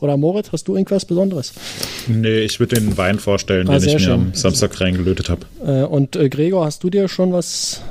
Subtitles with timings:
[0.00, 1.52] Oder Moritz, hast du irgendwas Besonderes?
[2.06, 4.12] Nee, ich würde den Wein vorstellen, ah, den ich mir schön.
[4.12, 5.46] am Samstag reingelötet habe.
[5.64, 7.82] Äh, und äh, Gregor, hast du dir schon was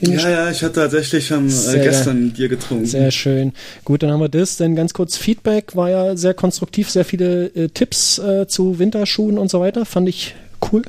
[0.00, 2.86] ja, ja, ich hatte tatsächlich am, äh, gestern Bier getrunken.
[2.86, 3.52] Sehr schön.
[3.84, 4.56] Gut, dann haben wir das.
[4.56, 9.38] Dann ganz kurz Feedback war ja sehr konstruktiv, sehr viele äh, Tipps äh, zu Winterschuhen
[9.38, 9.84] und so weiter.
[9.84, 10.36] Fand ich
[10.72, 10.82] cool.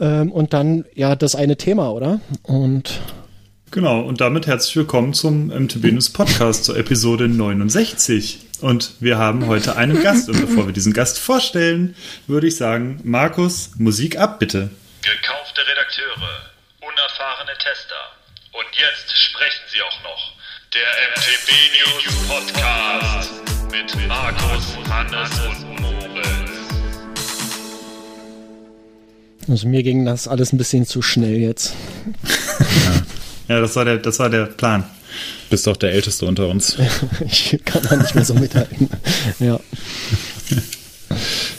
[0.00, 2.20] Ähm, und dann ja das eine Thema, oder?
[2.42, 3.00] Und
[3.70, 8.43] Genau, und damit herzlich willkommen zum MTB News Podcast zur Episode 69.
[8.64, 10.30] Und wir haben heute einen Gast.
[10.30, 11.94] Und bevor wir diesen Gast vorstellen,
[12.26, 14.70] würde ich sagen, Markus, Musik ab, bitte.
[15.02, 17.94] Gekaufte Redakteure, unerfahrene Tester.
[18.52, 20.32] Und jetzt sprechen sie auch noch.
[20.72, 23.32] Der MTB News Podcast
[23.70, 26.50] mit Markus, Hannes und Moritz.
[29.46, 31.74] Also mir ging das alles ein bisschen zu schnell jetzt.
[33.46, 34.88] Ja, das war der, das war der Plan.
[35.50, 36.76] Bist doch der Älteste unter uns.
[37.26, 38.88] ich kann da nicht mehr so mithalten.
[39.38, 39.60] Ja.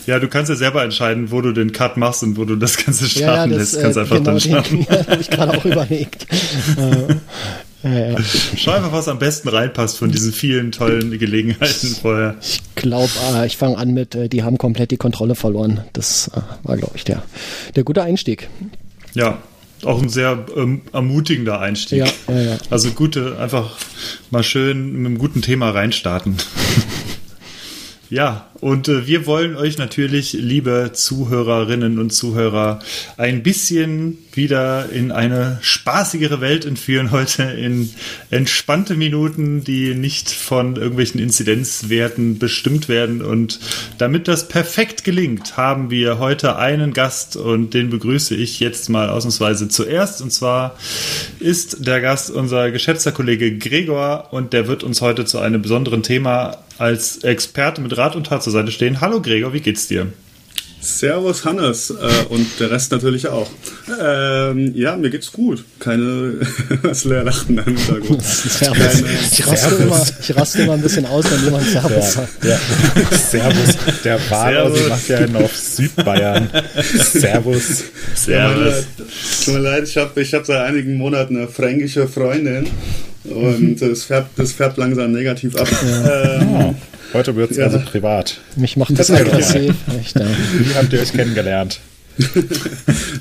[0.05, 2.77] Ja, du kannst ja selber entscheiden, wo du den Cut machst und wo du das
[2.77, 3.81] Ganze starten ja, ja, das, lässt.
[3.81, 4.79] Kannst äh, einfach genau dann starten.
[4.89, 6.27] ja, habe ich gerade auch überlegt.
[6.77, 7.15] Äh,
[7.83, 8.17] ja, ja.
[8.57, 12.35] Schau einfach, was am besten reinpasst von diesen vielen tollen Gelegenheiten vorher.
[12.41, 15.83] Ich glaube, äh, ich fange an mit, äh, die haben komplett die Kontrolle verloren.
[15.93, 17.23] Das äh, war, glaube ich, der,
[17.75, 18.49] der gute Einstieg.
[19.13, 19.39] Ja,
[19.85, 21.99] auch ein sehr ähm, ermutigender Einstieg.
[21.99, 22.57] Ja, ja, ja.
[22.69, 23.77] Also gute, einfach
[24.31, 26.37] mal schön mit einem guten Thema reinstarten.
[28.15, 32.79] Ja, und äh, wir wollen euch natürlich, liebe Zuhörerinnen und Zuhörer,
[33.17, 37.89] ein bisschen wieder in eine spaßigere Welt entführen heute in
[38.31, 43.21] entspannte Minuten, die nicht von irgendwelchen Inzidenzwerten bestimmt werden.
[43.21, 43.59] Und
[43.97, 49.09] damit das perfekt gelingt, haben wir heute einen Gast und den begrüße ich jetzt mal
[49.09, 50.21] ausnahmsweise zuerst.
[50.21, 50.77] Und zwar
[51.41, 56.01] ist der Gast unser geschätzter Kollege Gregor und der wird uns heute zu einem besonderen
[56.01, 59.01] Thema als Experte mit Rat und Tat zur Seite stehen.
[59.01, 60.07] Hallo Gregor, wie geht's dir?
[60.81, 63.49] Servus Hannes äh, und der Rest natürlich auch.
[63.99, 65.65] Ähm, ja, mir geht's gut.
[65.79, 66.35] Keine
[66.83, 68.21] was Leerlachen im Hintergrund.
[68.23, 69.01] Servus.
[69.31, 72.45] Ich raste, immer, ich raste immer ein bisschen aus, wenn jemand Servus sagt.
[72.45, 72.59] Ja.
[73.17, 73.77] Servus.
[74.03, 76.49] Der Wahler, sie macht ja einen auf Südbayern.
[76.83, 77.85] Servus.
[78.13, 78.85] Servus.
[79.43, 82.69] Tut mir leid, ich habe ich hab seit einigen Monaten eine fränkische Freundin
[83.29, 85.67] und es färbt, das färbt langsam negativ ab.
[85.71, 86.41] Ja.
[86.41, 86.75] Ähm, oh.
[87.13, 87.65] Heute wird es ja.
[87.65, 88.39] also privat.
[88.55, 89.75] Mich macht das aggressiv.
[89.99, 90.25] Echt, ja.
[90.57, 91.79] Wie habt ihr euch kennengelernt?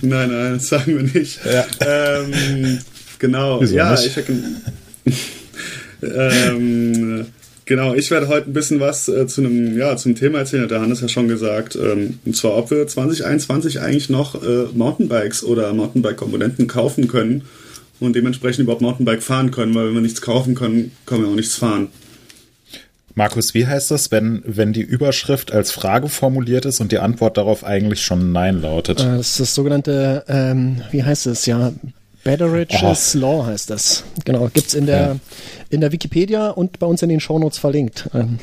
[0.02, 1.40] nein, nein, das sagen wir nicht.
[1.44, 1.64] Ja.
[1.80, 2.78] Ähm,
[3.18, 4.16] genau, Wieso ja, nicht?
[4.16, 5.18] ich
[6.02, 7.26] ähm,
[7.66, 10.70] Genau, ich werde heute ein bisschen was äh, zu einem ja, zum Thema erzählen, hat
[10.70, 11.76] der Hannes ja schon gesagt.
[11.76, 17.42] Ähm, und zwar, ob wir 2021 eigentlich noch äh, Mountainbikes oder Mountainbike-Komponenten kaufen können
[18.00, 21.36] und dementsprechend überhaupt Mountainbike fahren können, weil wenn wir nichts kaufen können, können wir auch
[21.36, 21.88] nichts fahren.
[23.16, 27.36] Markus, wie heißt das, wenn, wenn die Überschrift als Frage formuliert ist und die Antwort
[27.36, 29.00] darauf eigentlich schon Nein lautet?
[29.00, 31.72] Äh, das ist das sogenannte, ähm, wie heißt es, ja,
[32.24, 34.02] Betteridge's Law heißt das.
[34.24, 35.16] Genau, gibt's in der, ja.
[35.70, 38.08] in der Wikipedia und bei uns in den Shownotes verlinkt.
[38.14, 38.38] Ähm,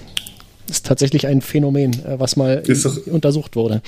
[0.71, 3.81] ist tatsächlich ein Phänomen, äh, was mal doch, untersucht wurde.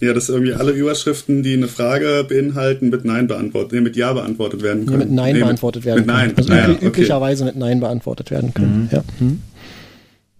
[0.00, 4.12] Ja, dass irgendwie alle Überschriften, die eine Frage beinhalten, mit Nein beantwortet, nee, mit Ja
[4.12, 4.98] beantwortet werden können.
[4.98, 6.18] Nee, mit Nein nee, beantwortet werden mit können.
[6.18, 6.36] Nein.
[6.36, 6.86] Also ja, okay.
[6.86, 8.84] üblicherweise mit Nein beantwortet werden können.
[8.84, 8.88] Mhm.
[8.90, 9.04] Ja.
[9.20, 9.42] Mhm.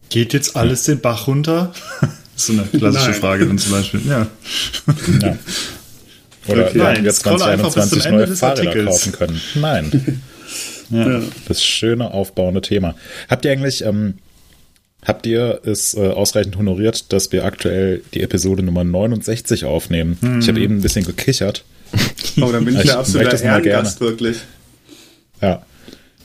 [0.08, 1.72] Geht jetzt alles den Bach runter?
[2.00, 3.20] Das ist so eine klassische Nein.
[3.20, 4.00] Frage dann zum Beispiel.
[4.08, 4.26] Ja.
[5.20, 5.38] ja.
[6.48, 6.78] Oder okay.
[6.78, 8.90] Nein, jetzt 2021 neue Fahrräder Artikels.
[8.90, 9.40] kaufen können.
[9.54, 10.22] Nein.
[10.90, 11.20] ja.
[11.48, 12.94] Das schöne aufbauende Thema.
[13.28, 14.14] Habt ihr eigentlich, ähm,
[15.04, 20.16] habt ihr es äh, ausreichend honoriert, dass wir aktuell die Episode Nummer 69 aufnehmen?
[20.20, 20.40] Hm.
[20.40, 21.64] Ich habe eben ein bisschen gekichert.
[22.40, 24.38] Oh, dann bin ich, ich der absolute Ehrengast, wirklich.
[25.42, 25.62] Ja.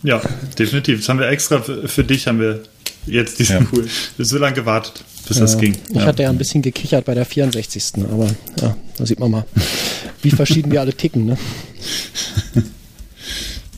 [0.04, 0.22] Ja,
[0.58, 1.00] definitiv.
[1.00, 2.64] Das haben wir extra für, für dich, haben wir
[3.08, 3.68] Jetzt diesen ja.
[3.72, 3.88] cool.
[4.18, 5.44] So lange gewartet, bis ja.
[5.44, 5.76] das ging.
[5.90, 6.06] Ich ja.
[6.06, 8.04] hatte ja ein bisschen gekichert bei der 64.
[8.12, 8.28] Aber
[8.62, 9.46] ja, da sieht man mal,
[10.22, 11.38] wie verschieden wir alle ticken, ne?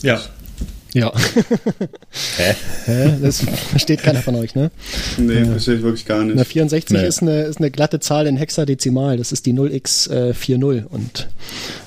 [0.02, 0.22] Ja.
[0.94, 1.12] Ja.
[2.38, 2.56] Hä?
[2.86, 3.18] Hä?
[3.22, 4.72] Das versteht keiner von euch, ne?
[5.18, 6.34] Nee, äh, verstehe ich wirklich gar nicht.
[6.34, 7.08] Eine 64 nee.
[7.08, 9.18] ist, eine, ist eine glatte Zahl in Hexadezimal.
[9.18, 10.80] Das ist die 0x40.
[10.80, 11.28] Äh, und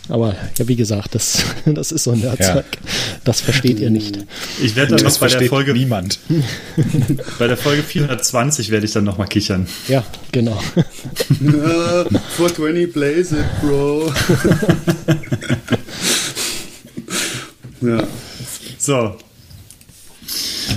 [0.09, 2.65] aber ja, wie gesagt, das, das ist so ein Nerdzeug.
[2.65, 2.91] Ja.
[3.25, 4.19] Das versteht ihr nicht.
[4.63, 5.73] Ich werde dann das noch bei der Folge.
[5.73, 6.21] Niemand.
[7.39, 9.67] bei der Folge 420 werde ich dann nochmal kichern.
[9.89, 10.61] Ja, genau.
[10.77, 12.05] uh,
[12.37, 14.13] 420 blaze it, bro.
[17.81, 18.07] ja.
[18.83, 19.15] So.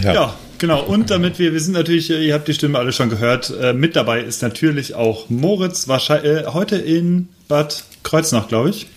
[0.04, 0.14] Ja.
[0.14, 0.36] ja.
[0.60, 3.74] Genau, und damit wir, wir sind natürlich, ihr habt die Stimme alle schon gehört, äh,
[3.74, 8.88] mit dabei ist natürlich auch Moritz, wahrscheinlich äh, heute in Bad Kreuznach, glaube ich.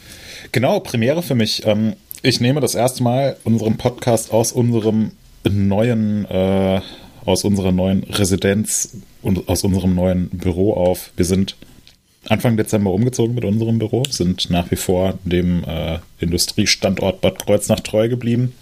[0.53, 1.67] Genau, Premiere für mich.
[1.67, 5.13] Ähm, ich nehme das erste Mal unseren Podcast aus unserem
[5.49, 6.81] neuen, äh,
[7.25, 8.99] aus unserer neuen Residenz
[9.47, 11.11] aus unserem neuen Büro auf.
[11.17, 11.57] Wir sind
[12.29, 17.81] Anfang Dezember umgezogen mit unserem Büro, sind nach wie vor dem äh, Industriestandort Bad Kreuznach
[17.81, 18.53] treu geblieben.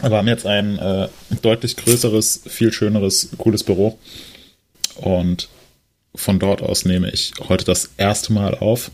[0.00, 1.08] Aber haben jetzt ein äh,
[1.42, 3.98] deutlich größeres, viel schöneres, cooles Büro.
[4.96, 5.48] Und
[6.14, 8.90] von dort aus nehme ich heute das erste Mal auf.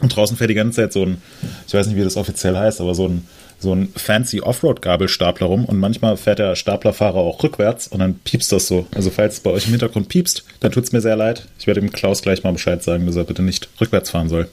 [0.00, 1.22] Und draußen fährt die ganze Zeit so ein,
[1.66, 3.28] ich weiß nicht, wie das offiziell heißt, aber so ein,
[3.60, 5.64] so ein fancy Offroad-Gabelstapler rum.
[5.64, 8.86] Und manchmal fährt der Staplerfahrer auch rückwärts und dann piepst das so.
[8.94, 11.46] Also falls es bei euch im Hintergrund piepst, dann tut es mir sehr leid.
[11.58, 14.48] Ich werde dem Klaus gleich mal Bescheid sagen, dass er bitte nicht rückwärts fahren soll.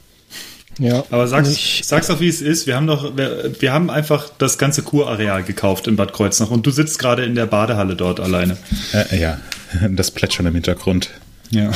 [0.79, 1.03] Ja.
[1.11, 2.67] Aber sag's, ich, sag's doch, wie es ist.
[2.67, 6.65] Wir haben doch, wir, wir haben einfach das ganze Kurareal gekauft in Bad Kreuznach und
[6.65, 8.57] du sitzt gerade in der Badehalle dort alleine.
[8.93, 9.39] Äh, ja,
[9.89, 11.09] das Plätschern im Hintergrund.
[11.49, 11.71] Ja.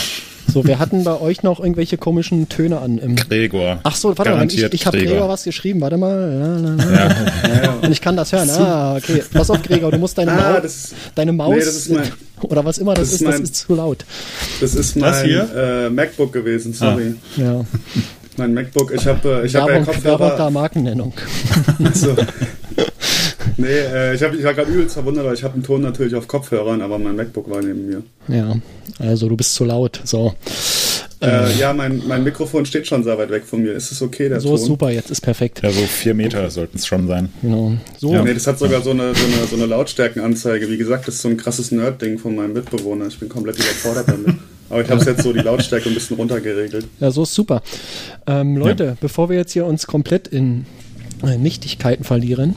[0.47, 2.97] So, wir hatten bei euch noch irgendwelche komischen Töne an.
[2.97, 3.79] Im Gregor.
[3.83, 6.77] Ach so, warte mal, ich, ich habe Gregor was geschrieben, warte mal.
[6.79, 7.73] Ja, ja.
[7.81, 8.49] Und ich kann das hören.
[8.51, 9.23] Ah, okay.
[9.33, 12.11] Pass auf, Gregor, du musst deine, ah, Maus, ist, deine Maus nee, mein,
[12.41, 14.05] oder was immer das, das ist, mein, das ist zu laut.
[14.61, 17.15] Das ist mein äh, MacBook gewesen, sorry.
[17.37, 17.41] Ah.
[17.41, 17.65] Ja.
[18.37, 20.19] Mein MacBook, ich habe äh, ich hab ja Kopfhörer.
[20.19, 21.13] Werbung da Markennennung.
[21.93, 22.15] so.
[23.57, 26.13] Nee, äh, ich, hab, ich war gerade übelst verwundert, weil ich habe einen Ton natürlich
[26.15, 28.03] auf Kopfhörern, aber mein MacBook war neben mir.
[28.27, 28.55] Ja,
[28.99, 30.01] also du bist zu laut.
[30.03, 30.33] So.
[31.21, 33.71] Äh, äh, ja, mein, mein Mikrofon steht schon sehr weit weg von mir.
[33.73, 34.57] Ist es okay, der so Ton?
[34.57, 35.61] So super, jetzt ist perfekt.
[35.63, 36.49] Ja, so vier Meter okay.
[36.49, 37.29] sollten es schon sein.
[37.41, 37.73] Genau.
[37.97, 38.13] So.
[38.13, 38.23] Ja.
[38.23, 40.69] Nee, das hat sogar so eine, so eine, so eine Lautstärkenanzeige.
[40.69, 43.07] Wie gesagt, das ist so ein krasses Nerd-Ding von meinem Mitbewohner.
[43.07, 44.35] Ich bin komplett überfordert damit.
[44.69, 46.87] Aber ich habe es jetzt so die Lautstärke ein bisschen runtergeregelt.
[46.99, 47.61] Ja, so ist super.
[48.25, 48.97] Ähm, Leute, ja.
[48.99, 50.65] bevor wir jetzt hier uns komplett in
[51.23, 52.55] äh, Nichtigkeiten verlieren,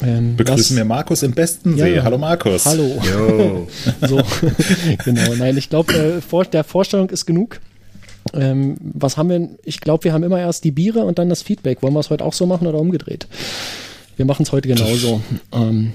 [0.00, 2.00] ähm, Begrüßen wir Markus im besten ja, See.
[2.00, 2.66] Hallo Markus.
[2.66, 3.00] Hallo.
[4.00, 4.20] so,
[5.04, 5.34] genau.
[5.36, 7.60] Nein, ich glaube, äh, der Vorstellung ist genug.
[8.32, 9.48] Ähm, was haben wir?
[9.64, 11.82] Ich glaube, wir haben immer erst die Biere und dann das Feedback.
[11.82, 13.26] Wollen wir es heute auch so machen oder umgedreht?
[14.16, 15.20] Wir machen es heute genauso.
[15.52, 15.92] Ähm,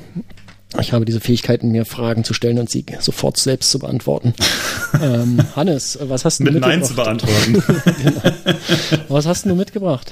[0.79, 4.33] ich habe diese Fähigkeiten, mir Fragen zu stellen und sie sofort selbst zu beantworten.
[5.01, 6.79] ähm, Hannes, was hast du Mit mitgebracht?
[6.79, 7.53] Nein zu beantworten.
[8.03, 9.05] genau.
[9.07, 10.11] Was hast du mitgebracht?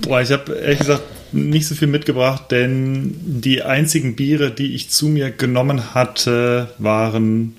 [0.00, 1.02] Boah, ich habe ehrlich gesagt
[1.32, 7.56] nicht so viel mitgebracht, denn die einzigen Biere, die ich zu mir genommen hatte, waren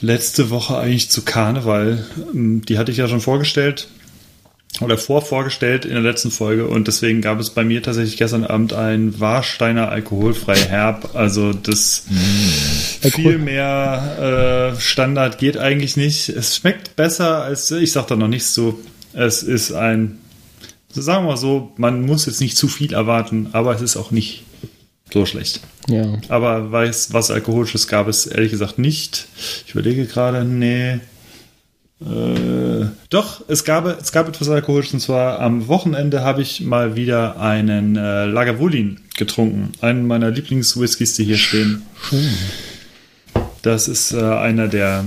[0.00, 2.04] letzte Woche eigentlich zu Karneval.
[2.34, 3.88] Die hatte ich ja schon vorgestellt
[4.80, 8.72] oder vorvorgestellt in der letzten Folge und deswegen gab es bei mir tatsächlich gestern Abend
[8.72, 11.14] ein Warsteiner alkoholfrei Herb.
[11.14, 13.08] Also das mm.
[13.08, 16.28] viel mehr äh, Standard geht eigentlich nicht.
[16.28, 18.78] Es schmeckt besser als ich sag da noch nichts zu.
[19.12, 20.18] Es ist ein,
[20.90, 24.10] sagen wir mal so, man muss jetzt nicht zu viel erwarten, aber es ist auch
[24.10, 24.42] nicht
[25.12, 25.60] so schlecht.
[25.88, 26.18] Ja.
[26.28, 29.26] Aber weiß, was Alkoholisches gab es ehrlich gesagt nicht.
[29.66, 30.98] Ich überlege gerade, nee.
[32.04, 36.96] Äh, doch, es gab, es gab etwas Alkoholisches und zwar am Wochenende habe ich mal
[36.96, 39.72] wieder einen äh, Lagavulin getrunken.
[39.80, 41.82] Einen meiner Lieblingswhiskys, die hier stehen.
[43.62, 45.06] Das ist äh, einer der,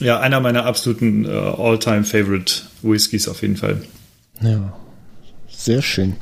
[0.00, 3.82] ja, einer meiner absoluten äh, all-time favorite Whiskys auf jeden Fall.
[4.40, 4.72] Ja,
[5.48, 6.16] sehr schön.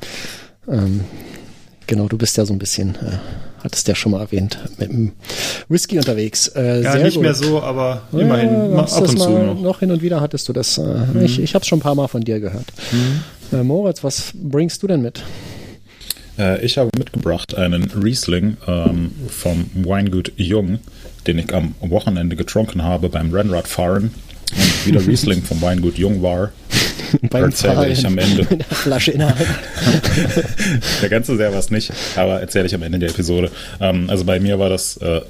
[0.68, 1.04] Ähm,
[1.86, 3.18] genau, du bist ja so ein bisschen äh,
[3.66, 5.12] hattest ja schon mal erwähnt, mit dem
[5.68, 6.48] Whisky unterwegs.
[6.48, 7.22] Äh, ja, nicht gut.
[7.22, 9.60] mehr so, aber immerhin ja, ab und zu noch.
[9.60, 9.80] noch.
[9.80, 10.78] hin und wieder hattest du das.
[10.78, 11.22] Äh, mhm.
[11.22, 12.66] Ich, ich habe es schon ein paar Mal von dir gehört.
[12.92, 13.58] Mhm.
[13.58, 15.22] Äh, Moritz, was bringst du denn mit?
[16.38, 20.78] Äh, ich habe mitgebracht einen Riesling ähm, vom Weingut Jung,
[21.26, 24.12] den ich am Wochenende getrunken habe beim Rennradfahren.
[24.86, 26.52] Und wie der Riesling vom Weingut Jung war,
[27.30, 28.46] erzähle ich am Ende.
[28.50, 33.10] Mit der Flasche in der ganze sehr was nicht, aber erzähle ich am Ende der
[33.10, 33.50] Episode.
[33.80, 35.20] Ähm, also bei mir war das, äh,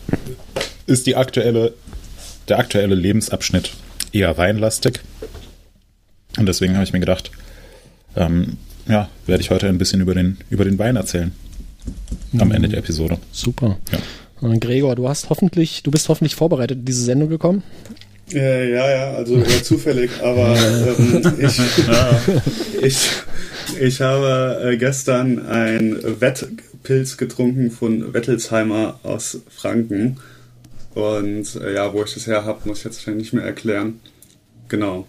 [0.86, 1.74] ist die aktuelle,
[2.48, 3.72] der aktuelle Lebensabschnitt
[4.12, 5.00] eher weinlastig.
[6.38, 7.30] Und deswegen habe ich mir gedacht,
[8.14, 11.32] ähm, ja, werde ich heute ein bisschen über den, über den Wein erzählen.
[12.38, 13.18] Am Ende der Episode.
[13.32, 13.78] Super.
[13.92, 13.98] Ja.
[14.40, 17.62] Und Gregor, du hast hoffentlich, du bist hoffentlich vorbereitet in diese Sendung gekommen.
[18.32, 21.60] Äh, ja, ja, also eher zufällig, aber ähm, ich,
[22.82, 23.10] ich,
[23.80, 30.18] ich habe äh, gestern ein Wettpilz getrunken von Wettelsheimer aus Franken.
[30.94, 34.00] Und äh, ja, wo ich das her habe, muss ich jetzt wahrscheinlich nicht mehr erklären.
[34.68, 35.06] Genau.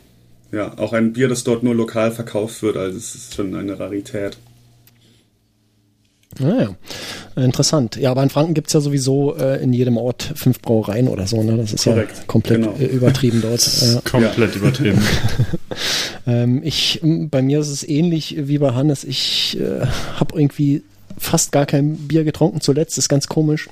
[0.52, 3.80] Ja, auch ein Bier, das dort nur lokal verkauft wird, also es ist schon eine
[3.80, 4.38] Rarität.
[6.40, 6.70] Naja,
[7.36, 7.96] ah, interessant.
[7.96, 11.28] Ja, aber in Franken gibt es ja sowieso äh, in jedem Ort fünf Brauereien oder
[11.28, 11.42] so.
[11.44, 11.58] Ne?
[11.58, 12.18] Das ist Korrekt.
[12.18, 12.76] ja komplett genau.
[12.80, 13.58] Äh, übertrieben dort.
[13.78, 14.62] Äh, komplett ja.
[14.62, 15.02] übertrieben.
[16.28, 19.04] ähm, ich, bei mir ist es ähnlich wie bei Hannes.
[19.04, 19.86] Ich äh,
[20.20, 20.84] habe irgendwie
[21.18, 22.98] fast gar kein Bier getrunken zuletzt.
[22.98, 23.68] Das ist ganz komisch.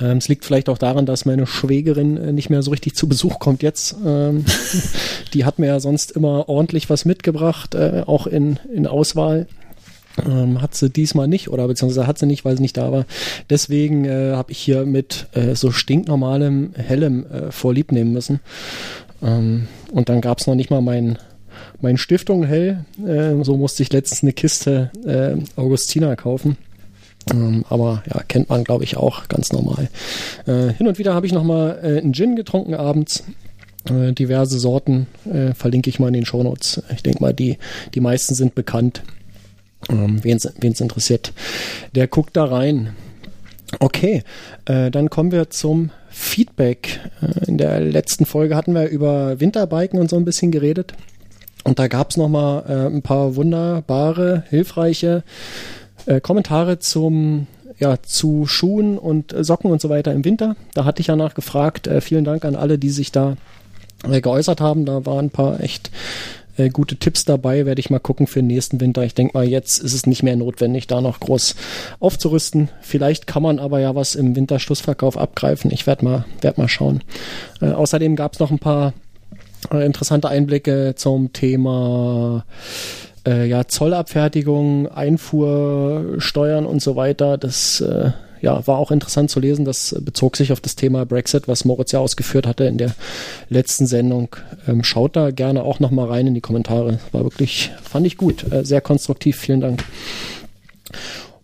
[0.00, 3.08] Ähm, es liegt vielleicht auch daran, dass meine Schwägerin äh, nicht mehr so richtig zu
[3.08, 3.96] Besuch kommt jetzt.
[4.04, 4.44] Ähm,
[5.34, 9.46] die hat mir ja sonst immer ordentlich was mitgebracht, äh, auch in, in Auswahl.
[10.26, 13.06] Ähm, hat sie diesmal nicht oder beziehungsweise hat sie nicht, weil sie nicht da war.
[13.48, 18.40] Deswegen äh, habe ich hier mit äh, so stinknormalem hellem äh, vorlieb nehmen müssen.
[19.22, 21.18] Ähm, und dann gab es noch nicht mal mein,
[21.80, 22.84] mein Stiftung hell.
[23.06, 26.56] Äh, so musste ich letztens eine Kiste äh, Augustina kaufen.
[27.30, 29.88] Ähm, aber ja, kennt man, glaube ich, auch ganz normal.
[30.46, 33.24] Äh, hin und wieder habe ich noch mal äh, einen Gin getrunken abends.
[33.88, 36.82] Äh, diverse Sorten äh, verlinke ich mal in den Shownotes.
[36.94, 37.58] Ich denke mal, die,
[37.94, 39.02] die meisten sind bekannt.
[39.90, 41.32] Ähm, Wen es interessiert,
[41.94, 42.94] der guckt da rein.
[43.80, 44.22] Okay,
[44.66, 47.00] äh, dann kommen wir zum Feedback.
[47.20, 50.92] Äh, in der letzten Folge hatten wir über Winterbiken und so ein bisschen geredet.
[51.64, 55.22] Und da gab es nochmal äh, ein paar wunderbare, hilfreiche
[56.06, 57.46] äh, Kommentare zum
[57.78, 60.56] ja, zu Schuhen und Socken und so weiter im Winter.
[60.74, 61.86] Da hatte ich ja nachgefragt.
[61.86, 63.36] Äh, vielen Dank an alle, die sich da
[64.08, 64.84] äh, geäußert haben.
[64.84, 65.90] Da waren ein paar echt
[66.56, 67.66] äh, gute Tipps dabei.
[67.66, 69.02] Werde ich mal gucken für den nächsten Winter.
[69.04, 71.54] Ich denke mal, jetzt ist es nicht mehr notwendig, da noch groß
[72.00, 72.68] aufzurüsten.
[72.80, 75.70] Vielleicht kann man aber ja was im Winterschlussverkauf abgreifen.
[75.70, 77.02] Ich werde mal, werd mal schauen.
[77.60, 78.92] Äh, außerdem gab es noch ein paar
[79.72, 82.44] äh, interessante Einblicke zum Thema
[83.26, 87.38] äh, ja, Zollabfertigung, Einfuhrsteuern und so weiter.
[87.38, 88.10] Das äh,
[88.42, 89.64] ja, war auch interessant zu lesen.
[89.64, 92.94] Das bezog sich auf das Thema Brexit, was Moritz ja ausgeführt hatte in der
[93.48, 94.36] letzten Sendung.
[94.66, 96.98] Ähm, schaut da gerne auch nochmal rein in die Kommentare.
[97.12, 99.38] War wirklich, fand ich gut, äh, sehr konstruktiv.
[99.38, 99.84] Vielen Dank.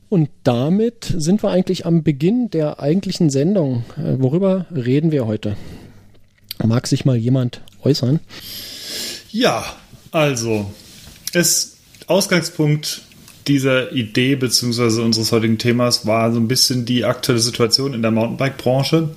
[0.08, 3.84] Und damit sind wir eigentlich am Beginn der eigentlichen Sendung.
[3.96, 5.56] Äh, worüber reden wir heute?
[6.64, 8.18] Mag sich mal jemand äußern?
[9.30, 9.64] Ja,
[10.10, 10.66] also,
[11.32, 11.76] es
[12.08, 13.02] Ausgangspunkt
[13.48, 15.02] dieser Idee bzw.
[15.02, 19.08] unseres heutigen Themas war so ein bisschen die aktuelle Situation in der Mountainbike-Branche.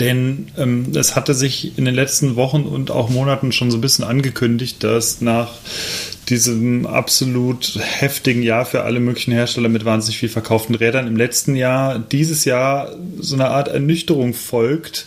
[0.00, 3.82] Denn ähm, es hatte sich in den letzten Wochen und auch Monaten schon so ein
[3.82, 5.50] bisschen angekündigt, dass nach
[6.28, 11.56] diesem absolut heftigen Jahr für alle möglichen Hersteller mit wahnsinnig viel verkauften Rädern im letzten
[11.56, 15.06] Jahr, dieses Jahr so eine Art Ernüchterung folgt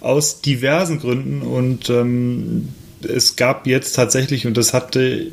[0.00, 2.70] aus diversen Gründen und ähm,
[3.06, 5.26] es gab jetzt tatsächlich, und das hatte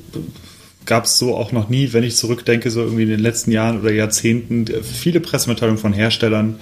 [0.85, 3.79] gab es so auch noch nie, wenn ich zurückdenke, so irgendwie in den letzten Jahren
[3.79, 6.59] oder Jahrzehnten, viele Pressemitteilungen von Herstellern,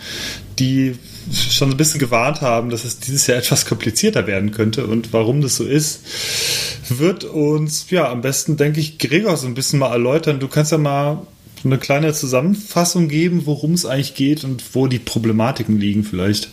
[0.59, 0.95] die
[1.33, 4.85] schon ein bisschen gewarnt haben, dass es dieses Jahr etwas komplizierter werden könnte.
[4.87, 6.01] Und warum das so ist,
[6.89, 10.39] wird uns, ja, am besten, denke ich, Gregor so ein bisschen mal erläutern.
[10.39, 11.25] Du kannst ja mal
[11.63, 16.49] eine kleine Zusammenfassung geben, worum es eigentlich geht und wo die Problematiken liegen vielleicht.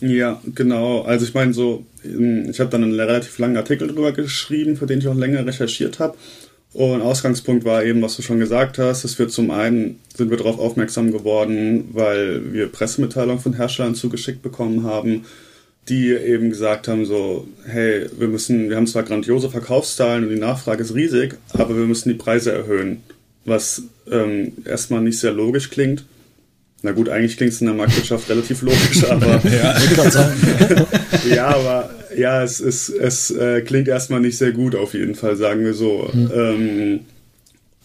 [0.00, 1.02] Ja, genau.
[1.02, 5.00] Also ich meine so, ich habe dann einen relativ langen Artikel drüber geschrieben, für den
[5.00, 6.16] ich auch länger recherchiert habe.
[6.72, 10.36] Und Ausgangspunkt war eben, was du schon gesagt hast, dass wir zum einen sind wir
[10.36, 15.24] darauf aufmerksam geworden, weil wir Pressemitteilungen von Herstellern zugeschickt bekommen haben,
[15.88, 20.38] die eben gesagt haben so, hey, wir müssen, wir haben zwar grandiose Verkaufszahlen und die
[20.38, 23.02] Nachfrage ist riesig, aber wir müssen die Preise erhöhen,
[23.44, 26.04] was ähm, erstmal nicht sehr logisch klingt.
[26.82, 29.76] Na gut, eigentlich klingt es in der Marktwirtschaft relativ logisch, aber ja,
[31.34, 35.36] ja, aber ja, es, es, es äh, klingt erstmal nicht sehr gut auf jeden Fall,
[35.36, 36.08] sagen wir so.
[36.12, 36.30] Mhm.
[36.34, 37.00] Ähm,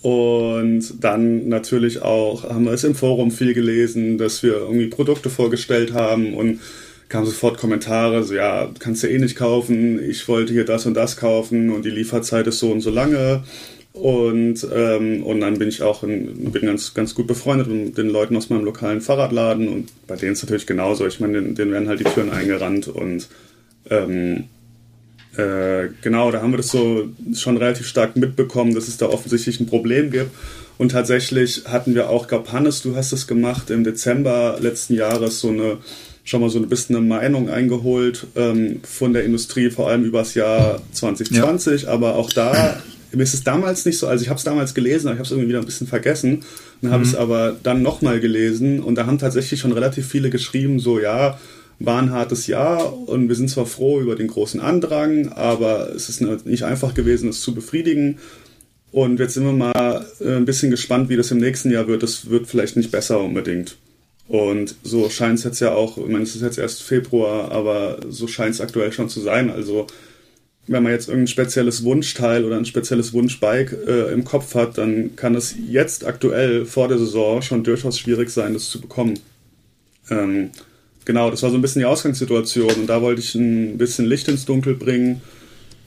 [0.01, 5.29] und dann natürlich auch haben wir es im Forum viel gelesen, dass wir irgendwie Produkte
[5.29, 6.59] vorgestellt haben und
[7.09, 10.93] kamen sofort Kommentare, so ja, kannst du eh nicht kaufen, ich wollte hier das und
[10.93, 13.43] das kaufen und die Lieferzeit ist so und so lange.
[13.95, 18.09] Und, ähm, und dann bin ich auch in, bin ganz, ganz gut befreundet mit den
[18.09, 21.07] Leuten aus meinem lokalen Fahrradladen und bei denen ist es natürlich genauso.
[21.07, 23.29] Ich meine, denen, denen werden halt die Türen eingerannt und
[23.89, 24.49] ähm,
[25.37, 29.61] äh, genau, da haben wir das so schon relativ stark mitbekommen, dass es da offensichtlich
[29.61, 30.31] ein Problem gibt.
[30.77, 35.39] Und tatsächlich hatten wir auch, glaube Hannes, du hast es gemacht, im Dezember letzten Jahres
[35.39, 35.77] so eine,
[36.25, 40.33] schon mal so ein bisschen eine Meinung eingeholt ähm, von der Industrie, vor allem übers
[40.33, 41.83] Jahr 2020.
[41.83, 41.89] Ja.
[41.89, 42.81] Aber auch da,
[43.15, 45.25] mir ist es damals nicht so, also ich habe es damals gelesen, aber ich habe
[45.25, 46.43] es irgendwie wieder ein bisschen vergessen.
[46.81, 47.09] Dann habe mhm.
[47.09, 51.39] es aber dann nochmal gelesen und da haben tatsächlich schon relativ viele geschrieben, so ja,
[51.79, 56.09] war ein hartes Jahr und wir sind zwar froh über den großen Andrang, aber es
[56.09, 58.19] ist nicht einfach gewesen, es zu befriedigen.
[58.91, 62.01] Und jetzt sind wir mal äh, ein bisschen gespannt, wie das im nächsten Jahr wird.
[62.01, 63.75] Das wird vielleicht nicht besser unbedingt.
[64.27, 67.99] Und so scheint es jetzt ja auch, ich meine, es ist jetzt erst Februar, aber
[68.09, 69.49] so scheint es aktuell schon zu sein.
[69.49, 69.85] Also
[70.67, 75.15] wenn man jetzt irgendein spezielles Wunschteil oder ein spezielles Wunschbike äh, im Kopf hat, dann
[75.15, 79.19] kann es jetzt aktuell vor der Saison schon durchaus schwierig sein, das zu bekommen.
[80.09, 80.49] Ähm,
[81.05, 84.27] genau, das war so ein bisschen die Ausgangssituation und da wollte ich ein bisschen Licht
[84.27, 85.21] ins Dunkel bringen.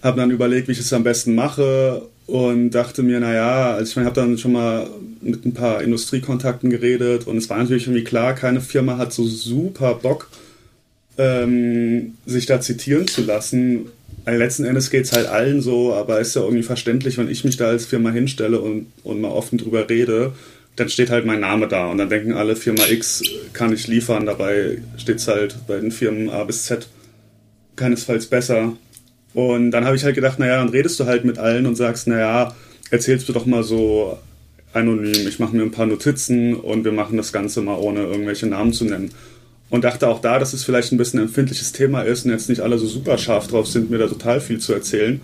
[0.02, 3.96] Habe dann überlegt, wie ich es am besten mache und dachte mir, naja, also ich
[3.96, 4.88] meine, habe dann schon mal
[5.20, 9.24] mit ein paar Industriekontakten geredet und es war natürlich irgendwie klar, keine Firma hat so
[9.24, 10.28] super Bock,
[11.16, 13.86] ähm, sich da zitieren zu lassen.
[14.36, 17.56] Letzten Endes geht es halt allen so, aber ist ja irgendwie verständlich, wenn ich mich
[17.56, 20.32] da als Firma hinstelle und, und mal offen drüber rede,
[20.76, 24.26] dann steht halt mein Name da und dann denken alle, Firma X kann ich liefern,
[24.26, 26.88] dabei steht es halt bei den Firmen A bis Z
[27.76, 28.76] keinesfalls besser.
[29.34, 32.06] Und dann habe ich halt gedacht, naja, dann redest du halt mit allen und sagst,
[32.06, 32.54] naja,
[32.90, 34.18] erzählst du doch mal so
[34.72, 38.46] anonym, ich mache mir ein paar Notizen und wir machen das Ganze mal ohne irgendwelche
[38.46, 39.10] Namen zu nennen.
[39.70, 42.48] Und dachte auch da, dass es vielleicht ein bisschen ein empfindliches Thema ist und jetzt
[42.48, 45.20] nicht alle so super scharf drauf sind, mir da total viel zu erzählen.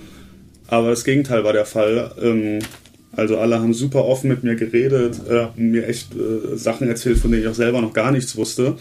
[0.67, 2.13] Aber das Gegenteil war der Fall.
[2.21, 2.59] Ähm,
[3.13, 7.31] also alle haben super offen mit mir geredet, äh, mir echt äh, Sachen erzählt, von
[7.31, 8.77] denen ich auch selber noch gar nichts wusste.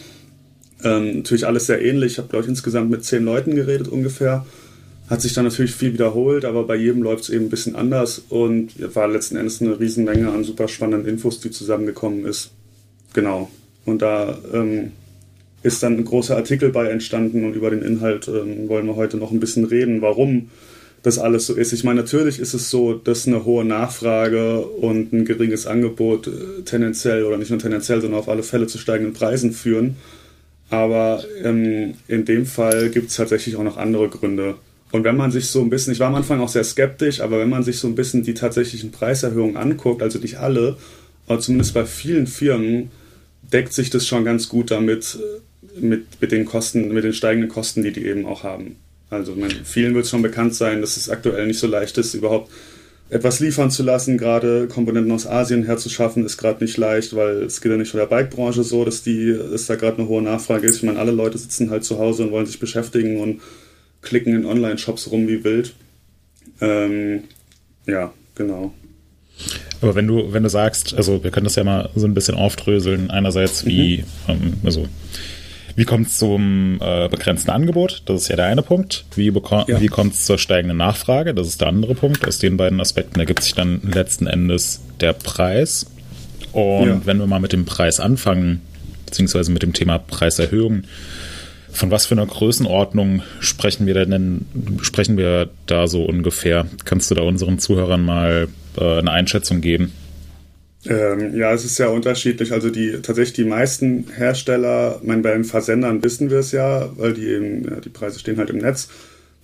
[0.84, 2.14] Ähm, natürlich alles sehr ähnlich.
[2.14, 4.46] Ich habe, glaube ich, insgesamt mit zehn Leuten geredet ungefähr.
[5.10, 8.24] Hat sich dann natürlich viel wiederholt, aber bei jedem läuft es eben ein bisschen anders
[8.30, 12.52] und war letzten Endes eine Riesenmenge an super spannenden Infos, die zusammengekommen ist.
[13.14, 13.52] Genau.
[13.86, 14.94] Und da ähm,
[15.64, 19.18] ist dann ein großer Artikel bei entstanden und über den Inhalt ähm, wollen wir heute
[19.18, 20.50] noch ein bisschen reden, warum
[21.04, 21.74] das alles so ist.
[21.74, 26.62] Ich meine, natürlich ist es so, dass eine hohe Nachfrage und ein geringes Angebot äh,
[26.64, 29.98] tendenziell oder nicht nur tendenziell, sondern auf alle Fälle zu steigenden Preisen führen.
[30.70, 34.56] Aber ähm, in dem Fall gibt es tatsächlich auch noch andere Gründe.
[34.92, 37.40] Und wenn man sich so ein bisschen, ich war am Anfang auch sehr skeptisch, aber
[37.40, 40.78] wenn man sich so ein bisschen die tatsächlichen Preiserhöhungen anguckt, also nicht alle,
[41.28, 42.92] aber zumindest bei vielen Firmen,
[43.52, 45.40] deckt sich das schon ganz gut damit, äh,
[45.80, 48.76] mit, mit den Kosten, mit den steigenden Kosten, die die eben auch haben.
[49.10, 52.14] Also man, vielen wird es schon bekannt sein, dass es aktuell nicht so leicht ist,
[52.14, 52.52] überhaupt
[53.10, 54.18] etwas liefern zu lassen.
[54.18, 58.00] Gerade Komponenten aus Asien herzuschaffen, ist gerade nicht leicht, weil es geht ja nicht von
[58.00, 60.78] der Bike-Branche so, dass, die, dass da gerade eine hohe Nachfrage ist.
[60.78, 63.42] Ich meine, alle Leute sitzen halt zu Hause und wollen sich beschäftigen und
[64.02, 65.74] klicken in Online-Shops rum wie wild.
[66.60, 67.24] Ähm,
[67.86, 68.74] ja, genau.
[69.82, 72.36] Aber wenn du, wenn du sagst, also wir können das ja mal so ein bisschen
[72.36, 74.34] aufdröseln, einerseits wie, mhm.
[74.34, 74.88] ähm, also
[75.76, 78.04] wie kommt es zum äh, begrenzten Angebot?
[78.06, 79.06] Das ist ja der eine Punkt.
[79.16, 79.82] Wie, ja.
[79.82, 81.34] wie kommt es zur steigenden Nachfrage?
[81.34, 82.28] Das ist der andere Punkt.
[82.28, 85.88] Aus den beiden Aspekten ergibt sich dann letzten Endes der Preis.
[86.52, 87.02] Und ja.
[87.06, 88.62] wenn wir mal mit dem Preis anfangen,
[89.08, 90.84] beziehungsweise mit dem Thema Preiserhöhung,
[91.72, 94.46] von was für einer Größenordnung sprechen wir denn,
[94.82, 96.68] sprechen wir da so ungefähr?
[96.86, 98.48] Kannst du da unseren Zuhörern mal
[98.80, 99.92] äh, eine Einschätzung geben?
[100.86, 102.52] Ähm, ja, es ist sehr unterschiedlich.
[102.52, 106.90] Also die tatsächlich die meisten Hersteller, ich meine, bei den Versendern wissen wir es ja,
[106.98, 108.90] weil die eben, ja, die Preise stehen halt im Netz.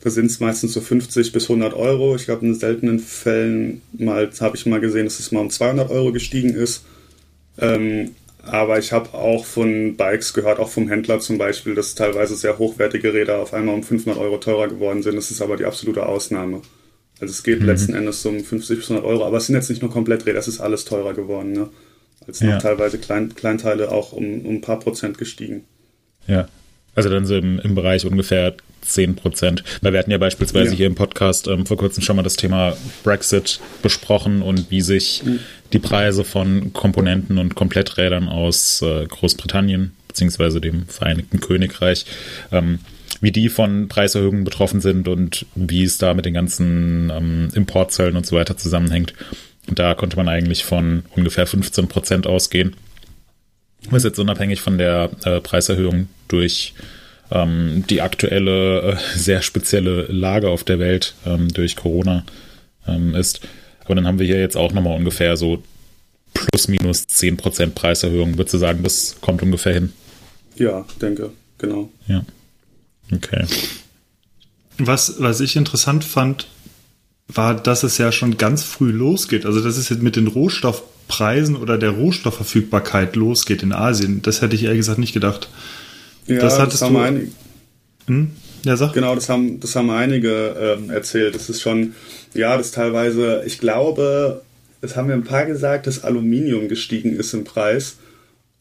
[0.01, 2.15] Da sind es meistens so 50 bis 100 Euro.
[2.15, 5.89] Ich glaube, in seltenen Fällen mal habe ich mal gesehen, dass es mal um 200
[5.89, 6.83] Euro gestiegen ist.
[7.57, 8.11] Ähm,
[8.43, 12.57] aber ich habe auch von Bikes gehört, auch vom Händler zum Beispiel, dass teilweise sehr
[12.57, 15.15] hochwertige Räder auf einmal um 500 Euro teurer geworden sind.
[15.15, 16.61] Das ist aber die absolute Ausnahme.
[17.19, 17.65] Also es geht mhm.
[17.65, 20.47] letzten Endes um 50 bis 100 Euro, aber es sind jetzt nicht nur Kompletträder, es
[20.47, 21.51] ist alles teurer geworden.
[21.51, 21.69] Ne?
[22.27, 22.55] Als ja.
[22.55, 25.65] noch teilweise Klein, Kleinteile auch um, um ein paar Prozent gestiegen.
[26.27, 26.47] Ja,
[26.95, 29.63] also dann so im, im Bereich ungefähr 10 Prozent.
[29.81, 30.77] Weil wir hatten ja beispielsweise ja.
[30.77, 35.23] hier im Podcast ähm, vor kurzem schon mal das Thema Brexit besprochen und wie sich
[35.23, 35.39] mhm.
[35.73, 42.05] die Preise von Komponenten und Kompletträdern aus äh, Großbritannien beziehungsweise dem Vereinigten Königreich
[42.51, 42.79] ähm,
[43.21, 48.15] wie die von Preiserhöhungen betroffen sind und wie es da mit den ganzen ähm, Importzöllen
[48.15, 49.13] und so weiter zusammenhängt.
[49.67, 52.75] Und da konnte man eigentlich von ungefähr 15 Prozent ausgehen.
[53.89, 56.73] Was jetzt unabhängig von der äh, Preiserhöhung durch
[57.31, 62.25] ähm, die aktuelle äh, sehr spezielle Lage auf der Welt ähm, durch Corona
[62.87, 63.41] ähm, ist.
[63.85, 65.63] Aber dann haben wir hier jetzt auch nochmal ungefähr so
[66.33, 68.37] plus minus 10 Prozent Preiserhöhung.
[68.37, 69.93] Würdest du sagen, das kommt ungefähr hin?
[70.55, 71.89] Ja, denke, genau.
[72.07, 72.23] Ja.
[73.11, 73.45] Okay.
[74.77, 76.47] Was, was ich interessant fand,
[77.27, 79.45] war, dass es ja schon ganz früh losgeht.
[79.45, 84.21] Also, dass es jetzt mit den Rohstoffpreisen oder der Rohstoffverfügbarkeit losgeht in Asien.
[84.21, 85.49] Das hätte ich ehrlich gesagt nicht gedacht.
[86.27, 87.27] Ja, das, das haben du, einige.
[88.07, 88.31] Hm?
[88.63, 88.93] Ja, sag.
[88.93, 91.35] Genau, das haben, das haben einige ähm, erzählt.
[91.35, 91.93] Das ist schon,
[92.33, 94.41] ja, das teilweise, ich glaube,
[94.81, 97.97] das haben wir ein paar gesagt, dass Aluminium gestiegen ist im Preis.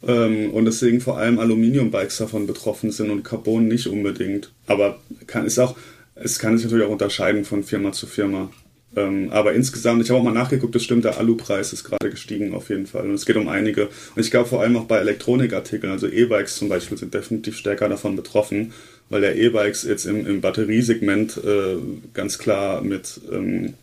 [0.07, 4.53] Ähm, und deswegen vor allem Aluminium-Bikes davon betroffen sind und Carbon nicht unbedingt.
[4.67, 5.77] Aber kann, ist auch,
[6.15, 8.51] es kann sich natürlich auch unterscheiden von Firma zu Firma.
[8.97, 12.55] Ähm, aber insgesamt, ich habe auch mal nachgeguckt, das stimmt, der Alupreis ist gerade gestiegen
[12.55, 13.05] auf jeden Fall.
[13.05, 13.87] Und es geht um einige.
[13.87, 17.89] Und ich glaube vor allem auch bei Elektronikartikeln, also E-Bikes zum Beispiel, sind definitiv stärker
[17.89, 18.73] davon betroffen,
[19.11, 21.77] weil der E-Bikes jetzt im, im Batteriesegment äh,
[22.15, 23.75] ganz klar mit, ähm,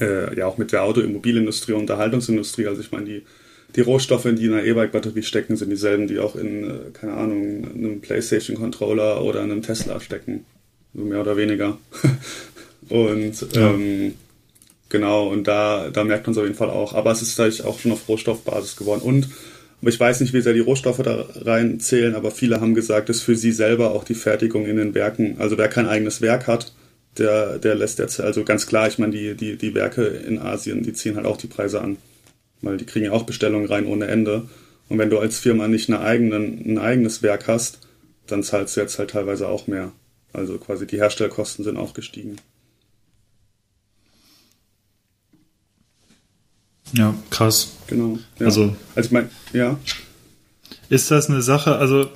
[0.00, 3.22] äh, ja auch mit der Automobilindustrie und Unterhaltungsindustrie, also ich meine, die
[3.76, 7.68] die Rohstoffe, die in einer E-Bike-Batterie stecken, sind dieselben, die auch in, äh, keine Ahnung,
[7.74, 10.46] einem PlayStation-Controller oder einem Tesla stecken.
[10.94, 11.78] So mehr oder weniger.
[12.88, 13.70] und ja.
[13.70, 14.14] ähm,
[14.88, 16.94] genau, und da, da merkt man es auf jeden Fall auch.
[16.94, 19.02] Aber es ist natürlich auch schon auf Rohstoffbasis geworden.
[19.02, 19.28] Und
[19.82, 23.20] ich weiß nicht, wie sehr die Rohstoffe da rein zählen, aber viele haben gesagt, dass
[23.20, 26.72] für sie selber auch die Fertigung in den Werken, also wer kein eigenes Werk hat,
[27.18, 30.82] der, der lässt jetzt, also ganz klar, ich meine, die, die, die Werke in Asien,
[30.82, 31.98] die ziehen halt auch die Preise an.
[32.66, 34.48] Weil die kriegen ja auch Bestellungen rein ohne Ende.
[34.88, 37.80] Und wenn du als Firma nicht eine eigenen, ein eigenes Werk hast,
[38.26, 39.92] dann zahlst du jetzt halt teilweise auch mehr.
[40.32, 42.36] Also quasi die Herstellkosten sind auch gestiegen.
[46.92, 47.72] Ja, krass.
[47.86, 48.18] Genau.
[48.38, 48.46] Ja.
[48.46, 49.78] Also, also ich meine, ja.
[50.88, 52.08] Ist das eine Sache, also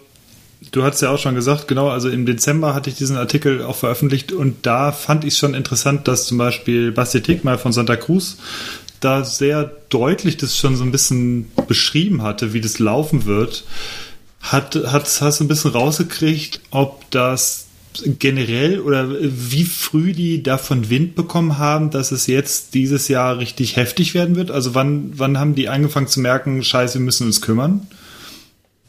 [0.71, 3.77] du hast ja auch schon gesagt, genau, also im Dezember hatte ich diesen Artikel auch
[3.77, 7.97] veröffentlicht und da fand ich schon interessant, dass zum Beispiel Basti Tick mal von Santa
[7.97, 8.37] Cruz
[9.01, 13.65] da sehr deutlich das schon so ein bisschen beschrieben hatte, wie das laufen wird.
[14.41, 17.67] Hat, hat, hast du ein bisschen rausgekriegt, ob das
[18.05, 23.77] generell oder wie früh die davon Wind bekommen haben, dass es jetzt dieses Jahr richtig
[23.77, 24.51] heftig werden wird?
[24.51, 27.87] Also wann, wann haben die angefangen zu merken, scheiße, wir müssen uns kümmern?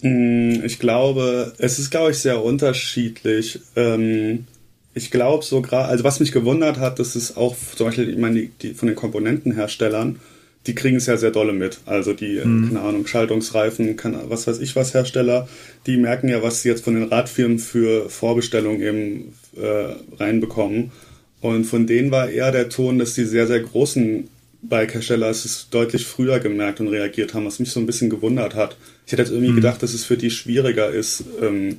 [0.02, 3.60] Mm, ich glaube, es ist, glaube ich, sehr unterschiedlich.
[3.76, 4.45] Ähm,
[4.93, 8.17] ich glaube so gerade, also was mich gewundert hat, das ist auch zum Beispiel, ich
[8.17, 10.19] meine, die, die von den Komponentenherstellern,
[10.67, 11.80] die kriegen es ja sehr dolle mit.
[11.86, 12.67] Also die, mhm.
[12.67, 15.47] keine Ahnung, Schaltungsreifen, kann, was weiß ich was Hersteller,
[15.88, 20.91] die merken ja, was sie jetzt von den Radfirmen für Vorbestellungen eben äh, reinbekommen.
[21.39, 24.27] Und von denen war eher der Ton, dass die sehr, sehr großen
[24.62, 28.77] Bike-Hersteller es deutlich früher gemerkt und reagiert haben, was mich so ein bisschen gewundert hat.
[29.08, 29.56] Ich hätte jetzt irgendwie mhm.
[29.56, 31.77] gedacht, dass es für die schwieriger ist, ähm,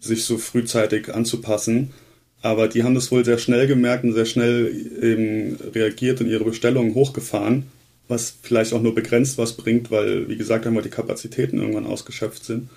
[0.00, 1.92] sich so frühzeitig anzupassen.
[2.42, 4.72] Aber die haben das wohl sehr schnell gemerkt und sehr schnell
[5.02, 7.64] eben reagiert und ihre Bestellungen hochgefahren,
[8.08, 12.44] was vielleicht auch nur begrenzt was bringt, weil, wie gesagt, einmal die Kapazitäten irgendwann ausgeschöpft
[12.44, 12.70] sind.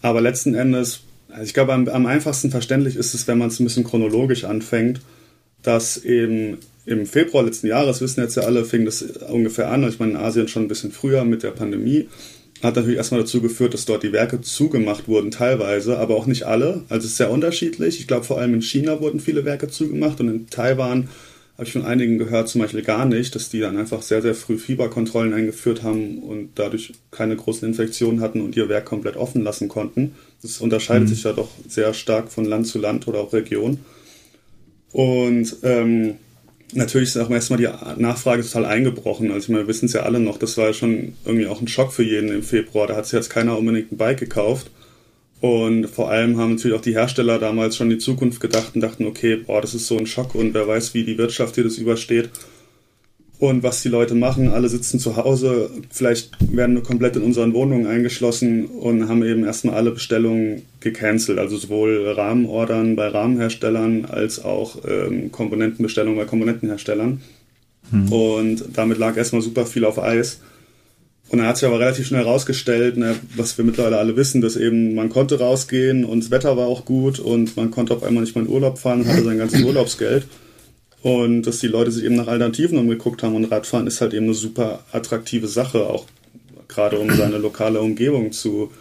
[0.00, 3.60] Aber letzten Endes, also ich glaube, am, am einfachsten verständlich ist es, wenn man es
[3.60, 5.00] ein bisschen chronologisch anfängt,
[5.62, 9.86] dass eben im Februar letzten Jahres, wissen jetzt ja alle, fing das ungefähr an.
[9.86, 12.08] Ich meine, in Asien schon ein bisschen früher mit der Pandemie.
[12.62, 16.44] Hat natürlich erstmal dazu geführt, dass dort die Werke zugemacht wurden, teilweise, aber auch nicht
[16.44, 16.84] alle.
[16.88, 18.00] Also es ist sehr unterschiedlich.
[18.00, 21.08] Ich glaube, vor allem in China wurden viele Werke zugemacht und in Taiwan
[21.58, 24.36] habe ich von einigen gehört, zum Beispiel gar nicht, dass die dann einfach sehr, sehr
[24.36, 29.42] früh Fieberkontrollen eingeführt haben und dadurch keine großen Infektionen hatten und ihr Werk komplett offen
[29.42, 30.14] lassen konnten.
[30.40, 31.14] Das unterscheidet mhm.
[31.14, 33.80] sich ja doch sehr stark von Land zu Land oder auch Region.
[34.92, 36.14] Und ähm,
[36.72, 39.30] natürlich ist auch erstmal die Nachfrage total eingebrochen.
[39.30, 41.60] Also ich meine, wir wissen es ja alle noch, das war ja schon irgendwie auch
[41.60, 42.86] ein Schock für jeden im Februar.
[42.86, 44.70] Da hat sich jetzt keiner unbedingt ein Bike gekauft.
[45.40, 49.06] Und vor allem haben natürlich auch die Hersteller damals schon die Zukunft gedacht und dachten,
[49.06, 51.78] okay, boah, das ist so ein Schock und wer weiß, wie die Wirtschaft hier das
[51.78, 52.30] übersteht
[53.38, 54.48] und was die Leute machen.
[54.48, 59.44] Alle sitzen zu Hause, vielleicht werden wir komplett in unseren Wohnungen eingeschlossen und haben eben
[59.44, 61.38] erstmal alle Bestellungen gecancelt.
[61.38, 67.20] Also sowohl Rahmenordern bei Rahmenherstellern als auch ähm, Komponentenbestellungen bei Komponentenherstellern.
[67.90, 68.12] Hm.
[68.12, 70.40] Und damit lag erstmal super viel auf Eis.
[71.30, 74.56] Und dann hat sich aber relativ schnell herausgestellt, ne, was wir mittlerweile alle wissen, dass
[74.56, 78.24] eben man konnte rausgehen und das Wetter war auch gut und man konnte auf einmal
[78.24, 80.26] nicht mal in Urlaub fahren, hatte sein ganzes Urlaubsgeld.
[81.02, 84.26] Und dass die Leute sich eben nach Alternativen umgeguckt haben und Radfahren ist halt eben
[84.26, 86.06] eine super attraktive Sache, auch
[86.66, 88.72] gerade um seine lokale Umgebung zu,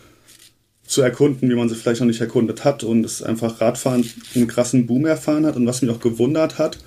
[0.85, 2.83] zu erkunden, wie man sie vielleicht noch nicht erkundet hat.
[2.83, 5.55] Und es einfach Radfahren einen krassen Boom erfahren hat.
[5.55, 6.79] Und was mich auch gewundert hat,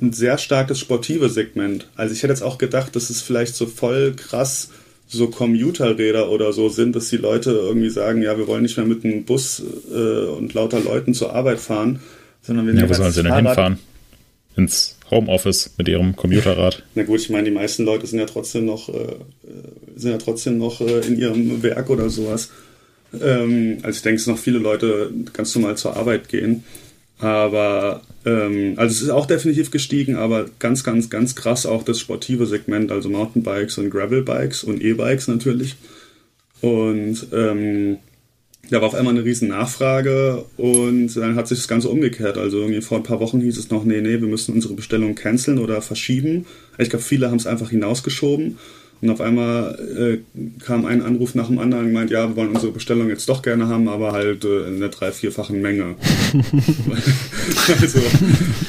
[0.00, 1.88] ein sehr starkes sportive Segment.
[1.96, 4.70] Also ich hätte jetzt auch gedacht, dass es vielleicht so voll krass
[5.08, 8.86] so Commuterräder oder so sind, dass die Leute irgendwie sagen, ja, wir wollen nicht mehr
[8.86, 9.62] mit einem Bus
[9.92, 12.00] äh, und lauter Leuten zur Arbeit fahren,
[12.42, 13.78] sondern wir Ja, wo sollen sie denn hinfahren?
[14.56, 16.82] Ins Homeoffice mit ihrem Computerrad.
[16.94, 19.16] Na gut, ich meine, die meisten Leute sind ja trotzdem noch, äh,
[19.94, 22.50] sind ja trotzdem noch äh, in ihrem Werk oder sowas.
[23.20, 26.64] Ähm, also ich denke, es sind noch viele Leute ganz normal zur Arbeit gehen.
[27.18, 31.98] Aber ähm, also es ist auch definitiv gestiegen, aber ganz, ganz, ganz krass auch das
[31.98, 35.76] sportive Segment, also Mountainbikes und Gravelbikes und E-Bikes natürlich.
[36.60, 37.98] Und ähm,
[38.70, 42.38] da war auf einmal eine riesen Nachfrage und dann hat sich das Ganze umgekehrt.
[42.38, 45.14] Also irgendwie vor ein paar Wochen hieß es noch, nee, nee, wir müssen unsere Bestellung
[45.14, 46.46] canceln oder verschieben.
[46.78, 48.58] Ich glaube, viele haben es einfach hinausgeschoben.
[49.02, 49.78] Und auf einmal
[50.34, 53.28] äh, kam ein Anruf nach dem anderen und meint, ja, wir wollen unsere Bestellung jetzt
[53.28, 55.96] doch gerne haben, aber halt äh, in der drei-, vierfachen Menge.
[57.80, 58.00] also,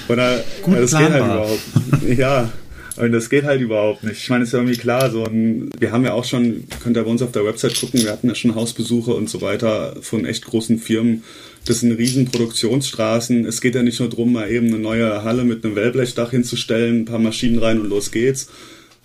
[0.10, 1.10] oder, Gut ja, das planbar.
[1.10, 2.20] geht halt überhaupt.
[2.20, 2.52] Ja,
[2.98, 4.22] und das geht halt überhaupt nicht.
[4.22, 7.04] Ich meine, ist ja irgendwie klar, so ein, wir haben ja auch schon, könnt ihr
[7.04, 10.26] bei uns auf der Website gucken, wir hatten ja schon Hausbesuche und so weiter von
[10.26, 11.24] echt großen Firmen.
[11.66, 13.46] Das sind riesen Produktionsstraßen.
[13.46, 17.02] Es geht ja nicht nur darum, mal eben eine neue Halle mit einem Wellblechdach hinzustellen,
[17.02, 18.50] ein paar Maschinen rein und los geht's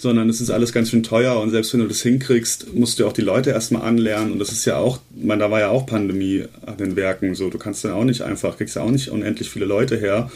[0.02, 3.06] sondern es ist alles ganz schön teuer und selbst wenn du das hinkriegst, musst du
[3.06, 5.86] auch die Leute erstmal anlernen und das ist ja auch, man, da war ja auch
[5.86, 9.10] Pandemie an den Werken so, du kannst dann auch nicht einfach, kriegst ja auch nicht
[9.10, 10.28] unendlich viele Leute her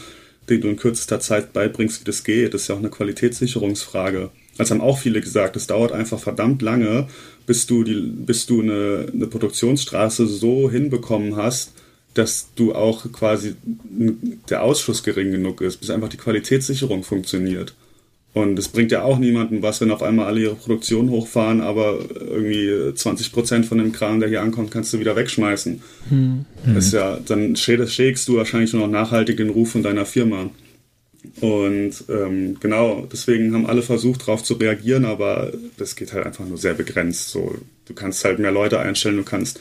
[0.49, 2.53] den du in kürzester Zeit beibringst, wie das geht.
[2.53, 4.29] Das ist ja auch eine Qualitätssicherungsfrage.
[4.57, 7.07] Also haben auch viele gesagt, es dauert einfach verdammt lange,
[7.45, 11.73] bis du, die, bis du eine, eine Produktionsstraße so hinbekommen hast,
[12.13, 13.55] dass du auch quasi
[14.49, 17.75] der Ausschuss gering genug ist, bis einfach die Qualitätssicherung funktioniert.
[18.37, 21.99] Und es bringt ja auch niemandem was, wenn auf einmal alle ihre Produktion hochfahren, aber
[22.19, 25.81] irgendwie 20 Prozent von dem Kram, der hier ankommt, kannst du wieder wegschmeißen.
[26.09, 26.45] Hm.
[26.65, 30.51] Das ist ja, dann schädigst du wahrscheinlich nur noch nachhaltig den Ruf von deiner Firma.
[31.41, 36.45] Und ähm, genau, deswegen haben alle versucht, darauf zu reagieren, aber das geht halt einfach
[36.45, 37.29] nur sehr begrenzt.
[37.29, 39.59] So, du kannst halt mehr Leute einstellen, du kannst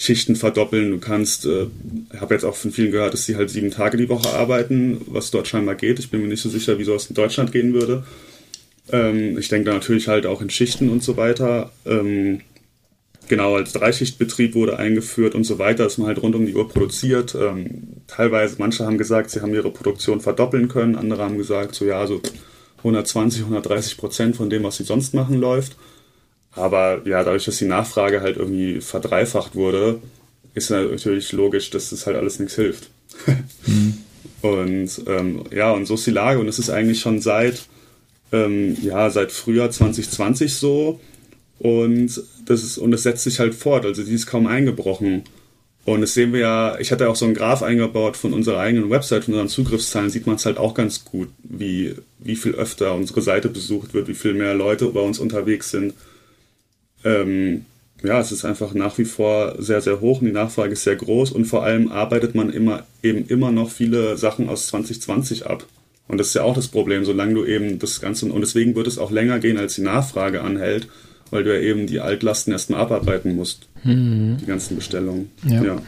[0.00, 1.66] Schichten verdoppeln, du kannst, äh,
[2.14, 5.00] ich habe jetzt auch von vielen gehört, dass sie halt sieben Tage die Woche arbeiten,
[5.06, 5.98] was dort scheinbar geht.
[5.98, 8.04] Ich bin mir nicht so sicher, wie sowas in Deutschland gehen würde.
[8.92, 11.72] Ähm, ich denke da natürlich halt auch in Schichten und so weiter.
[11.84, 12.42] Ähm,
[13.26, 16.68] genau, als Dreischichtbetrieb wurde eingeführt und so weiter, dass man halt rund um die Uhr
[16.68, 17.34] produziert.
[17.34, 21.84] Ähm, teilweise, manche haben gesagt, sie haben ihre Produktion verdoppeln können, andere haben gesagt, so
[21.84, 22.22] ja, so
[22.78, 25.76] 120, 130 Prozent von dem, was sie sonst machen, läuft.
[26.58, 30.00] Aber ja, dadurch, dass die Nachfrage halt irgendwie verdreifacht wurde,
[30.54, 32.90] ist natürlich logisch, dass das halt alles nichts hilft.
[33.66, 33.98] mhm.
[34.40, 36.38] Und ähm, ja, und so ist die Lage.
[36.38, 37.66] Und es ist eigentlich schon seit,
[38.30, 41.00] ähm, ja, seit Frühjahr 2020 so.
[41.58, 43.84] Und das ist, und es setzt sich halt fort.
[43.84, 45.24] Also die ist kaum eingebrochen.
[45.84, 48.90] Und das sehen wir ja, ich hatte auch so einen Graph eingebaut von unserer eigenen
[48.90, 52.94] Website, von unseren Zugriffszahlen, sieht man es halt auch ganz gut, wie, wie viel öfter
[52.94, 55.94] unsere Seite besucht wird, wie viel mehr Leute bei uns unterwegs sind.
[57.04, 57.64] Ähm,
[58.02, 60.96] ja, es ist einfach nach wie vor sehr, sehr hoch und die Nachfrage ist sehr
[60.96, 65.66] groß und vor allem arbeitet man immer eben immer noch viele Sachen aus 2020 ab.
[66.06, 68.86] Und das ist ja auch das Problem, solange du eben das Ganze, und deswegen wird
[68.86, 70.88] es auch länger gehen, als die Nachfrage anhält,
[71.30, 73.68] weil du ja eben die Altlasten erstmal abarbeiten musst.
[73.84, 74.38] Mhm.
[74.40, 75.30] Die ganzen Bestellungen.
[75.44, 75.62] Ja.
[75.62, 75.82] ja.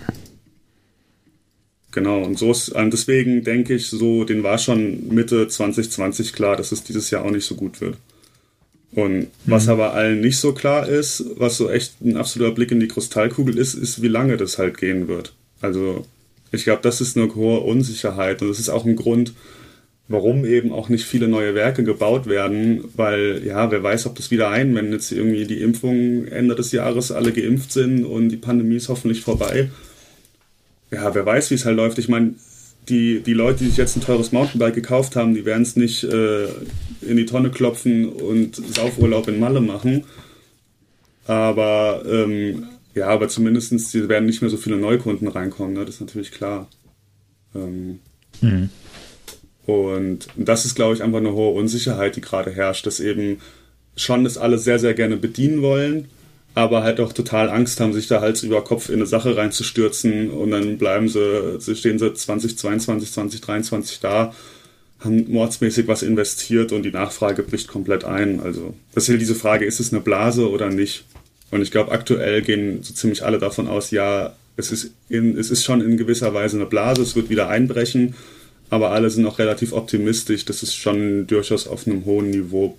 [1.93, 6.71] Genau, und so ist, deswegen denke ich, so, den war schon Mitte 2020 klar, dass
[6.71, 7.97] es dieses Jahr auch nicht so gut wird.
[8.93, 9.73] Und was mhm.
[9.73, 13.57] aber allen nicht so klar ist, was so echt ein absoluter Blick in die Kristallkugel
[13.57, 15.33] ist, ist, wie lange das halt gehen wird.
[15.61, 16.07] Also,
[16.51, 19.33] ich glaube, das ist eine hohe Unsicherheit und das ist auch ein Grund,
[20.09, 24.33] warum eben auch nicht viele neue Werke gebaut werden, weil ja, wer weiß, ob das
[24.33, 28.37] wieder ein, wenn jetzt irgendwie die Impfungen Ende des Jahres alle geimpft sind und die
[28.37, 29.71] Pandemie ist hoffentlich vorbei.
[30.91, 31.99] Ja, wer weiß, wie es halt läuft.
[31.99, 32.35] Ich meine,
[32.91, 36.05] die, die Leute, die sich jetzt ein teures Mountainbike gekauft haben, die werden es nicht
[36.05, 36.47] äh,
[37.01, 40.05] in die Tonne klopfen und Saufurlaub in Malle machen.
[41.27, 45.85] Aber ähm, ja, aber zumindest werden nicht mehr so viele Neukunden reinkommen, ne?
[45.85, 46.69] das ist natürlich klar.
[47.55, 48.01] Ähm,
[48.41, 48.71] mhm.
[49.67, 53.41] Und das ist, glaube ich, einfach eine hohe Unsicherheit, die gerade herrscht, dass eben
[53.97, 56.09] schon das alle sehr, sehr gerne bedienen wollen,
[56.55, 60.31] aber halt auch total Angst haben, sich da Hals über Kopf in eine Sache reinzustürzen
[60.31, 64.35] und dann bleiben sie, stehen sie 2022, 2023 da,
[64.99, 68.41] haben mordsmäßig was investiert und die Nachfrage bricht komplett ein.
[68.41, 71.05] Also, das ist diese Frage, ist es eine Blase oder nicht?
[71.51, 75.51] Und ich glaube, aktuell gehen so ziemlich alle davon aus, ja, es ist, in, es
[75.51, 78.15] ist schon in gewisser Weise eine Blase, es wird wieder einbrechen
[78.71, 82.79] aber alle sind auch relativ optimistisch, dass es schon durchaus auf einem hohen Niveau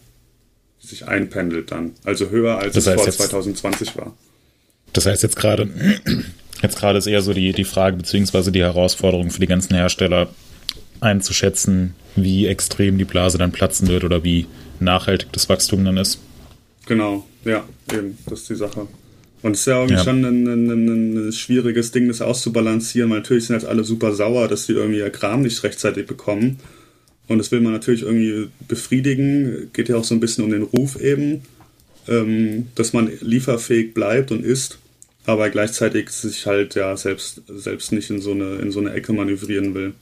[0.82, 1.92] sich einpendelt dann.
[2.04, 4.16] Also höher als das heißt es vor jetzt, 2020 war.
[4.94, 5.70] Das heißt jetzt gerade,
[6.62, 10.30] jetzt gerade ist eher so die, die Frage beziehungsweise die Herausforderung für die ganzen Hersteller
[11.00, 14.48] einzuschätzen, wie extrem die Blase dann platzen wird oder wie
[14.80, 16.20] nachhaltig das Wachstum dann ist.
[16.88, 17.64] Genau, ja,
[17.94, 18.88] eben, das ist die Sache.
[19.44, 20.04] Und es ist ja irgendwie ja.
[20.04, 24.14] schon ein, ein, ein, ein, schwieriges Ding, das auszubalancieren, weil natürlich sind jetzt alle super
[24.14, 26.60] sauer, dass sie irgendwie ihr Kram nicht rechtzeitig bekommen.
[27.32, 29.70] Und das will man natürlich irgendwie befriedigen.
[29.74, 31.44] Geht ja auch so ein bisschen um den Ruf eben,
[32.08, 34.80] ähm, dass man lieferfähig bleibt und ist,
[35.26, 39.14] aber gleichzeitig sich halt ja selbst, selbst nicht in so, eine, in so eine Ecke
[39.14, 39.94] manövrieren will.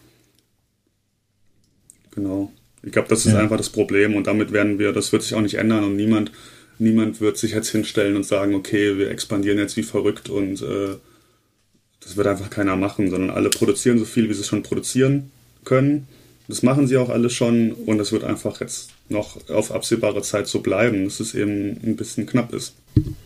[2.12, 2.52] Genau.
[2.84, 3.40] Ich glaube, das ist ja.
[3.40, 6.32] einfach das Problem und damit werden wir, das wird sich auch nicht ändern und niemand
[6.80, 10.96] niemand wird sich jetzt hinstellen und sagen, okay, wir expandieren jetzt wie verrückt und äh,
[12.00, 15.32] das wird einfach keiner machen, sondern alle produzieren so viel, wie sie schon produzieren
[15.66, 16.08] können.
[16.50, 20.48] Das machen sie auch alle schon und es wird einfach jetzt noch auf absehbare Zeit
[20.48, 22.74] so bleiben, dass es eben ein bisschen knapp ist.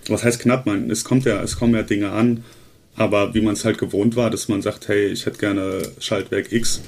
[0.09, 0.65] Was heißt knapp?
[0.65, 2.43] Man, es kommt ja, es kommen ja Dinge an,
[2.97, 6.51] aber wie man es halt gewohnt war, dass man sagt, hey, ich hätte gerne Schaltwerk
[6.51, 6.81] X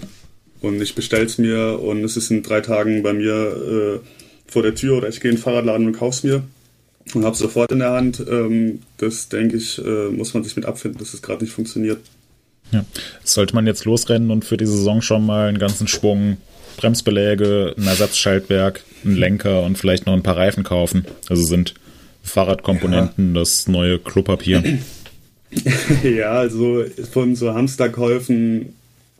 [0.59, 4.75] und ich bestell's mir und es ist in drei Tagen bei mir äh, vor der
[4.75, 6.43] Tür oder ich gehe in den Fahrradladen und kauf's mir
[7.13, 8.21] und habe sofort in der Hand.
[8.29, 11.99] Ähm, das denke ich, äh, muss man sich mit abfinden, dass es gerade nicht funktioniert.
[12.71, 12.85] Ja.
[13.23, 16.37] Sollte man jetzt losrennen und für die Saison schon mal einen ganzen Schwung
[16.77, 21.05] Bremsbeläge, ein Ersatzschaltwerk, einen Lenker und vielleicht noch ein paar Reifen kaufen.
[21.29, 21.73] Also sind
[22.23, 23.39] Fahrradkomponenten ja.
[23.39, 24.63] das neue Klopapier.
[26.03, 28.73] ja, also von so Hamsterkäufen,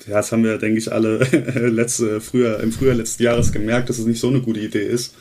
[0.08, 1.20] ja, das haben wir, denke ich, alle
[1.70, 5.14] letzte, früher, im Frühjahr letzten Jahres gemerkt, dass es nicht so eine gute Idee ist.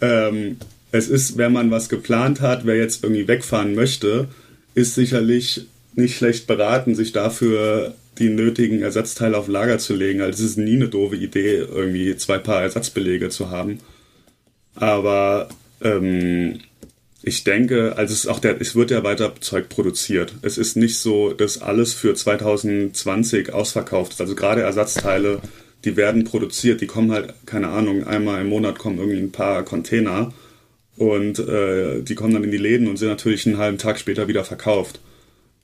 [0.00, 0.56] Ähm,
[0.92, 4.28] es ist, wenn man was geplant hat, wer jetzt irgendwie wegfahren möchte,
[4.74, 10.20] ist sicherlich nicht schlecht beraten, sich dafür die nötigen Ersatzteile auf Lager zu legen.
[10.20, 13.78] Also es ist nie eine doofe Idee, irgendwie zwei Paar Ersatzbelege zu haben.
[14.74, 15.48] Aber
[15.82, 16.60] ähm,
[17.22, 20.34] ich denke, also es auch der, es wird ja weiter Zeug produziert.
[20.42, 24.20] Es ist nicht so, dass alles für 2020 ausverkauft ist.
[24.20, 25.40] Also gerade Ersatzteile,
[25.84, 29.64] die werden produziert, die kommen halt, keine Ahnung, einmal im Monat kommen irgendwie ein paar
[29.64, 30.32] Container
[30.96, 34.28] und äh, die kommen dann in die Läden und sind natürlich einen halben Tag später
[34.28, 35.00] wieder verkauft.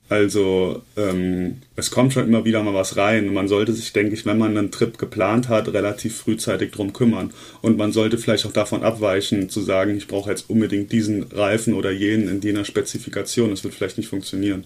[0.09, 4.25] Also ähm, es kommt schon immer wieder mal was rein man sollte sich, denke ich,
[4.25, 7.31] wenn man einen Trip geplant hat, relativ frühzeitig drum kümmern.
[7.61, 11.75] Und man sollte vielleicht auch davon abweichen, zu sagen, ich brauche jetzt unbedingt diesen Reifen
[11.75, 13.51] oder jenen in jener Spezifikation.
[13.51, 14.63] Das wird vielleicht nicht funktionieren.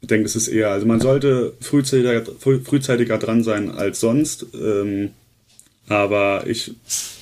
[0.00, 4.46] Ich denke, es ist eher, also man sollte frühzeitiger, frühzeitiger dran sein als sonst.
[4.54, 5.10] Ähm,
[5.88, 6.72] aber ich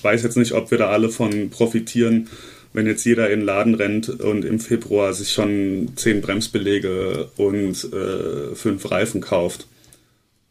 [0.02, 2.28] weiß jetzt nicht, ob wir da alle von profitieren,
[2.72, 7.84] wenn jetzt jeder in den Laden rennt und im Februar sich schon zehn Bremsbelege und
[7.92, 9.66] äh, fünf Reifen kauft,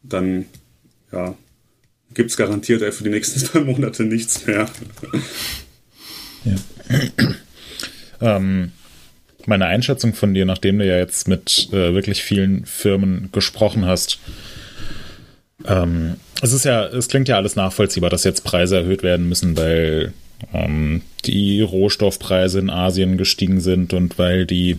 [0.04, 0.46] dann
[1.12, 1.36] ja,
[2.14, 4.70] gibt es garantiert für die nächsten zwei Monate nichts mehr.
[6.44, 8.38] Ja.
[8.38, 8.72] ähm,
[9.46, 14.20] meine Einschätzung von dir, nachdem du ja jetzt mit äh, wirklich vielen Firmen gesprochen hast,
[15.66, 19.56] ähm, es ist ja, es klingt ja alles nachvollziehbar, dass jetzt Preise erhöht werden müssen,
[19.58, 20.14] weil
[21.26, 24.78] die Rohstoffpreise in Asien gestiegen sind und weil die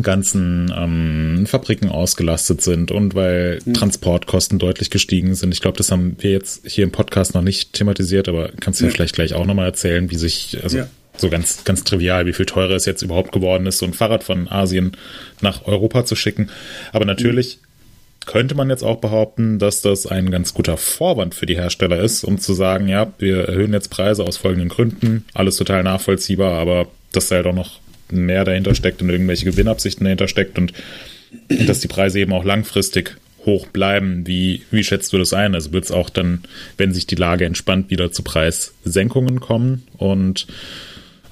[0.00, 3.74] ganzen ähm, Fabriken ausgelastet sind und weil mhm.
[3.74, 5.52] Transportkosten deutlich gestiegen sind.
[5.52, 8.84] Ich glaube, das haben wir jetzt hier im Podcast noch nicht thematisiert, aber kannst du
[8.84, 10.88] ja, ja vielleicht gleich auch nochmal erzählen, wie sich, also ja.
[11.18, 14.24] so ganz, ganz trivial, wie viel teurer es jetzt überhaupt geworden ist, so ein Fahrrad
[14.24, 14.92] von Asien
[15.42, 16.48] nach Europa zu schicken.
[16.92, 17.71] Aber natürlich mhm
[18.26, 22.24] könnte man jetzt auch behaupten, dass das ein ganz guter Vorwand für die Hersteller ist,
[22.24, 26.88] um zu sagen, ja, wir erhöhen jetzt Preise aus folgenden Gründen, alles total nachvollziehbar, aber
[27.12, 27.80] dass da ja doch noch
[28.10, 30.72] mehr dahinter steckt und irgendwelche Gewinnabsichten dahinter steckt und
[31.48, 34.26] dass die Preise eben auch langfristig hoch bleiben.
[34.26, 35.54] Wie, wie schätzt du das ein?
[35.54, 36.42] Also wird es auch dann,
[36.76, 39.86] wenn sich die Lage entspannt, wieder zu Preissenkungen kommen?
[39.96, 40.46] Und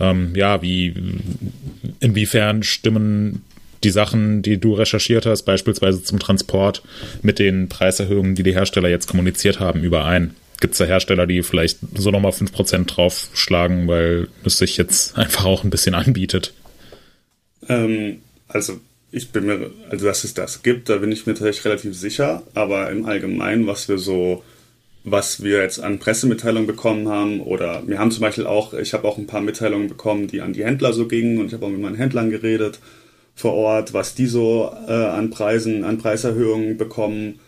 [0.01, 0.95] ähm, ja, wie
[2.01, 3.45] inwiefern stimmen
[3.85, 6.83] die Sachen, die du recherchiert hast, beispielsweise zum Transport,
[7.23, 10.35] mit den Preiserhöhungen, die die Hersteller jetzt kommuniziert haben, überein?
[10.61, 15.47] Gibt es da Hersteller, die vielleicht so nochmal 5% draufschlagen, weil es sich jetzt einfach
[15.47, 16.53] auch ein bisschen anbietet?
[17.69, 18.81] Ähm, also
[19.13, 22.43] ich bin mir, also dass es das gibt, da bin ich mir tatsächlich relativ sicher,
[22.55, 24.45] aber im Allgemeinen, was wir so,
[25.03, 29.09] was wir jetzt an Pressemitteilungen bekommen haben, oder wir haben zum Beispiel auch, ich habe
[29.09, 31.71] auch ein paar Mitteilungen bekommen, die an die Händler so gingen und ich habe auch
[31.71, 32.79] mit meinen Händlern geredet
[33.41, 37.41] vor Ort, was die so äh, an Preisen, an Preiserhöhungen bekommen.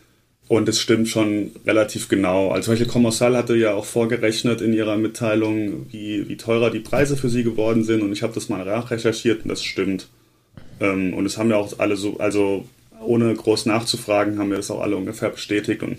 [0.49, 2.51] Und es stimmt schon relativ genau.
[2.51, 6.81] Also zum Beispiel Commercial hatte ja auch vorgerechnet in ihrer Mitteilung, wie, wie teurer die
[6.81, 8.03] Preise für sie geworden sind.
[8.03, 10.09] Und ich habe das mal nachrecherchiert und das stimmt.
[10.81, 12.67] Ähm, und es haben ja auch alle so, also
[13.01, 15.83] ohne groß nachzufragen, haben wir das auch alle ungefähr bestätigt.
[15.83, 15.99] Und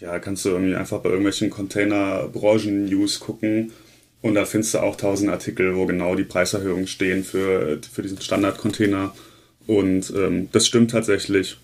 [0.00, 3.72] ja, kannst du irgendwie einfach bei irgendwelchen Container-Branchen-News gucken.
[4.20, 8.20] Und da findest du auch tausend Artikel, wo genau die Preiserhöhungen stehen für, für diesen
[8.20, 9.14] Standard-Container.
[9.68, 11.58] Und ähm, das stimmt tatsächlich.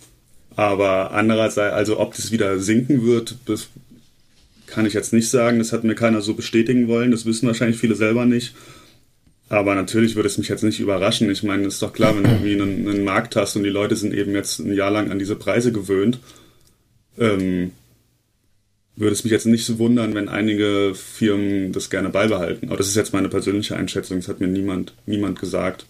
[0.56, 3.70] Aber andererseits, also ob das wieder sinken wird, das
[4.66, 5.58] kann ich jetzt nicht sagen.
[5.58, 7.10] Das hat mir keiner so bestätigen wollen.
[7.10, 8.54] Das wissen wahrscheinlich viele selber nicht.
[9.48, 11.30] Aber natürlich würde es mich jetzt nicht überraschen.
[11.30, 13.96] Ich meine, ist doch klar, wenn du irgendwie einen, einen, Markt hast und die Leute
[13.96, 16.18] sind eben jetzt ein Jahr lang an diese Preise gewöhnt,
[17.18, 17.72] ähm,
[18.96, 22.68] würde es mich jetzt nicht so wundern, wenn einige Firmen das gerne beibehalten.
[22.68, 24.18] Aber das ist jetzt meine persönliche Einschätzung.
[24.18, 25.86] Das hat mir niemand, niemand gesagt.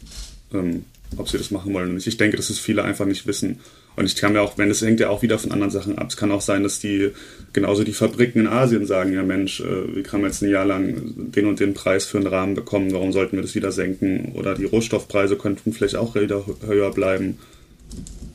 [0.53, 0.85] Ähm,
[1.17, 2.07] ob sie das machen wollen oder nicht.
[2.07, 3.61] Ich denke, dass es viele einfach nicht wissen.
[3.97, 6.09] Und ich kann mir auch, wenn es hängt ja auch wieder von anderen Sachen ab.
[6.09, 7.11] Es kann auch sein, dass die
[7.53, 11.13] genauso die Fabriken in Asien sagen, ja Mensch, äh, wir haben jetzt ein Jahr lang
[11.17, 14.33] den und den Preis für einen Rahmen bekommen, warum sollten wir das wieder senken?
[14.35, 17.39] Oder die Rohstoffpreise könnten vielleicht auch wieder höher bleiben.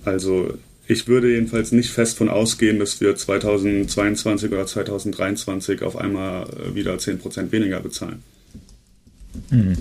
[0.05, 0.53] Also
[0.87, 6.73] ich würde jedenfalls nicht fest von ausgehen, dass wir 2022 oder 2023 auf einmal äh,
[6.73, 8.23] wieder 10% weniger bezahlen.
[9.51, 9.77] Mhm.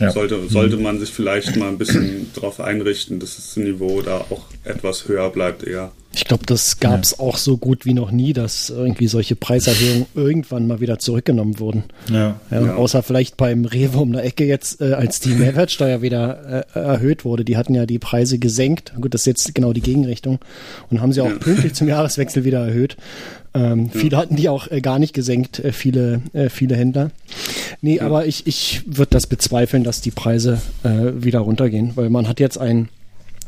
[0.00, 0.10] Ja.
[0.10, 4.44] Sollte, sollte man sich vielleicht mal ein bisschen darauf einrichten, dass das Niveau da auch
[4.64, 5.92] etwas höher bleibt eher.
[6.16, 7.18] Ich glaube, das gab es ja.
[7.18, 11.84] auch so gut wie noch nie, dass irgendwie solche Preiserhöhungen irgendwann mal wieder zurückgenommen wurden.
[12.10, 12.40] Ja.
[12.50, 16.78] ja außer vielleicht beim Rewe um der Ecke jetzt, äh, als die Mehrwertsteuer wieder äh,
[16.78, 17.44] erhöht wurde.
[17.44, 18.92] Die hatten ja die Preise gesenkt.
[19.00, 20.38] Gut, das ist jetzt genau die Gegenrichtung.
[20.88, 22.96] Und haben sie auch pünktlich zum Jahreswechsel wieder erhöht.
[23.54, 24.00] Ähm, ja.
[24.00, 27.10] Viele hatten die auch äh, gar nicht gesenkt, äh, viele, äh, viele Händler.
[27.80, 28.06] Nee, ja.
[28.06, 32.40] aber ich, ich würde das bezweifeln, dass die Preise äh, wieder runtergehen, weil man hat
[32.40, 32.88] jetzt ein,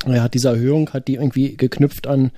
[0.04, 2.30] er hat diese Erhöhung, hat die irgendwie geknüpft an,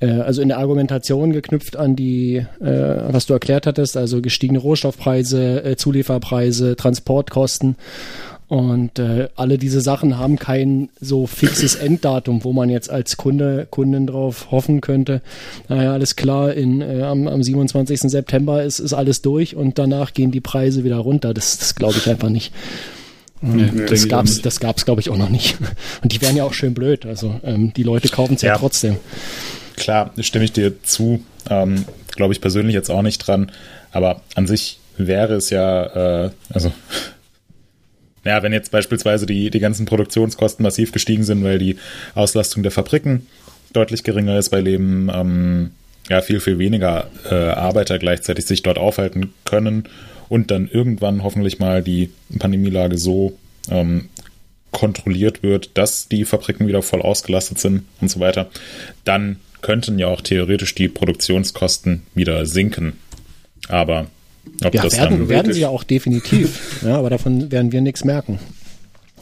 [0.00, 4.58] äh, also in der Argumentation geknüpft an die, äh, was du erklärt hattest, also gestiegene
[4.58, 7.76] Rohstoffpreise, äh, Zulieferpreise, Transportkosten.
[8.48, 13.66] Und äh, alle diese Sachen haben kein so fixes Enddatum, wo man jetzt als Kunde,
[13.70, 15.20] Kunden drauf hoffen könnte.
[15.68, 18.02] Naja, alles klar, in, äh, am, am 27.
[18.02, 21.34] September ist, ist alles durch und danach gehen die Preise wieder runter.
[21.34, 22.52] Das, das glaube ich einfach nicht.
[23.42, 25.56] Nee, das gab's, das gab's, glaube ich, auch noch nicht.
[26.02, 27.04] Und die wären ja auch schön blöd.
[27.04, 28.96] Also ähm, die Leute kaufen es ja, ja, trotzdem.
[29.76, 31.22] Klar, stimme ich dir zu.
[31.50, 31.84] Ähm,
[32.16, 33.52] glaube ich persönlich jetzt auch nicht dran.
[33.92, 36.72] Aber an sich wäre es ja, äh, also
[38.26, 41.76] ja, wenn jetzt beispielsweise die, die ganzen Produktionskosten massiv gestiegen sind, weil die
[42.14, 43.26] Auslastung der Fabriken
[43.72, 45.70] deutlich geringer ist, weil eben ähm,
[46.08, 49.84] ja, viel, viel weniger äh, Arbeiter gleichzeitig sich dort aufhalten können
[50.28, 53.36] und dann irgendwann hoffentlich mal die Pandemielage so
[53.70, 54.08] ähm,
[54.70, 58.50] kontrolliert wird, dass die Fabriken wieder voll ausgelastet sind und so weiter,
[59.04, 62.98] dann könnten ja auch theoretisch die Produktionskosten wieder sinken.
[63.68, 64.06] Aber
[64.64, 66.82] ob ja, das werden, werden sie ja auch definitiv.
[66.84, 68.38] ja, aber davon werden wir nichts merken.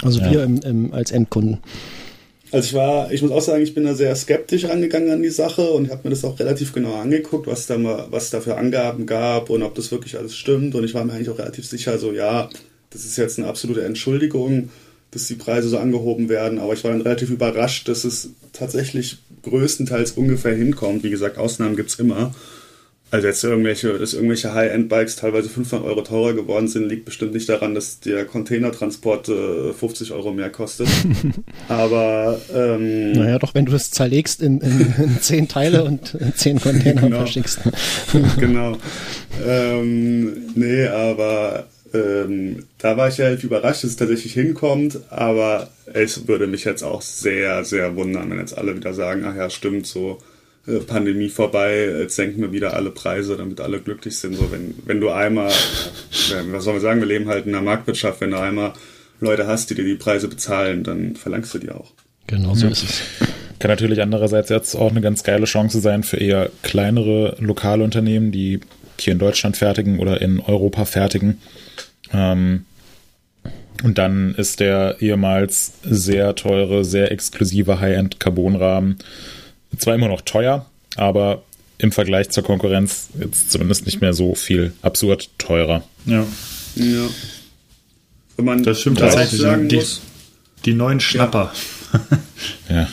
[0.02, 0.30] Also ja.
[0.30, 1.58] wir im, im, als Endkunden.
[2.52, 5.30] Also ich war, ich muss auch sagen, ich bin da sehr skeptisch angegangen an die
[5.30, 8.56] Sache und habe mir das auch relativ genau angeguckt, was da mal, was da für
[8.56, 10.74] Angaben gab und ob das wirklich alles stimmt.
[10.76, 12.48] Und ich war mir eigentlich auch relativ sicher, so ja,
[12.90, 14.68] das ist jetzt eine absolute Entschuldigung,
[15.10, 16.60] dass die Preise so angehoben werden.
[16.60, 21.02] Aber ich war dann relativ überrascht, dass es tatsächlich größtenteils ungefähr hinkommt.
[21.02, 22.34] Wie gesagt, Ausnahmen gibt es immer.
[23.14, 27.48] Also jetzt irgendwelche, dass irgendwelche High-End-Bikes teilweise 500 Euro teurer geworden sind, liegt bestimmt nicht
[27.48, 30.88] daran, dass der Containertransport äh, 50 Euro mehr kostet.
[31.68, 36.34] Aber ähm, naja, doch wenn du es zerlegst in, in, in zehn Teile und in
[36.34, 37.18] zehn Container genau.
[37.18, 37.60] verschickst.
[38.40, 38.78] genau.
[39.46, 46.26] Ähm, nee, aber ähm, da war ich halt überrascht, dass es tatsächlich hinkommt, aber es
[46.26, 49.86] würde mich jetzt auch sehr, sehr wundern, wenn jetzt alle wieder sagen, ach ja, stimmt
[49.86, 50.18] so
[50.66, 54.34] äh, Pandemie vorbei, jetzt senken wir wieder alle Preise, damit alle glücklich sind.
[54.34, 58.20] So, wenn, wenn du einmal, was soll man sagen, wir leben halt in einer Marktwirtschaft,
[58.20, 58.72] wenn du einmal
[59.20, 61.92] Leute hast, die dir die Preise bezahlen, dann verlangst du die auch.
[62.26, 62.72] Genau so ja.
[62.72, 63.02] ist es.
[63.58, 68.32] Kann natürlich andererseits jetzt auch eine ganz geile Chance sein für eher kleinere lokale Unternehmen,
[68.32, 68.60] die
[68.98, 71.38] hier in Deutschland fertigen oder in Europa fertigen.
[72.12, 72.64] Ähm,
[73.82, 78.96] und dann ist der ehemals sehr teure, sehr exklusive High-End-Carbonrahmen
[79.78, 80.66] zwar immer noch teuer,
[80.96, 81.42] aber
[81.78, 85.82] im Vergleich zur Konkurrenz jetzt zumindest nicht mehr so viel absurd teurer.
[86.06, 86.26] Ja.
[86.76, 87.08] Ja.
[88.36, 89.40] Wenn man das stimmt tatsächlich.
[89.40, 90.00] Sagen die, muss,
[90.64, 91.52] die neuen Schnapper.
[91.92, 92.00] Ja.
[92.76, 92.88] ja.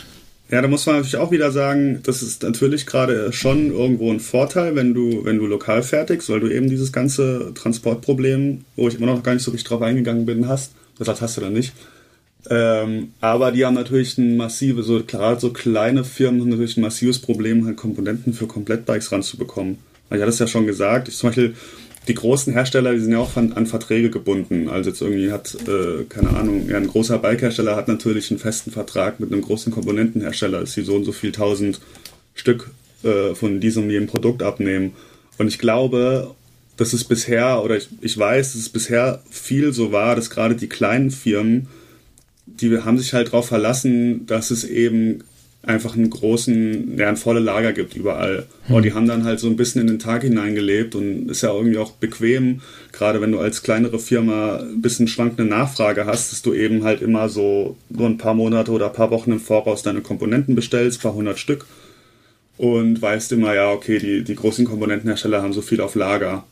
[0.51, 4.19] Ja, da muss man natürlich auch wieder sagen, das ist natürlich gerade schon irgendwo ein
[4.19, 8.95] Vorteil, wenn du, wenn du lokal fertigst, weil du eben dieses ganze Transportproblem, wo ich
[8.95, 10.73] immer noch gar nicht so richtig drauf eingegangen bin, hast.
[10.99, 11.71] Das hast du dann nicht.
[12.49, 16.81] Ähm, aber die haben natürlich ein massives, so gerade so kleine Firmen haben natürlich ein
[16.81, 19.77] massives Problem, halt Komponenten für Komplettbikes ranzubekommen.
[20.09, 21.55] Ich hatte es ja schon gesagt, ich zum Beispiel
[22.07, 24.69] die großen Hersteller, die sind ja auch an, an Verträge gebunden.
[24.69, 28.71] Also jetzt irgendwie hat, äh, keine Ahnung, ja, ein großer Bikehersteller hat natürlich einen festen
[28.71, 31.79] Vertrag mit einem großen Komponentenhersteller, dass sie so und so viel tausend
[32.33, 32.71] Stück
[33.03, 34.93] äh, von diesem jedem Produkt abnehmen.
[35.37, 36.35] Und ich glaube,
[36.75, 40.55] dass es bisher, oder ich, ich weiß, dass es bisher viel so war, dass gerade
[40.55, 41.67] die kleinen Firmen
[42.59, 45.23] die haben sich halt darauf verlassen, dass es eben
[45.63, 48.47] einfach einen großen, ja, ein volle Lager gibt überall.
[48.65, 48.75] Hm.
[48.75, 51.53] Und die haben dann halt so ein bisschen in den Tag hineingelebt und ist ja
[51.53, 56.41] irgendwie auch bequem, gerade wenn du als kleinere Firma ein bisschen schwankende Nachfrage hast, dass
[56.41, 59.83] du eben halt immer so nur ein paar Monate oder ein paar Wochen im Voraus
[59.83, 61.65] deine Komponenten bestellst, ein paar hundert Stück
[62.57, 66.45] und weißt immer, ja, okay, die, die großen Komponentenhersteller haben so viel auf Lager.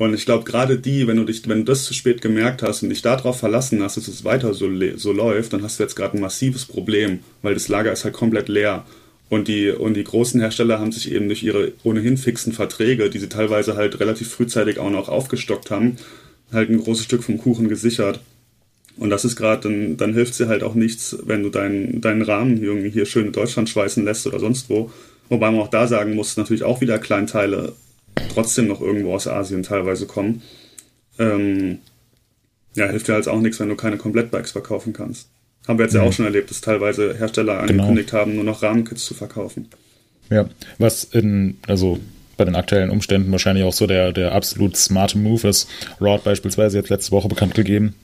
[0.00, 2.82] Und ich glaube, gerade die, wenn du dich, wenn du das zu spät gemerkt hast
[2.82, 5.94] und dich darauf verlassen hast, dass es weiter so, so läuft, dann hast du jetzt
[5.94, 8.86] gerade ein massives Problem, weil das Lager ist halt komplett leer.
[9.28, 13.18] Und die, und die großen Hersteller haben sich eben durch ihre ohnehin fixen Verträge, die
[13.18, 15.96] sie teilweise halt relativ frühzeitig auch noch aufgestockt haben,
[16.50, 18.20] halt ein großes Stück vom Kuchen gesichert.
[18.96, 22.22] Und das ist gerade, dann, dann hilft sie halt auch nichts, wenn du deinen, deinen
[22.22, 24.90] Rahmen irgendwie hier schön in Deutschland schweißen lässt oder sonst wo.
[25.28, 27.74] Wobei man auch da sagen muss, natürlich auch wieder Kleinteile
[28.32, 30.42] trotzdem noch irgendwo aus Asien teilweise kommen.
[31.18, 31.78] Ähm,
[32.74, 35.28] ja, hilft dir halt auch nichts, wenn du keine Komplettbikes verkaufen kannst.
[35.66, 36.00] Haben wir jetzt mhm.
[36.00, 37.82] ja auch schon erlebt, dass teilweise Hersteller genau.
[37.82, 39.68] angekündigt haben, nur noch Rahmenkits zu verkaufen.
[40.30, 40.48] Ja,
[40.78, 41.98] was in, also
[42.36, 45.68] bei den aktuellen Umständen wahrscheinlich auch so der, der absolut smarte Move ist.
[46.00, 47.94] Rod beispielsweise jetzt letzte Woche bekannt gegeben,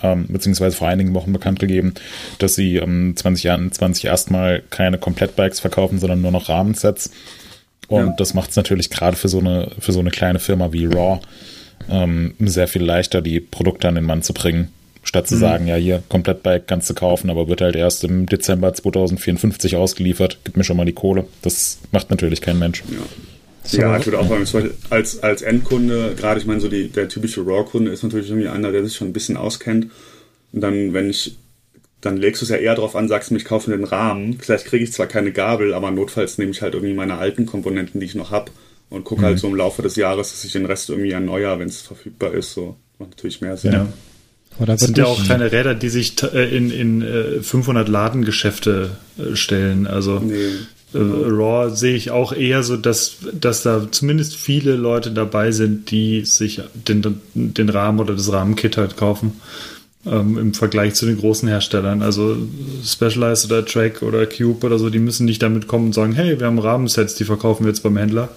[0.00, 1.94] ähm, beziehungsweise vor einigen Wochen bekannt gegeben,
[2.38, 7.10] dass sie ähm, 2020 erstmal keine Komplettbikes verkaufen, sondern nur noch Rahmensets.
[7.88, 8.14] Und ja.
[8.16, 11.20] das macht es natürlich gerade für so eine, für so eine kleine Firma wie Raw
[11.90, 14.72] ähm, sehr viel leichter, die Produkte an den Mann zu bringen.
[15.04, 15.40] Statt zu mhm.
[15.40, 19.76] sagen, ja, hier, komplett Bike kannst du kaufen, aber wird halt erst im Dezember 2054
[19.76, 20.38] ausgeliefert.
[20.44, 21.26] Gib mir schon mal die Kohle.
[21.42, 22.84] Das macht natürlich kein Mensch.
[22.88, 22.98] Ja.
[23.64, 23.78] So.
[23.80, 27.42] Ja, ich würde auch sagen, als, als Endkunde, gerade ich meine, so die, der typische
[27.42, 29.88] Raw-Kunde ist natürlich irgendwie einer, der sich schon ein bisschen auskennt.
[30.52, 31.36] Und dann, wenn ich,
[32.02, 34.38] dann legst du es ja eher darauf an, sagst mir, ich kaufe den Rahmen.
[34.38, 38.00] Vielleicht kriege ich zwar keine Gabel, aber notfalls nehme ich halt irgendwie meine alten Komponenten,
[38.00, 38.50] die ich noch habe
[38.90, 39.34] und gucke halt mhm.
[39.34, 42.34] halt so im Laufe des Jahres, dass ich den Rest irgendwie erneuere, wenn es verfügbar
[42.34, 42.52] ist.
[42.52, 43.72] So macht natürlich mehr Sinn.
[43.72, 43.86] Ja.
[44.58, 48.90] Oder das sind ja auch keine Räder, die sich äh, in, in 500 äh, Ladengeschäfte
[49.18, 49.86] äh, stellen.
[49.86, 50.36] Also nee.
[50.94, 56.26] Raw sehe ich auch eher so, dass, dass da zumindest viele Leute dabei sind, die
[56.26, 59.40] sich den, den Rahmen oder das Rahmenkit halt kaufen.
[60.04, 62.02] Ähm, Im Vergleich zu den großen Herstellern.
[62.02, 62.36] Also
[62.84, 66.40] Specialized oder Track oder Cube oder so, die müssen nicht damit kommen und sagen, hey,
[66.40, 68.30] wir haben Rahmensets, die verkaufen wir jetzt beim Händler.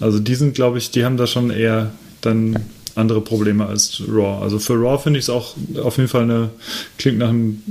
[0.00, 2.56] Also die sind, glaube ich, die haben da schon eher dann
[2.96, 4.42] andere Probleme als Raw.
[4.42, 6.50] Also für Raw finde ich es auch auf jeden Fall eine,
[6.98, 7.62] klingt nach einem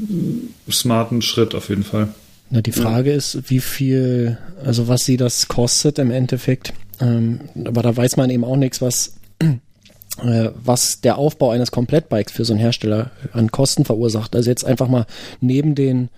[0.71, 2.07] smarten Schritt auf jeden Fall.
[2.49, 3.17] Na, die Frage ja.
[3.17, 6.73] ist, wie viel, also was sie das kostet im Endeffekt.
[7.01, 9.16] Ähm, aber da weiß man eben auch nichts, was,
[10.19, 14.35] was der Aufbau eines Komplettbikes für so einen Hersteller an Kosten verursacht.
[14.35, 15.05] Also jetzt einfach mal
[15.41, 16.09] neben den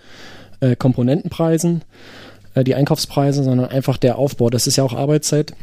[0.62, 1.84] äh, Komponentenpreisen,
[2.54, 4.50] äh, die Einkaufspreise, sondern einfach der Aufbau.
[4.50, 5.54] Das ist ja auch Arbeitszeit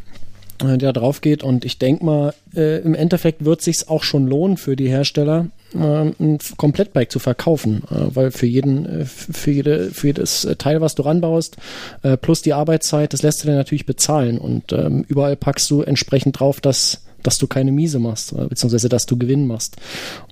[0.63, 1.43] äh, der drauf geht.
[1.43, 5.49] Und ich denke mal, äh, im Endeffekt wird sich auch schon lohnen für die Hersteller,
[5.75, 10.81] äh, ein Komplettbike zu verkaufen, äh, weil für jeden, äh, für jede, für jedes Teil,
[10.81, 11.57] was du ranbaust,
[12.03, 14.39] äh, plus die Arbeitszeit, das lässt du dir natürlich bezahlen.
[14.39, 19.07] Und ähm, überall packst du entsprechend drauf, dass dass du keine Miese machst, beziehungsweise dass
[19.07, 19.77] du Gewinn machst.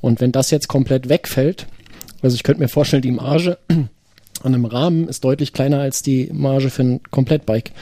[0.01, 1.67] Und wenn das jetzt komplett wegfällt,
[2.23, 3.59] also ich könnte mir vorstellen, die Marge
[4.45, 7.73] an einem Rahmen ist deutlich kleiner als die Marge für ein Komplettbike.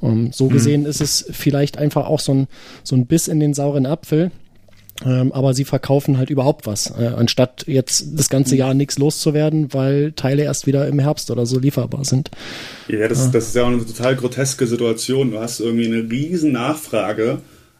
[0.00, 0.52] Um, so mhm.
[0.52, 0.86] gesehen mhm.
[0.86, 2.48] ist es vielleicht einfach auch so ein,
[2.82, 4.30] so ein Biss in den sauren Apfel.
[5.04, 9.74] Ähm, aber sie verkaufen halt überhaupt was, äh, anstatt jetzt das ganze Jahr nichts loszuwerden,
[9.74, 12.30] weil Teile erst wieder im Herbst oder so lieferbar sind.
[12.86, 13.30] Ja, das, ja.
[13.32, 15.32] das ist ja auch eine total groteske Situation.
[15.32, 17.38] Du hast irgendwie eine riesen Nachfrage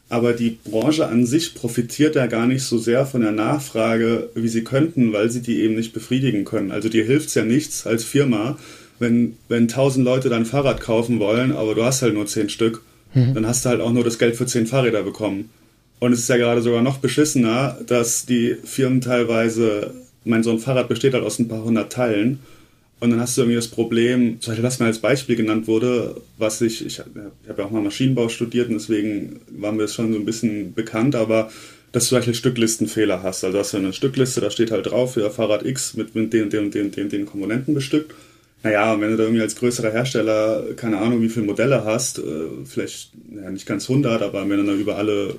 [0.09, 4.49] aber die Branche an sich profitiert ja gar nicht so sehr von der Nachfrage, wie
[4.49, 6.71] sie könnten, weil sie die eben nicht befriedigen können.
[6.71, 8.59] Also dir hilft es ja nichts als Firma,
[8.99, 12.83] wenn, wenn tausend Leute dein Fahrrad kaufen wollen, aber du hast halt nur zehn Stück,
[13.15, 13.35] mhm.
[13.35, 15.51] dann hast du halt auch nur das Geld für zehn Fahrräder bekommen.
[16.01, 19.95] Und es ist ja gerade sogar noch beschissener, dass die Firmen teilweise,
[20.25, 22.41] mein so ein Fahrrad besteht halt aus ein paar hundert Teilen
[23.01, 26.21] und dann hast du irgendwie das Problem, zum Beispiel, was mir als Beispiel genannt wurde,
[26.39, 29.95] was ich, ich, ich habe ja auch mal Maschinenbau studiert und deswegen waren wir es
[29.95, 31.51] schon so ein bisschen bekannt, aber
[31.93, 33.45] dass du zum Beispiel Stücklistenfehler hast.
[33.45, 36.51] Also hast du eine Stückliste, da steht halt drauf, für Fahrrad X mit, mit den,
[36.51, 38.15] den, den, den, den Komponenten bestückt.
[38.65, 42.23] Naja, wenn du da irgendwie als größerer Hersteller, keine Ahnung, wie viele Modelle hast, äh,
[42.65, 45.37] vielleicht ja, nicht ganz 100, aber wenn du dann über alle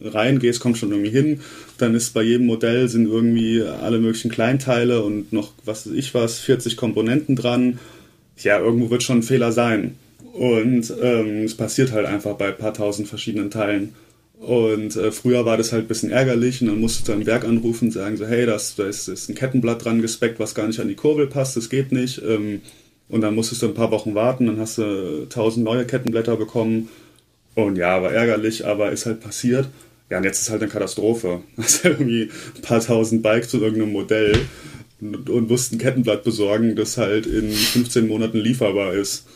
[0.00, 1.40] reingehst, kommst schon irgendwie hin.
[1.78, 6.14] Dann ist bei jedem Modell sind irgendwie alle möglichen Kleinteile und noch, was weiß ich
[6.14, 7.78] was, 40 Komponenten dran.
[8.38, 9.96] Ja, irgendwo wird schon ein Fehler sein.
[10.32, 13.94] Und ähm, es passiert halt einfach bei ein paar tausend verschiedenen Teilen.
[14.38, 17.44] Und äh, früher war das halt ein bisschen ärgerlich und dann musstest du ein Werk
[17.44, 20.68] anrufen und sagen so, hey, das, da ist, ist ein Kettenblatt dran gespeckt, was gar
[20.68, 22.22] nicht an die Kurbel passt, das geht nicht.
[22.22, 22.60] Ähm,
[23.08, 26.88] und dann musstest du ein paar Wochen warten, dann hast du tausend neue Kettenblätter bekommen.
[27.56, 29.66] Und ja, war ärgerlich, aber ist halt passiert.
[30.10, 31.42] Ja, und jetzt ist halt eine Katastrophe.
[31.56, 34.38] Hast halt irgendwie ein paar tausend Bikes zu irgendeinem Modell
[35.00, 39.26] und, und musst ein Kettenblatt besorgen, das halt in 15 Monaten lieferbar ist.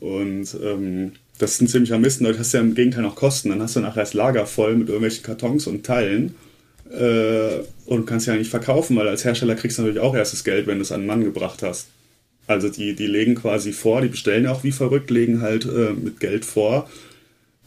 [0.00, 2.20] Und ähm, das ist ein ziemlicher Mist.
[2.20, 3.48] Und hast ja im Gegenteil noch Kosten.
[3.48, 6.34] Dann hast du nachher das Lager voll mit irgendwelchen Kartons und Teilen
[6.90, 10.44] äh, und kannst ja nicht verkaufen, weil als Hersteller kriegst du natürlich auch erst das
[10.44, 11.88] Geld, wenn du es an einen Mann gebracht hast.
[12.46, 15.92] Also die, die legen quasi vor, die bestellen ja auch wie verrückt, legen halt äh,
[15.92, 16.90] mit Geld vor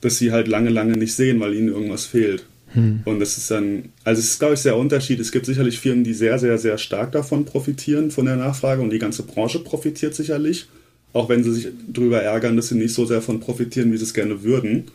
[0.06, 2.46] dass sie halt lange, lange nicht sehen, weil ihnen irgendwas fehlt.
[2.74, 3.02] Hm.
[3.06, 5.20] Und das ist dann, also es ist, glaube ich, sehr Unterschied.
[5.20, 8.92] Es gibt sicherlich Firmen, die sehr, sehr, sehr stark davon profitieren, von der Nachfrage und
[8.92, 10.68] die ganze Branche profitiert sicherlich.
[11.14, 14.04] Auch wenn sie sich darüber ärgern, dass sie nicht so sehr davon profitieren, wie sie
[14.04, 14.86] es gerne würden.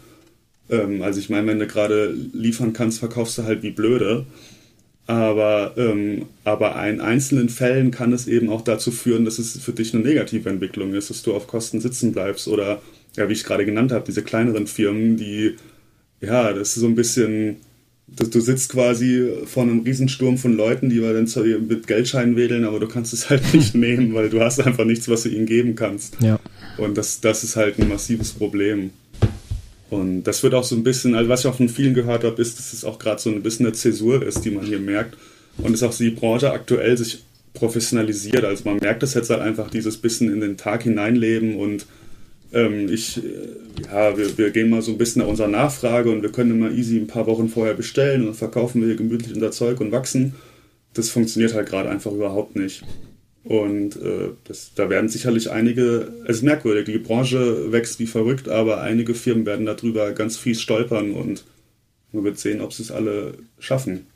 [0.68, 4.26] Ähm, also ich meine, wenn du gerade liefern kannst, verkaufst du halt wie blöde.
[5.06, 9.72] Aber, ähm, aber in einzelnen Fällen kann es eben auch dazu führen, dass es für
[9.72, 12.80] dich eine negative Entwicklung ist, dass du auf Kosten sitzen bleibst oder
[13.20, 15.56] ja, wie ich gerade genannt habe, diese kleineren Firmen, die,
[16.20, 17.56] ja, das ist so ein bisschen,
[18.08, 21.28] du, du sitzt quasi vor einem Riesensturm von Leuten, die dann
[21.68, 25.08] mit Geldscheinen wedeln, aber du kannst es halt nicht nehmen, weil du hast einfach nichts,
[25.08, 26.16] was du ihnen geben kannst.
[26.20, 26.40] Ja.
[26.78, 28.90] Und das, das ist halt ein massives Problem.
[29.90, 32.40] Und das wird auch so ein bisschen, also was ich auch von vielen gehört habe,
[32.40, 35.16] ist, dass es auch gerade so ein bisschen eine Zäsur ist, die man hier merkt.
[35.58, 38.44] Und dass auch die Branche aktuell sich professionalisiert.
[38.44, 41.86] Also man merkt es jetzt halt einfach dieses bisschen in den Tag hineinleben und
[42.52, 46.32] ich, äh, ja, wir, wir, gehen mal so ein bisschen nach unserer Nachfrage und wir
[46.32, 49.80] können immer easy ein paar Wochen vorher bestellen und dann verkaufen wir gemütlich unser Zeug
[49.80, 50.34] und wachsen.
[50.94, 52.82] Das funktioniert halt gerade einfach überhaupt nicht.
[53.44, 58.48] Und äh, das, da werden sicherlich einige, es ist merkwürdig, die Branche wächst wie verrückt,
[58.48, 61.44] aber einige Firmen werden darüber ganz fies stolpern und
[62.12, 64.06] man wird sehen, ob sie es alle schaffen.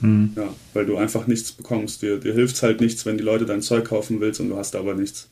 [0.00, 0.32] Hm.
[0.36, 2.02] Ja, weil du einfach nichts bekommst.
[2.02, 4.76] Dir, dir hilft halt nichts, wenn die Leute dein Zeug kaufen willst und du hast
[4.76, 5.28] aber nichts.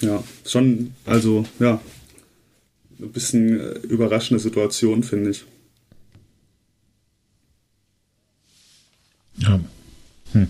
[0.00, 1.80] Ja, schon, also, ja,
[3.00, 5.44] ein bisschen äh, überraschende Situation, finde ich.
[9.38, 9.60] Ja.
[10.32, 10.48] Hm.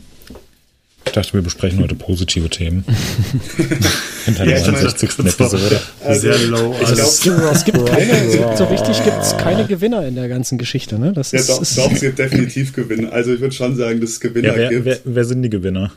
[1.06, 2.84] Ich dachte, wir besprechen heute positive Themen.
[4.26, 5.10] In der ja, 69.
[5.20, 5.80] Episode.
[6.04, 6.74] Also, Sehr low.
[6.80, 10.28] Ich glaub, es, gibt, es gibt keine, so richtig gibt es keine Gewinner in der
[10.28, 10.98] ganzen Geschichte.
[10.98, 11.14] Ne?
[11.14, 13.12] Das ja, ist, doch, ist doch, es gibt definitiv Gewinner.
[13.12, 14.84] Also ich würde schon sagen, dass es Gewinner ja, wer, gibt.
[14.84, 15.92] Wer, wer sind die Gewinner?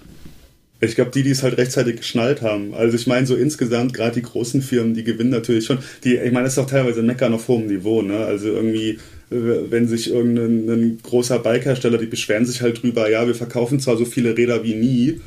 [0.84, 2.74] Ich glaube, die, die es halt rechtzeitig geschnallt haben.
[2.74, 5.78] Also ich meine, so insgesamt, gerade die großen Firmen, die gewinnen natürlich schon.
[6.04, 8.26] Die, ich meine, das ist auch teilweise Meckern auf hohem Niveau, ne?
[8.26, 8.98] Also irgendwie,
[9.30, 13.96] wenn sich irgendein ein großer Bikehersteller, die beschweren sich halt drüber, ja, wir verkaufen zwar
[13.96, 15.22] so viele Räder wie nie,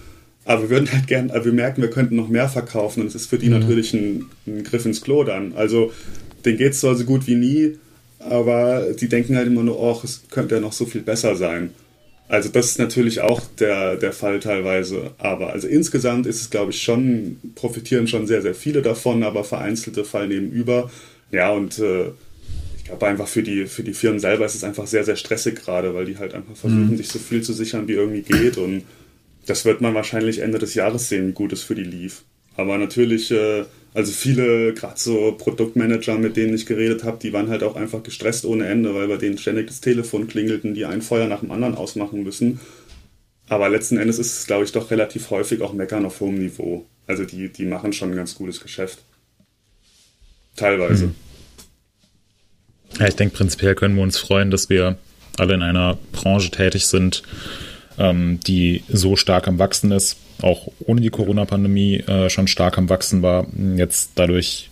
[0.44, 3.26] aber wir würden halt gern, wir merken, wir könnten noch mehr verkaufen und es ist
[3.26, 3.60] für die mhm.
[3.60, 5.54] natürlich ein, ein, Griff ins Klo dann.
[5.54, 5.92] Also
[6.44, 7.78] denen geht es zwar so gut wie nie,
[8.18, 11.70] aber die denken halt immer nur, oh, es könnte ja noch so viel besser sein.
[12.28, 15.12] Also das ist natürlich auch der, der Fall teilweise.
[15.18, 19.44] Aber also insgesamt ist es, glaube ich, schon, profitieren schon sehr, sehr viele davon, aber
[19.44, 20.90] vereinzelte fallen eben über.
[21.30, 22.08] Ja, und äh,
[22.78, 25.56] ich glaube einfach für die, für die Firmen selber ist es einfach sehr, sehr stressig
[25.56, 26.96] gerade, weil die halt einfach versuchen, mhm.
[26.96, 28.56] sich so viel zu sichern, wie irgendwie geht.
[28.56, 28.84] Und
[29.46, 32.22] das wird man wahrscheinlich Ende des Jahres sehen, wie gut es für die lief.
[32.56, 33.64] Aber natürlich, äh,
[33.94, 38.02] also viele, gerade so Produktmanager, mit denen ich geredet habe, die waren halt auch einfach
[38.02, 41.52] gestresst ohne Ende, weil bei denen ständig das Telefon klingelten, die ein Feuer nach dem
[41.52, 42.60] anderen ausmachen müssen.
[43.48, 46.84] Aber letzten Endes ist es, glaube ich, doch relativ häufig auch Meckern auf hohem Niveau.
[47.06, 48.98] Also die, die machen schon ein ganz gutes Geschäft.
[50.56, 51.04] Teilweise.
[51.04, 51.14] Hm.
[52.98, 54.98] Ja, ich denke, prinzipiell können wir uns freuen, dass wir
[55.38, 57.22] alle in einer Branche tätig sind,
[57.98, 62.88] ähm, die so stark am Wachsen ist, auch ohne die Corona-Pandemie äh, schon stark am
[62.88, 64.70] Wachsen war, jetzt dadurch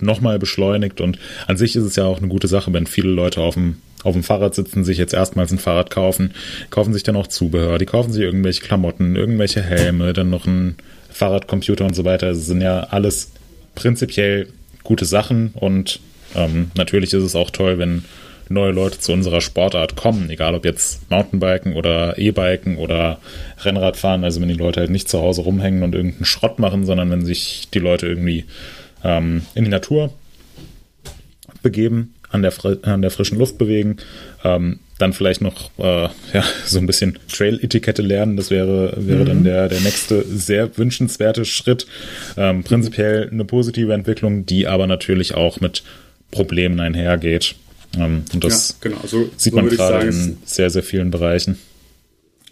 [0.00, 1.00] nochmal beschleunigt.
[1.00, 3.78] Und an sich ist es ja auch eine gute Sache, wenn viele Leute auf dem,
[4.02, 6.32] auf dem Fahrrad sitzen, sich jetzt erstmals ein Fahrrad kaufen,
[6.70, 10.76] kaufen sich dann auch Zubehör, die kaufen sich irgendwelche Klamotten, irgendwelche Helme, dann noch ein
[11.10, 12.28] Fahrradcomputer und so weiter.
[12.28, 13.32] Das sind ja alles
[13.74, 14.48] prinzipiell
[14.84, 16.00] gute Sachen und
[16.34, 18.04] ähm, natürlich ist es auch toll, wenn
[18.50, 23.18] neue Leute zu unserer Sportart kommen, egal ob jetzt Mountainbiken oder E-Biken oder
[23.62, 27.10] Rennradfahren, also wenn die Leute halt nicht zu Hause rumhängen und irgendeinen Schrott machen, sondern
[27.10, 28.44] wenn sich die Leute irgendwie
[29.04, 30.12] ähm, in die Natur
[31.62, 33.98] begeben, an der, an der frischen Luft bewegen,
[34.44, 38.36] ähm, dann vielleicht noch äh, ja, so ein bisschen Trail-Etikette lernen.
[38.36, 39.26] Das wäre, wäre mhm.
[39.26, 41.86] dann der, der nächste sehr wünschenswerte Schritt.
[42.36, 45.82] Ähm, prinzipiell eine positive Entwicklung, die aber natürlich auch mit
[46.30, 47.54] Problemen einhergeht.
[47.96, 49.06] Ähm, und das ja, genau.
[49.06, 51.58] so, sieht so man gerade in sehr, sehr vielen Bereichen.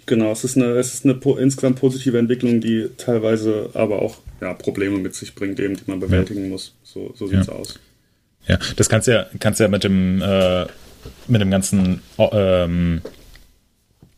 [0.06, 4.54] Genau, es ist eine, es ist eine insgesamt positive Entwicklung, die teilweise aber auch ja,
[4.54, 6.48] Probleme mit sich bringt, eben, die man bewältigen ja.
[6.48, 6.74] muss.
[6.82, 7.78] So, so sieht es aus.
[8.46, 10.64] Ja, das kannst du ja, kannst ja mit dem, äh,
[11.26, 13.02] mit dem ganzen, ähm,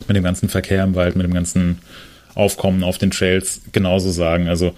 [0.06, 1.80] mit dem ganzen Verkehr im Wald, mit dem ganzen
[2.34, 4.46] Aufkommen auf den Trails genauso sagen.
[4.46, 4.74] Also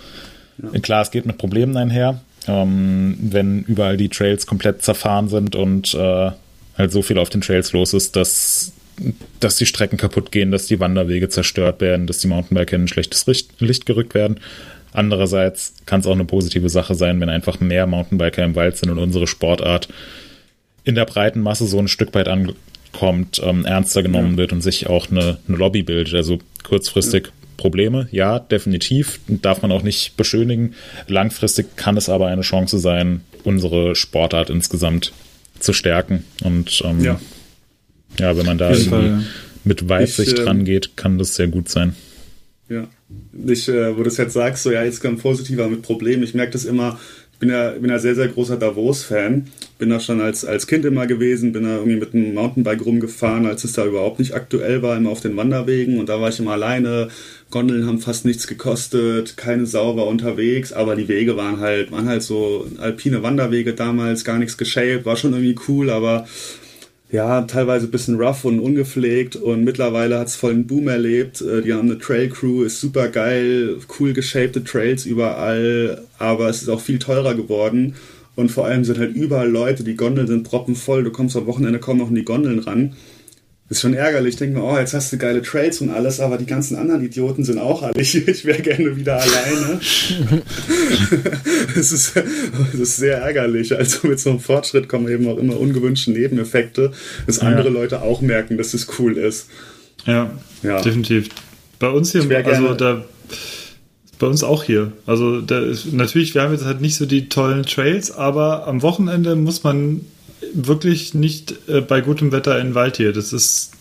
[0.81, 5.95] klar, es geht mit Problemen einher, ähm, wenn überall die Trails komplett zerfahren sind und
[5.95, 6.31] äh,
[6.77, 8.73] halt so viel auf den Trails los ist, dass,
[9.41, 12.89] dass die Strecken kaputt gehen, dass die Wanderwege zerstört werden, dass die Mountainbiker in ein
[12.89, 13.27] schlechtes
[13.59, 14.41] Licht gerückt werden.
[14.93, 18.91] Andererseits kann es auch eine positive Sache sein, wenn einfach mehr Mountainbiker im Wald sind
[18.91, 19.89] und unsere Sportart
[20.85, 24.37] in der breiten Masse so ein Stück weit ankommt, ähm, ernster genommen ja.
[24.39, 26.15] wird und sich auch eine, eine Lobby bildet.
[26.15, 27.33] Also kurzfristig ja.
[27.63, 30.75] Probleme, ja, definitiv, darf man auch nicht beschönigen.
[31.07, 35.13] Langfristig kann es aber eine Chance sein, unsere Sportart insgesamt
[35.61, 36.25] zu stärken.
[36.43, 37.21] Und ähm, ja.
[38.19, 38.37] ja.
[38.37, 39.23] wenn man da irgendwie Fall.
[39.63, 41.95] mit Weitsicht ich, dran geht, kann das sehr gut sein.
[42.69, 42.89] Ja,
[43.47, 46.25] ich, äh, wo du es jetzt sagst, so ja, jetzt kommt positiver mit Problemen.
[46.25, 46.99] Ich merke das immer,
[47.43, 49.49] bin ja, bin ja sehr, sehr großer Davos-Fan.
[49.77, 53.47] Bin da schon als, als Kind immer gewesen, bin da irgendwie mit einem Mountainbike rumgefahren,
[53.47, 55.99] als es da überhaupt nicht aktuell war, immer auf den Wanderwegen.
[55.99, 57.09] Und da war ich immer alleine.
[57.53, 62.09] Gondeln haben fast nichts gekostet, keine Sau war unterwegs, aber die Wege waren halt, waren
[62.09, 66.27] halt so alpine Wanderwege damals, gar nichts geshaped, war schon irgendwie cool, aber
[67.13, 71.43] ja, teilweise ein bisschen rough und ungepflegt und mittlerweile hat es voll einen Boom erlebt.
[71.43, 76.63] Äh, die haben eine Trail Crew, ist super geil, cool geshapte Trails überall, aber es
[76.63, 77.95] ist auch viel teurer geworden
[78.35, 81.81] und vor allem sind halt überall Leute, die Gondeln sind proppenvoll, du kommst am Wochenende
[81.81, 82.97] kaum noch in die Gondeln ran
[83.73, 84.35] ist schon ärgerlich.
[84.35, 87.03] Ich denke mir, oh, jetzt hast du geile Trails und alles, aber die ganzen anderen
[87.03, 88.29] Idioten sind auch alle hier.
[88.29, 89.81] Ich wäre gerne wieder alleine.
[91.75, 92.15] Es ist,
[92.73, 93.75] ist sehr ärgerlich.
[93.75, 96.93] Also mit so einem Fortschritt kommen eben auch immer ungewünschte Nebeneffekte,
[97.27, 97.45] dass ja.
[97.45, 99.49] andere Leute auch merken, dass es cool ist.
[100.07, 100.31] Ja,
[100.63, 100.83] ja.
[100.83, 101.29] definitiv.
[101.79, 103.05] Bei uns hier, also da,
[104.19, 104.93] bei uns auch hier.
[105.07, 108.83] Also da ist, natürlich, wir haben jetzt halt nicht so die tollen Trails, aber am
[108.83, 110.03] Wochenende muss man
[110.55, 113.13] wirklich nicht äh, bei gutem Wetter in den Wald hier.
[113.13, 113.73] Das ist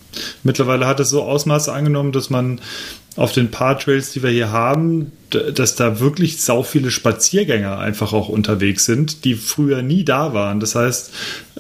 [0.43, 2.59] mittlerweile hat es so Ausmaße angenommen, dass man
[3.17, 8.13] auf den paar Trails, die wir hier haben, dass da wirklich sau viele Spaziergänger einfach
[8.13, 10.61] auch unterwegs sind, die früher nie da waren.
[10.61, 11.11] Das heißt,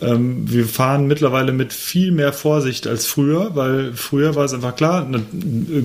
[0.01, 4.75] ähm, wir fahren mittlerweile mit viel mehr Vorsicht als früher, weil früher war es einfach
[4.75, 5.23] klar, ne,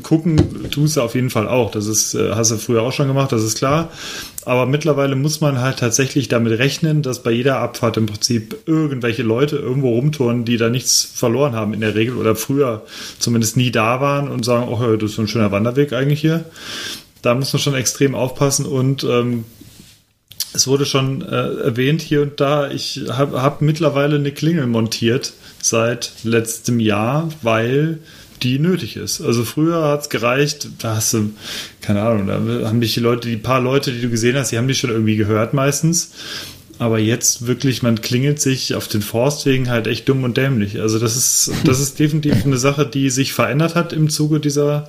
[0.03, 1.73] gucken tust du auf jeden Fall auch.
[1.73, 3.91] Das ist, äh, hast du früher auch schon gemacht, das ist klar.
[4.47, 9.25] Aber mittlerweile muss man halt tatsächlich damit rechnen, dass bei jeder Abfahrt im Prinzip irgendwelche
[9.25, 12.87] Leute irgendwo rumtouren, die da nichts verloren haben in der Regel oder früher
[13.19, 16.45] zumindest nie da waren und sagen, oh, das ist ein schöner Wanderweg eigentlich hier.
[17.23, 19.47] Da muss man schon extrem aufpassen und ähm,
[20.53, 25.33] es wurde schon äh, erwähnt hier und da, ich habe hab mittlerweile eine Klingel montiert
[25.61, 27.99] seit letztem Jahr, weil
[28.47, 29.21] die nötig ist.
[29.21, 31.31] Also früher hat es gereicht, da hast du,
[31.81, 34.59] keine Ahnung, da haben dich die Leute, die paar Leute, die du gesehen hast, die
[34.59, 36.13] haben dich schon irgendwie gehört meistens.
[36.79, 40.79] Aber jetzt wirklich, man klingelt sich auf den Forstwegen halt echt dumm und dämlich.
[40.79, 44.89] Also das ist, das ist definitiv eine Sache, die sich verändert hat im Zuge dieser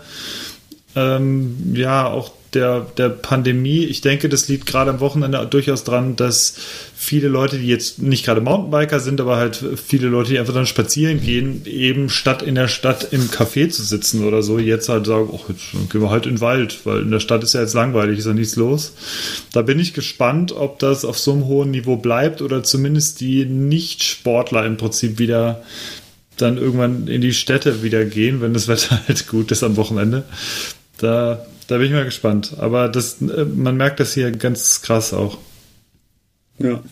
[0.97, 3.83] ähm, ja auch der, der Pandemie.
[3.83, 6.55] Ich denke, das liegt gerade am Wochenende durchaus dran, dass
[6.95, 10.65] viele Leute, die jetzt nicht gerade Mountainbiker sind, aber halt viele Leute, die einfach dann
[10.65, 15.05] spazieren gehen, eben statt in der Stadt im Café zu sitzen oder so, jetzt halt
[15.05, 17.61] sagen, oh, jetzt gehen wir halt in den Wald, weil in der Stadt ist ja
[17.61, 18.93] jetzt langweilig, ist ja nichts los.
[19.53, 23.45] Da bin ich gespannt, ob das auf so einem hohen Niveau bleibt oder zumindest die
[23.45, 25.61] Nicht-Sportler im Prinzip wieder
[26.37, 30.23] dann irgendwann in die Städte wieder gehen, wenn das Wetter halt gut ist am Wochenende.
[30.97, 32.55] Da, da bin ich mal gespannt.
[32.57, 35.37] Aber das, äh, man merkt das hier ganz krass auch.
[36.59, 36.83] Ja,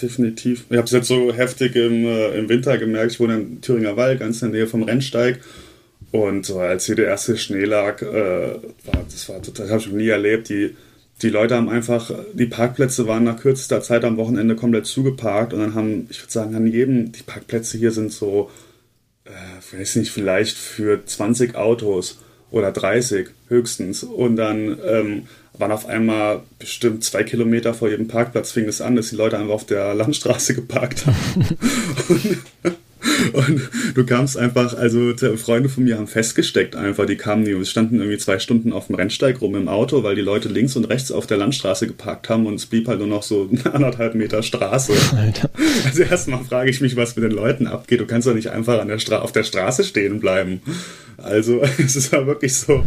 [0.00, 0.64] definitiv.
[0.70, 3.12] Ich habe es jetzt so heftig im, äh, im Winter gemerkt.
[3.12, 5.40] Ich wohne im Thüringer Wald, ganz in der Nähe vom Rennsteig.
[6.12, 8.54] Und so, als hier der erste Schnee lag, äh,
[8.84, 10.48] war, das war total, habe ich noch nie erlebt.
[10.48, 10.76] Die,
[11.22, 15.60] die Leute haben einfach, die Parkplätze waren nach kürzester Zeit am Wochenende komplett zugeparkt und
[15.60, 18.50] dann haben, ich würde sagen, an jedem, die Parkplätze hier sind so,
[19.24, 22.18] äh, weiß nicht, vielleicht für 20 Autos
[22.50, 24.02] oder 30 höchstens.
[24.02, 25.22] Und dann ähm,
[25.60, 29.38] waren auf einmal bestimmt zwei Kilometer vor jedem Parkplatz fing es an, dass die Leute
[29.38, 31.46] einfach auf der Landstraße geparkt haben.
[32.08, 32.38] und,
[33.32, 37.66] und du kamst einfach, also Freunde von mir haben festgesteckt einfach, die kamen nie und
[37.66, 40.84] standen irgendwie zwei Stunden auf dem Rennsteig rum im Auto, weil die Leute links und
[40.86, 44.42] rechts auf der Landstraße geparkt haben und es blieb halt nur noch so anderthalb Meter
[44.42, 44.92] Straße.
[45.16, 45.50] Alter.
[45.84, 48.00] Also erstmal frage ich mich, was mit den Leuten abgeht.
[48.00, 50.62] Du kannst doch nicht einfach an der Stra auf der Straße stehen bleiben.
[51.22, 52.82] Also es ist ja wirklich so,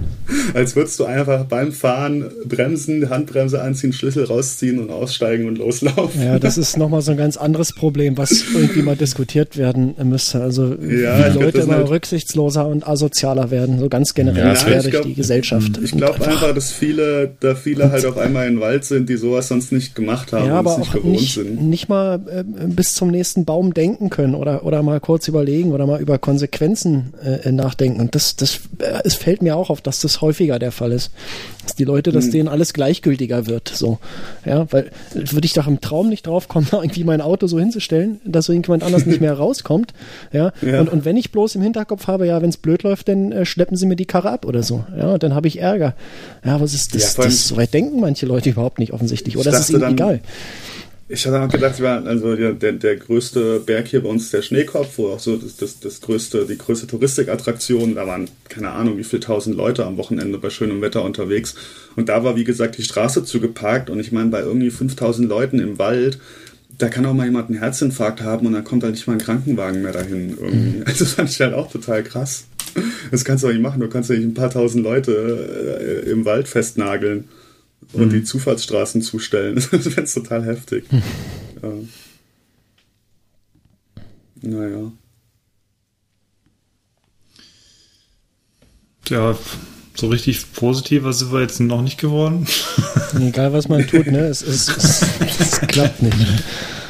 [0.53, 6.21] als würdest du einfach beim Fahren bremsen, Handbremse anziehen, Schlüssel rausziehen und aussteigen und loslaufen.
[6.21, 10.41] Ja, das ist nochmal so ein ganz anderes Problem, was irgendwie mal diskutiert werden müsste.
[10.41, 14.83] Also ja, wie Leute immer halt rücksichtsloser und asozialer werden, so ganz generell ja, quer
[14.83, 15.79] durch die Gesellschaft.
[15.83, 19.17] Ich glaube einfach, dass viele, da viele halt auf einmal in den Wald sind, die
[19.17, 21.61] sowas sonst nicht gemacht haben ja, aber nicht auch nicht, sind.
[21.61, 25.85] nicht mal äh, bis zum nächsten Baum denken können oder, oder mal kurz überlegen oder
[25.85, 27.99] mal über Konsequenzen äh, nachdenken.
[27.99, 31.11] Und das, das, äh, es fällt mir auch auf, dass das häufiger der Fall ist.
[31.63, 32.31] Dass die Leute, dass mhm.
[32.31, 33.69] denen alles gleichgültiger wird.
[33.69, 33.99] So.
[34.45, 38.19] Ja, weil würde ich doch im Traum nicht drauf kommen, irgendwie mein Auto so hinzustellen,
[38.25, 39.93] dass so irgendjemand anders nicht mehr rauskommt.
[40.31, 40.51] Ja?
[40.61, 40.79] ja.
[40.79, 43.45] Und, und wenn ich bloß im Hinterkopf habe, ja, wenn es blöd läuft, dann äh,
[43.45, 44.83] schleppen sie mir die Karre ab oder so.
[44.97, 45.95] Ja, und dann habe ich Ärger.
[46.43, 47.15] Ja, was ist das?
[47.15, 49.37] Ja, das so weit denken manche Leute überhaupt nicht offensichtlich.
[49.37, 50.21] Oder ist es ihnen dann, egal?
[51.13, 55.09] Ich auch gedacht, also der, der größte Berg hier bei uns ist der Schneekopf, wo
[55.09, 59.19] auch so das, das, das größte, die größte Touristikattraktion, da waren keine Ahnung, wie viele
[59.19, 61.53] tausend Leute am Wochenende bei schönem Wetter unterwegs.
[61.95, 65.59] Und da war, wie gesagt, die Straße zugeparkt und ich meine, bei irgendwie 5000 Leuten
[65.59, 66.17] im Wald,
[66.79, 69.19] da kann auch mal jemand einen Herzinfarkt haben und dann kommt halt nicht mal ein
[69.19, 70.35] Krankenwagen mehr dahin.
[70.41, 70.77] Irgendwie.
[70.79, 70.83] Mhm.
[70.85, 72.45] Also das fand ich halt auch total krass.
[73.11, 73.79] Das kannst du auch nicht machen.
[73.79, 75.11] Du kannst ja nicht ein paar tausend Leute
[76.05, 77.25] äh, im Wald festnageln
[77.93, 78.09] und mhm.
[78.09, 79.55] die Zufahrtsstraßen zustellen.
[79.71, 80.85] Das wäre total heftig.
[80.91, 81.03] Mhm.
[81.61, 81.69] Ja.
[84.41, 84.91] Naja.
[89.09, 89.37] Ja,
[89.95, 92.47] so richtig positiver sind wir jetzt noch nicht geworden.
[93.19, 94.25] Egal, was man tut, ne?
[94.27, 95.05] Es, es, es,
[95.39, 96.15] es klappt nicht.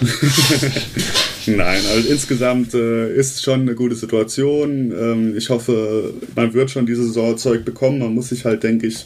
[1.46, 4.92] Nein, also insgesamt äh, ist schon eine gute Situation.
[4.92, 8.00] Ähm, ich hoffe, man wird schon dieses Sorgzeug bekommen.
[8.00, 9.06] Man muss sich halt, denke ich,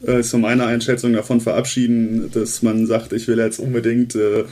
[0.00, 4.44] ist so meine Einschätzung davon verabschieden, dass man sagt, ich will jetzt unbedingt, äh,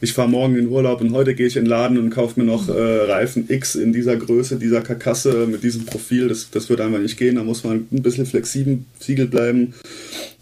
[0.00, 2.46] ich fahre morgen in Urlaub und heute gehe ich in den Laden und kaufe mir
[2.46, 6.28] noch äh, Reifen X in dieser Größe, dieser Karkasse mit diesem Profil.
[6.28, 7.36] Das, das wird einfach nicht gehen.
[7.36, 9.74] Da muss man ein bisschen flexibel bleiben.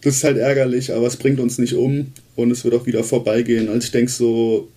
[0.02, 3.04] Das ist halt ärgerlich, aber es bringt uns nicht um und es wird auch wieder
[3.04, 3.68] vorbeigehen.
[3.68, 4.68] Also ich denke so,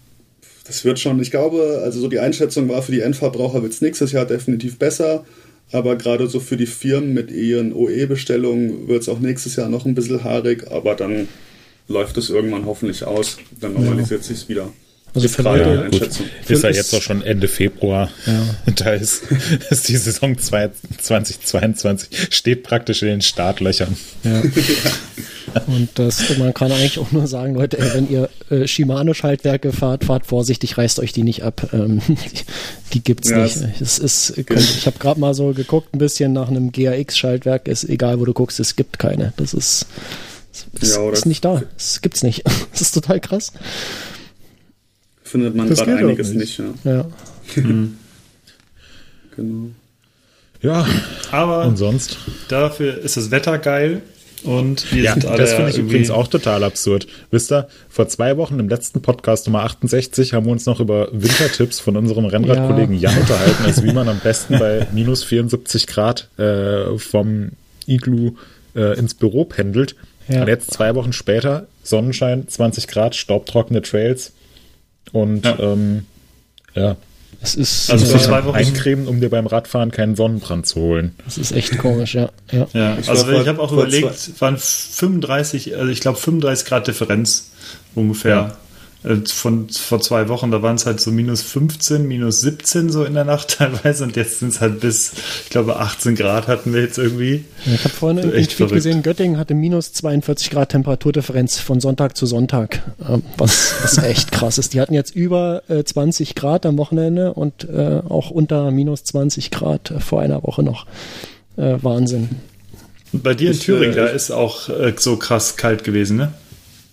[0.65, 3.81] das wird schon, ich glaube, also so die Einschätzung war, für die Endverbraucher wird es
[3.81, 5.25] nächstes Jahr definitiv besser.
[5.71, 9.85] Aber gerade so für die Firmen mit ihren OE-Bestellungen wird es auch nächstes Jahr noch
[9.85, 11.27] ein bisschen haarig, aber dann
[11.87, 13.37] läuft es irgendwann hoffentlich aus.
[13.59, 14.27] Dann normalisiert ja.
[14.27, 14.71] sich wieder.
[15.13, 16.05] Also für Leute, ja,
[16.47, 18.09] ist ja jetzt auch schon Ende Februar.
[18.25, 18.43] Ja.
[18.79, 19.23] Da ist,
[19.69, 23.97] ist die Saison 2022 steht praktisch in den Startlöchern.
[24.23, 24.41] Ja.
[25.67, 30.27] Und das, man kann eigentlich auch nur sagen, Leute, wenn ihr äh, Shimano-Schaltwerke fahrt, fahrt
[30.27, 31.69] vorsichtig, reißt euch die nicht ab.
[31.73, 32.15] Ähm, die,
[32.93, 33.57] die gibt's ja, nicht.
[33.81, 38.19] Es ist, ich habe gerade mal so geguckt, ein bisschen nach einem GAX-Schaltwerk, ist egal,
[38.19, 39.33] wo du guckst, es gibt keine.
[39.37, 39.87] Das ist,
[40.79, 41.63] ist, ja, ist nicht da.
[41.75, 42.43] Es gibt's nicht.
[42.71, 43.51] Das ist total krass
[45.29, 46.59] findet man gerade einiges nicht.
[46.59, 46.83] nicht.
[46.83, 46.91] ja.
[46.91, 47.05] ja.
[47.61, 47.97] Mhm.
[49.35, 49.69] genau.
[50.61, 50.85] Ja,
[51.31, 52.17] aber und sonst?
[52.49, 54.01] Dafür ist das Wetter geil.
[54.43, 57.07] Und wir ja, sind alle das finde ich übrigens auch total absurd.
[57.29, 61.09] Wisst ihr, vor zwei Wochen im letzten Podcast Nummer 68 haben wir uns noch über
[61.11, 63.09] Wintertipps von unserem Rennradkollegen ja.
[63.09, 67.51] Jan unterhalten, also wie man am besten bei minus 74 Grad äh, vom
[67.85, 68.35] Iglu
[68.75, 69.95] äh, ins Büro pendelt.
[70.29, 70.41] Ja.
[70.41, 74.31] Und jetzt zwei Wochen später, Sonnenschein, 20 Grad, staubtrockene Trails.
[75.11, 76.05] Und ja, ähm,
[76.75, 76.95] ja.
[77.41, 81.15] Es ist also für zwei Wochen eincremen, um dir beim Radfahren keinen Sonnenbrand zu holen.
[81.23, 82.29] Das ist echt komisch, ja.
[82.51, 86.87] Ja, ja also ich, ich habe auch überlegt, waren 35, also ich glaube 35 Grad
[86.87, 87.51] Differenz
[87.95, 88.35] ungefähr.
[88.35, 88.57] Ja.
[89.01, 93.05] Äh, von vor zwei Wochen, da waren es halt so minus 15, minus 17 so
[93.05, 95.13] in der Nacht teilweise und jetzt sind es halt bis,
[95.45, 97.45] ich glaube, 18 Grad hatten wir jetzt irgendwie.
[97.65, 102.25] Ich habe vorhin echt Tweet gesehen, Göttingen hatte minus 42 Grad Temperaturdifferenz von Sonntag zu
[102.25, 104.73] Sonntag, ähm, was, was echt krass ist.
[104.73, 109.49] Die hatten jetzt über 20 äh, Grad am Wochenende und äh, auch unter minus 20
[109.49, 110.85] Grad vor einer Woche noch.
[111.55, 112.29] Wahnsinn.
[113.11, 116.31] Bei dir in Thüringen, da ist auch so krass kalt gewesen, ne?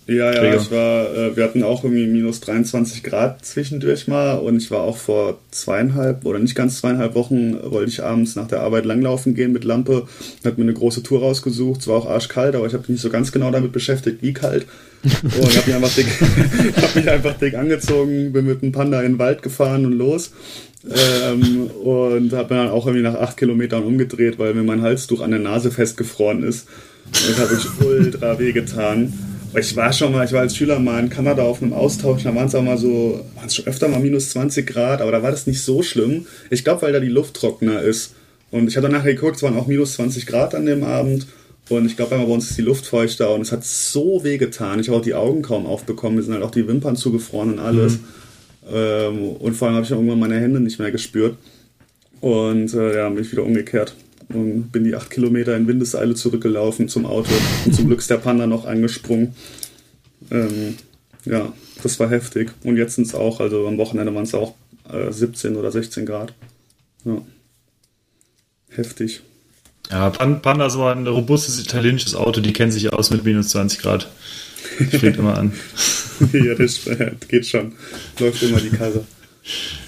[0.07, 4.55] Ja, ja, ich war, äh, wir hatten auch irgendwie minus 23 Grad zwischendurch mal und
[4.55, 8.61] ich war auch vor zweieinhalb oder nicht ganz zweieinhalb Wochen, wollte ich abends nach der
[8.61, 10.07] Arbeit langlaufen gehen mit Lampe,
[10.45, 13.01] hat mir eine große Tour rausgesucht, es war auch arschkalt, aber ich habe mich nicht
[13.01, 14.65] so ganz genau damit beschäftigt, wie kalt
[15.03, 16.07] und habe mich, einfach dick,
[16.81, 20.31] hab mich einfach dick angezogen, bin mit dem Panda in den Wald gefahren und los.
[20.85, 25.31] ähm, und habe dann auch irgendwie nach acht Kilometern umgedreht, weil mir mein Halstuch an
[25.31, 26.65] der Nase festgefroren ist.
[27.07, 29.11] Und das hat mich ultra wehgetan.
[29.55, 32.35] Ich war schon mal, ich war als Schüler mal in Kanada auf einem Austausch, da
[32.35, 35.23] waren es auch mal so, waren es schon öfter mal minus 20 Grad, aber da
[35.23, 36.25] war das nicht so schlimm.
[36.49, 38.13] Ich glaube, weil da die Luft trockener ist.
[38.51, 41.27] Und ich habe dann nachher geguckt, es waren auch minus 20 Grad an dem Abend.
[41.69, 44.79] Und ich glaube, bei uns ist die Luft feuchter und es hat so weh getan.
[44.79, 47.59] Ich habe auch die Augen kaum aufbekommen, mir sind halt auch die Wimpern zugefroren und
[47.59, 47.93] alles.
[47.93, 48.03] Mhm.
[48.73, 51.35] Ähm, und vor allem habe ich irgendwann meine Hände nicht mehr gespürt.
[52.21, 53.95] Und äh, ja, bin ich wieder umgekehrt
[54.29, 57.31] und bin die acht Kilometer in Windeseile zurückgelaufen zum Auto.
[57.65, 59.35] Und zum Glück ist der Panda noch angesprungen.
[60.31, 60.75] Ähm,
[61.25, 61.53] ja,
[61.83, 62.51] das war heftig.
[62.63, 64.55] Und jetzt sind es auch, also am Wochenende waren es auch
[64.91, 66.33] äh, 17 oder 16 Grad.
[67.05, 67.21] Ja.
[68.69, 69.21] Heftig.
[69.89, 73.79] Ja, Panda ist aber ein robustes italienisches Auto, die kennen sich aus mit minus 20
[73.79, 74.09] Grad.
[74.89, 75.53] Fängt immer an.
[76.33, 76.81] ja, das
[77.29, 77.73] geht schon.
[78.19, 79.05] Läuft immer die Karre.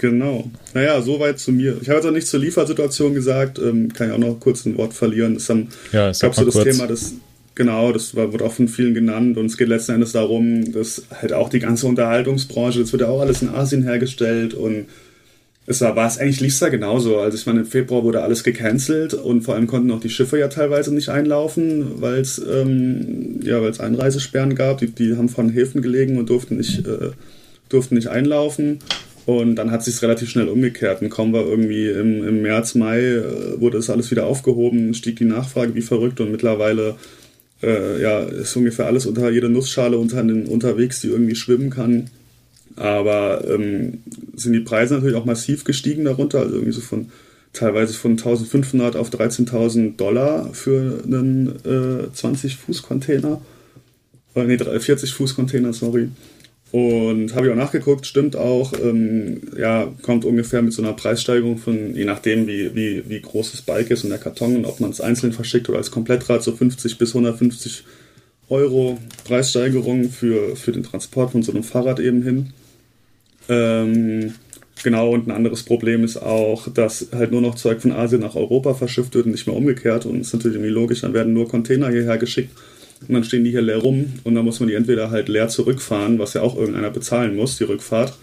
[0.00, 0.50] Genau.
[0.72, 1.76] Naja, soweit zu mir.
[1.82, 4.78] Ich habe jetzt auch nicht zur Liefersituation gesagt, ähm, kann ich auch noch kurz ein
[4.78, 5.36] Wort verlieren.
[5.36, 6.64] Es haben, ja, gab so das kurz.
[6.64, 7.12] Thema, das,
[7.54, 11.02] genau, das war, wird auch von vielen genannt und es geht letzten Endes darum, dass
[11.10, 14.86] halt auch die ganze Unterhaltungsbranche, das wird ja auch alles in Asien hergestellt und
[15.66, 17.18] es war, war es eigentlich lief es da genauso.
[17.18, 20.38] Also ich meine, im Februar wurde alles gecancelt und vor allem konnten auch die Schiffe
[20.38, 24.78] ja teilweise nicht einlaufen, weil es ähm, ja, weil es Einreisesperren gab.
[24.78, 27.10] Die, die haben von Häfen gelegen und durften nicht, äh,
[27.68, 28.78] durften nicht einlaufen.
[29.26, 31.02] Und dann hat sich relativ schnell umgekehrt.
[31.02, 35.16] Und kaum war irgendwie im, im März, Mai, äh, wurde das alles wieder aufgehoben, stieg
[35.16, 36.96] die Nachfrage wie verrückt und mittlerweile
[37.62, 42.10] äh, ja, ist ungefähr alles unter jeder Nussschale unter unterwegs, die irgendwie schwimmen kann.
[42.76, 43.98] Aber ähm,
[44.34, 47.10] sind die Preise natürlich auch massiv gestiegen darunter, also irgendwie so von
[47.52, 53.40] teilweise von 1500 auf 13.000 Dollar für einen äh, 20-Fuß-Container.
[54.34, 56.08] Äh, nee, 40-Fuß-Container, sorry.
[56.72, 61.58] Und habe ich auch nachgeguckt, stimmt auch, ähm, ja, kommt ungefähr mit so einer Preissteigerung
[61.58, 64.78] von, je nachdem, wie, wie, wie groß das Bike ist und der Karton und ob
[64.78, 67.84] man es einzeln verschickt oder als Komplettrad, so 50 bis 150
[68.50, 72.52] Euro Preissteigerung für, für den Transport von so einem Fahrrad eben hin.
[73.48, 74.34] Ähm,
[74.84, 78.36] genau, und ein anderes Problem ist auch, dass halt nur noch Zeug von Asien nach
[78.36, 80.06] Europa verschifft wird und nicht mehr umgekehrt.
[80.06, 82.56] Und das ist natürlich irgendwie logisch, dann werden nur Container hierher geschickt
[83.08, 85.48] und dann stehen die hier leer rum und dann muss man die entweder halt leer
[85.48, 88.14] zurückfahren, was ja auch irgendeiner bezahlen muss, die Rückfahrt.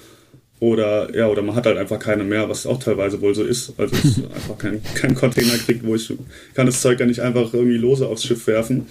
[0.60, 3.74] Oder ja, oder man hat halt einfach keine mehr, was auch teilweise wohl so ist.
[3.78, 6.12] Also es einfach kein, kein Container kriegt, wo ich
[6.56, 8.88] kann das Zeug ja nicht einfach irgendwie lose aufs Schiff werfen.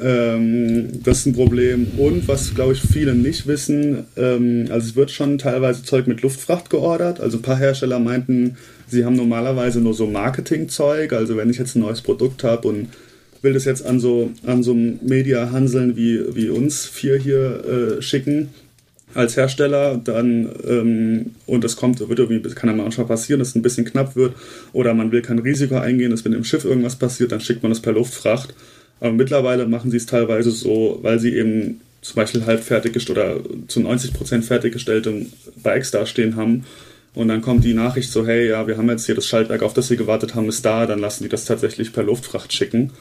[0.00, 1.86] Ähm, das ist ein Problem.
[1.96, 6.22] Und was, glaube ich, viele nicht wissen, ähm, also es wird schon teilweise Zeug mit
[6.22, 7.20] Luftfracht geordert.
[7.20, 8.56] Also ein paar Hersteller meinten,
[8.88, 11.12] sie haben normalerweise nur so Marketingzeug.
[11.12, 12.88] Also wenn ich jetzt ein neues Produkt habe und
[13.42, 18.50] will das jetzt an so, an so Media-Hanseln wie, wie uns vier hier äh, schicken
[19.14, 23.56] als Hersteller, dann ähm, und es kommt, wird irgendwie, kann ja manchmal passieren, dass es
[23.56, 24.34] ein bisschen knapp wird
[24.72, 27.72] oder man will kein Risiko eingehen, dass wenn im Schiff irgendwas passiert, dann schickt man
[27.72, 28.54] das per Luftfracht.
[29.00, 33.40] Aber mittlerweile machen sie es teilweise so, weil sie eben zum Beispiel halb fertig oder
[33.66, 35.26] zu 90 Prozent fertiggestellte
[35.62, 36.64] Bikes dastehen haben.
[37.14, 39.74] Und dann kommt die Nachricht so, hey, ja, wir haben jetzt hier das Schaltwerk, auf
[39.74, 42.92] das sie gewartet haben, ist da, dann lassen die das tatsächlich per Luftfracht schicken.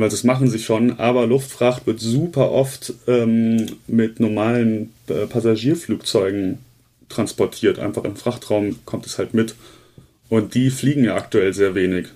[0.00, 6.58] Weil das machen sie schon, aber Luftfracht wird super oft ähm, mit normalen äh, Passagierflugzeugen
[7.08, 7.78] transportiert.
[7.78, 9.54] Einfach im Frachtraum kommt es halt mit.
[10.28, 12.08] Und die fliegen ja aktuell sehr wenig.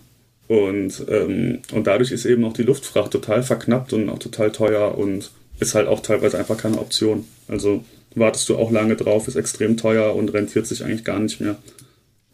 [0.48, 4.98] Und, ähm, und dadurch ist eben auch die Luftfracht total verknappt und auch total teuer
[4.98, 5.30] und
[5.60, 7.24] ist halt auch teilweise einfach keine Option.
[7.48, 11.40] Also wartest du auch lange drauf, ist extrem teuer und rentiert sich eigentlich gar nicht
[11.40, 11.56] mehr.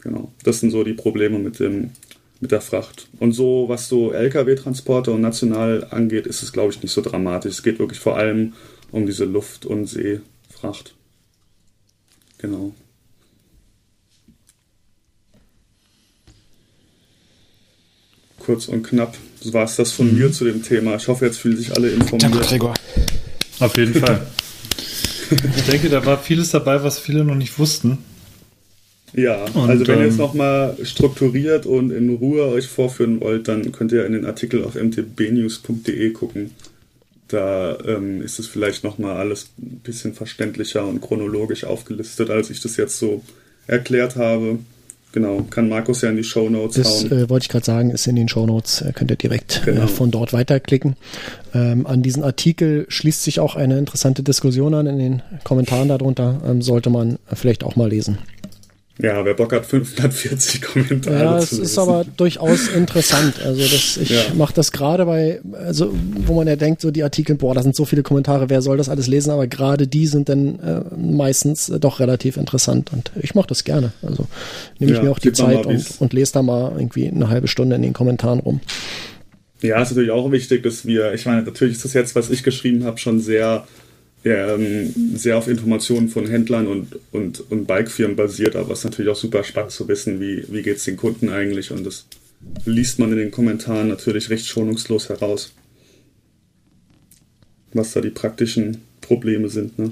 [0.01, 0.33] Genau.
[0.43, 1.91] Das sind so die Probleme mit dem
[2.39, 3.07] mit der Fracht.
[3.19, 7.53] Und so, was so Lkw-Transporte und national angeht, ist es, glaube ich, nicht so dramatisch.
[7.53, 8.53] Es geht wirklich vor allem
[8.91, 10.95] um diese Luft- und Seefracht.
[12.37, 12.73] Genau.
[18.39, 20.19] Kurz und knapp so war es das von mhm.
[20.19, 20.95] mir zu dem Thema.
[20.95, 22.23] Ich hoffe, jetzt fühlen sich alle informiert.
[22.23, 22.73] Danke, Gregor.
[23.59, 24.27] Auf jeden Fall.
[25.57, 27.99] ich denke, da war vieles dabei, was viele noch nicht wussten.
[29.13, 33.47] Ja, und, also wenn ihr es ähm, nochmal strukturiert und in Ruhe euch vorführen wollt,
[33.47, 36.51] dann könnt ihr in den Artikel auf mtbnews.de gucken.
[37.27, 42.59] Da ähm, ist es vielleicht nochmal alles ein bisschen verständlicher und chronologisch aufgelistet, als ich
[42.59, 43.23] das jetzt so
[43.67, 44.59] erklärt habe.
[45.11, 48.05] Genau, kann Markus ja in die Show Notes Das äh, wollte ich gerade sagen, ist
[48.05, 49.85] in den Show Notes, äh, könnt ihr direkt äh, genau.
[49.85, 50.95] äh, von dort weiterklicken.
[51.53, 56.41] Ähm, an diesen Artikel schließt sich auch eine interessante Diskussion an in den Kommentaren darunter,
[56.45, 58.19] ähm, sollte man vielleicht auch mal lesen.
[59.01, 63.41] Ja, wer Bock hat, 540 Kommentare ja, es ist aber durchaus interessant.
[63.41, 64.33] Also das, ich ja.
[64.35, 65.95] mache das gerade bei, also
[66.25, 68.75] wo man ja denkt, so die Artikel, boah, da sind so viele Kommentare, wer soll
[68.75, 69.31] das alles lesen?
[69.31, 73.63] Aber gerade die sind dann äh, meistens äh, doch relativ interessant und ich mache das
[73.63, 73.93] gerne.
[74.01, 74.27] Also
[74.79, 77.47] nehme ich ja, mir auch die Zeit und, und lese da mal irgendwie eine halbe
[77.47, 78.59] Stunde in den Kommentaren rum.
[79.61, 82.43] Ja, ist natürlich auch wichtig, dass wir, ich meine, natürlich ist das jetzt, was ich
[82.43, 83.65] geschrieben habe, schon sehr
[84.25, 89.11] ähm, sehr auf Informationen von Händlern und, und, und Bikefirmen basiert, aber es ist natürlich
[89.11, 92.05] auch super spannend zu wissen, wie, wie geht es den Kunden eigentlich und das
[92.65, 95.53] liest man in den Kommentaren natürlich recht schonungslos heraus,
[97.73, 99.79] was da die praktischen Probleme sind.
[99.79, 99.91] Ne?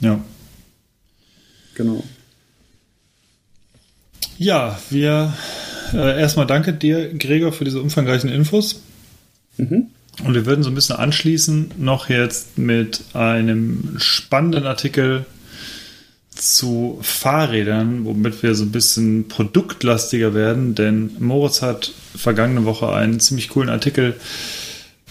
[0.00, 0.24] Ja.
[1.74, 2.04] Genau.
[4.38, 5.34] Ja, wir
[5.92, 8.82] äh, erstmal danke dir, Gregor, für diese umfangreichen Infos.
[9.56, 9.90] Mhm.
[10.22, 15.26] Und wir würden so ein bisschen anschließen, noch jetzt mit einem spannenden Artikel
[16.34, 23.20] zu Fahrrädern, womit wir so ein bisschen produktlastiger werden, denn Moritz hat vergangene Woche einen
[23.20, 24.16] ziemlich coolen Artikel,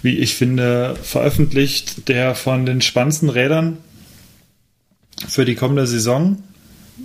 [0.01, 3.78] wie ich finde, veröffentlicht, der von den spannendsten Rädern
[5.28, 6.43] für die kommende Saison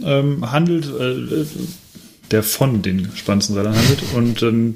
[0.04, 1.46] ähm, handelt, äh,
[2.30, 4.02] der von den spannendsten Rädern handelt.
[4.14, 4.74] Und ähm,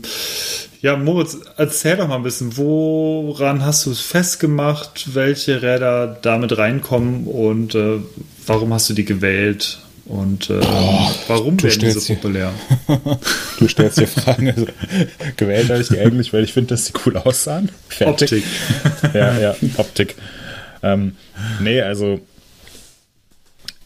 [0.82, 6.58] ja, Moritz, erzähl doch mal ein bisschen, woran hast du es festgemacht, welche Räder damit
[6.58, 8.00] reinkommen und äh,
[8.46, 12.52] warum hast du die gewählt und äh, oh, warum werden die so populär?
[13.60, 14.50] du stellst dir Fragen.
[14.50, 14.66] Also,
[15.36, 17.70] gewählt habe ich die eigentlich, weil ich finde, dass sie cool aussahen.
[17.88, 18.44] Fertig.
[18.92, 19.14] Optik.
[19.14, 20.16] ja, ja, Optik.
[20.82, 21.14] Ähm,
[21.60, 22.18] nee, also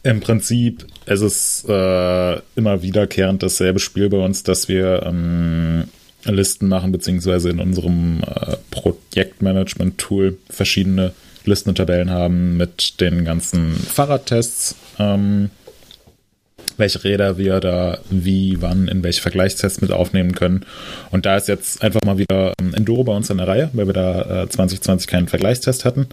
[0.01, 5.85] im Prinzip es ist äh, immer wiederkehrend dasselbe Spiel bei uns, dass wir ähm,
[6.33, 11.13] Listen machen, beziehungsweise in unserem äh, Projektmanagement-Tool verschiedene
[11.45, 15.49] Listen und Tabellen haben mit den ganzen Fahrradtests, ähm,
[16.75, 20.65] welche Räder wir da wie, wann, in welche Vergleichstests mit aufnehmen können.
[21.09, 23.87] Und da ist jetzt einfach mal wieder ähm, Enduro bei uns in der Reihe, weil
[23.87, 26.07] wir da äh, 2020 keinen Vergleichstest hatten.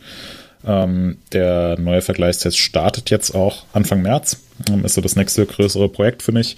[0.67, 4.41] Ähm, der neue Vergleichstest startet jetzt auch Anfang März.
[4.71, 6.57] Ähm, ist so das nächste größere Projekt für mich.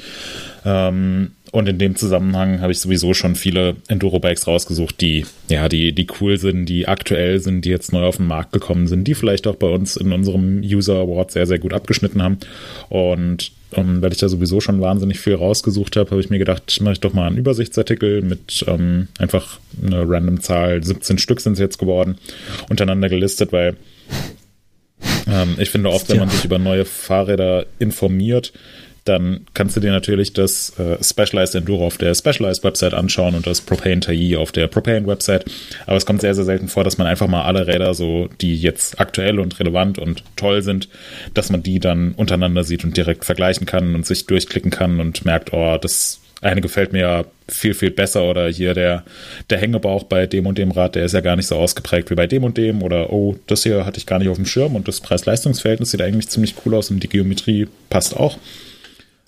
[0.64, 5.94] Ähm, und in dem Zusammenhang habe ich sowieso schon viele Enduro-Bikes rausgesucht, die, ja, die,
[5.94, 9.14] die cool sind, die aktuell sind, die jetzt neu auf den Markt gekommen sind, die
[9.14, 12.36] vielleicht auch bei uns in unserem User Award sehr, sehr gut abgeschnitten haben.
[12.90, 16.78] Und um, weil ich da sowieso schon wahnsinnig viel rausgesucht habe, habe ich mir gedacht,
[16.82, 21.54] mache ich doch mal einen Übersichtsartikel mit ähm, einfach eine random Zahl, 17 Stück sind
[21.54, 22.18] es jetzt geworden,
[22.68, 23.76] untereinander gelistet, weil
[25.26, 28.52] ähm, ich finde oft, wenn man sich über neue Fahrräder informiert,
[29.06, 33.46] dann kannst du dir natürlich das äh, Specialized Enduro auf der Specialized Website anschauen und
[33.46, 35.44] das Propane Tai auf der Propane Website.
[35.86, 38.56] Aber es kommt sehr, sehr selten vor, dass man einfach mal alle Räder so, die
[38.56, 40.88] jetzt aktuell und relevant und toll sind,
[41.34, 45.24] dass man die dann untereinander sieht und direkt vergleichen kann und sich durchklicken kann und
[45.24, 49.04] merkt, oh, das eine gefällt mir ja viel, viel besser oder hier der,
[49.50, 52.14] der Hängebauch bei dem und dem Rad, der ist ja gar nicht so ausgeprägt wie
[52.14, 54.76] bei dem und dem oder oh, das hier hatte ich gar nicht auf dem Schirm
[54.76, 58.38] und das Preis-Leistungs-Verhältnis sieht eigentlich ziemlich cool aus und die Geometrie passt auch.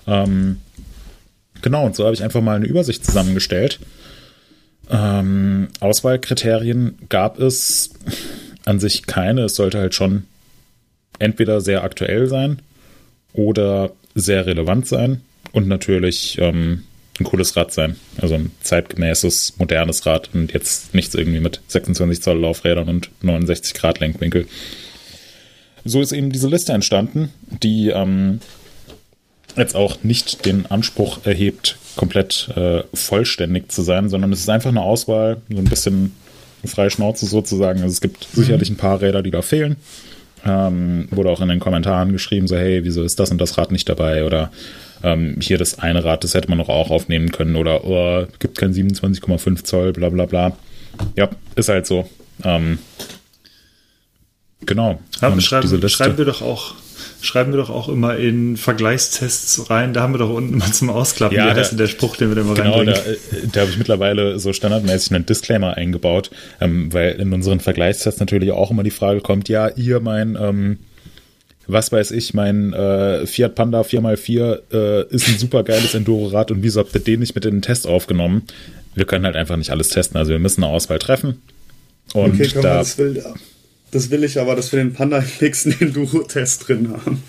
[0.09, 0.59] Ähm,
[1.63, 3.79] genau, und so habe ich einfach mal eine Übersicht zusammengestellt.
[4.91, 7.91] Ähm, Auswahlkriterien gab es
[8.65, 9.45] an sich keine.
[9.45, 10.25] Es sollte halt schon
[11.19, 12.61] entweder sehr aktuell sein
[13.35, 15.21] oder sehr relevant sein
[15.53, 16.85] und natürlich ähm,
[17.21, 17.97] ein cooles Rad sein.
[18.17, 23.75] Also ein zeitgemäßes, modernes Rad und jetzt nichts irgendwie mit 26 Zoll Laufrädern und 69
[23.75, 24.47] Grad Lenkwinkel.
[25.85, 27.31] So ist eben diese Liste entstanden,
[27.63, 28.41] die ähm,
[29.61, 34.71] jetzt auch nicht den Anspruch erhebt, komplett äh, vollständig zu sein, sondern es ist einfach
[34.71, 36.13] eine Auswahl, so ein bisschen
[36.65, 37.83] freie Schnauze sozusagen.
[37.83, 38.43] Also es gibt mhm.
[38.43, 39.77] sicherlich ein paar Räder, die da fehlen.
[40.45, 43.73] Ähm, wurde auch in den Kommentaren geschrieben, so hey, wieso ist das und das Rad
[43.73, 44.53] nicht dabei oder
[45.03, 48.59] ähm, hier das eine Rad, das hätte man noch auch aufnehmen können oder oh, gibt
[48.59, 50.57] kein 27,5 Zoll, bla bla bla.
[51.17, 52.09] Ja, ist halt so.
[52.45, 52.79] Ähm,
[54.65, 55.01] genau.
[55.21, 56.75] Ja, schreiben, schreiben wir doch auch
[57.21, 59.93] schreiben wir doch auch immer in Vergleichstests rein.
[59.93, 61.37] Da haben wir doch unten immer zum Ausklappen.
[61.37, 62.95] Ja, heißt denn der Spruch, den wir da immer genau, reinbringen?
[62.95, 67.61] Da, äh, da habe ich mittlerweile so standardmäßig einen Disclaimer eingebaut, ähm, weil in unseren
[67.61, 70.79] Vergleichstests natürlich auch immer die Frage kommt, ja, ihr mein ähm,
[71.69, 76.63] was weiß ich, mein äh, Fiat Panda 4x4 äh, ist ein super geiles Enduro-Rad und
[76.63, 78.45] wieso habt ihr den nicht mit in den Test aufgenommen?
[78.95, 81.43] Wir können halt einfach nicht alles testen, also wir müssen eine Auswahl treffen.
[82.15, 82.83] Und okay, da,
[83.91, 87.23] das, will, ich aber, dass wir den Panda im nächsten Enduro-Test drin haben.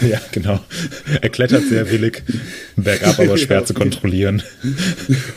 [0.08, 0.60] ja, genau.
[1.20, 2.22] Er klettert sehr willig,
[2.76, 4.42] bergab aber schwer zu kontrollieren.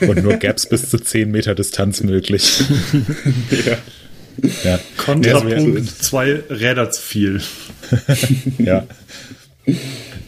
[0.02, 2.64] Und nur Gaps bis zu 10 Meter Distanz möglich.
[3.66, 3.78] ja.
[4.64, 4.80] Ja.
[4.98, 7.42] Kontrapunkt, also, zwei Räder zu viel.
[8.58, 8.88] ja.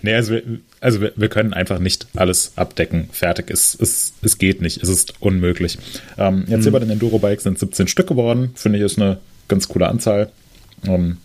[0.01, 0.43] Nee, also, wir,
[0.81, 3.09] also wir, wir, können einfach nicht alles abdecken.
[3.11, 3.49] Fertig.
[3.49, 4.83] Es, es, es geht nicht.
[4.83, 5.77] Es ist unmöglich.
[6.17, 6.63] Ähm, jetzt mhm.
[6.63, 8.51] hier bei den Enduro-Bikes sind 17 Stück geworden.
[8.55, 10.31] Finde ich, ist eine ganz coole Anzahl.
[10.85, 11.17] Ähm,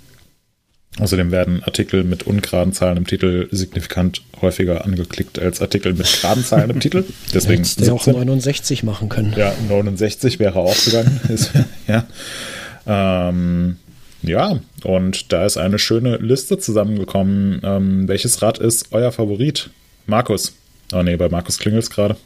[0.98, 6.44] außerdem werden Artikel mit ungeraden Zahlen im Titel signifikant häufiger angeklickt als Artikel mit geraden
[6.44, 7.04] Zahlen im Titel.
[7.34, 9.34] Deswegen Hättest du auch 69 machen können.
[9.36, 11.20] Ja, 69 wäre auch gegangen.
[11.86, 12.06] ja.
[12.86, 13.76] Ähm,
[14.22, 17.60] ja, und da ist eine schöne Liste zusammengekommen.
[17.62, 19.70] Ähm, welches Rad ist euer Favorit?
[20.06, 20.54] Markus.
[20.92, 22.16] Oh nee, bei Markus klingelt es gerade.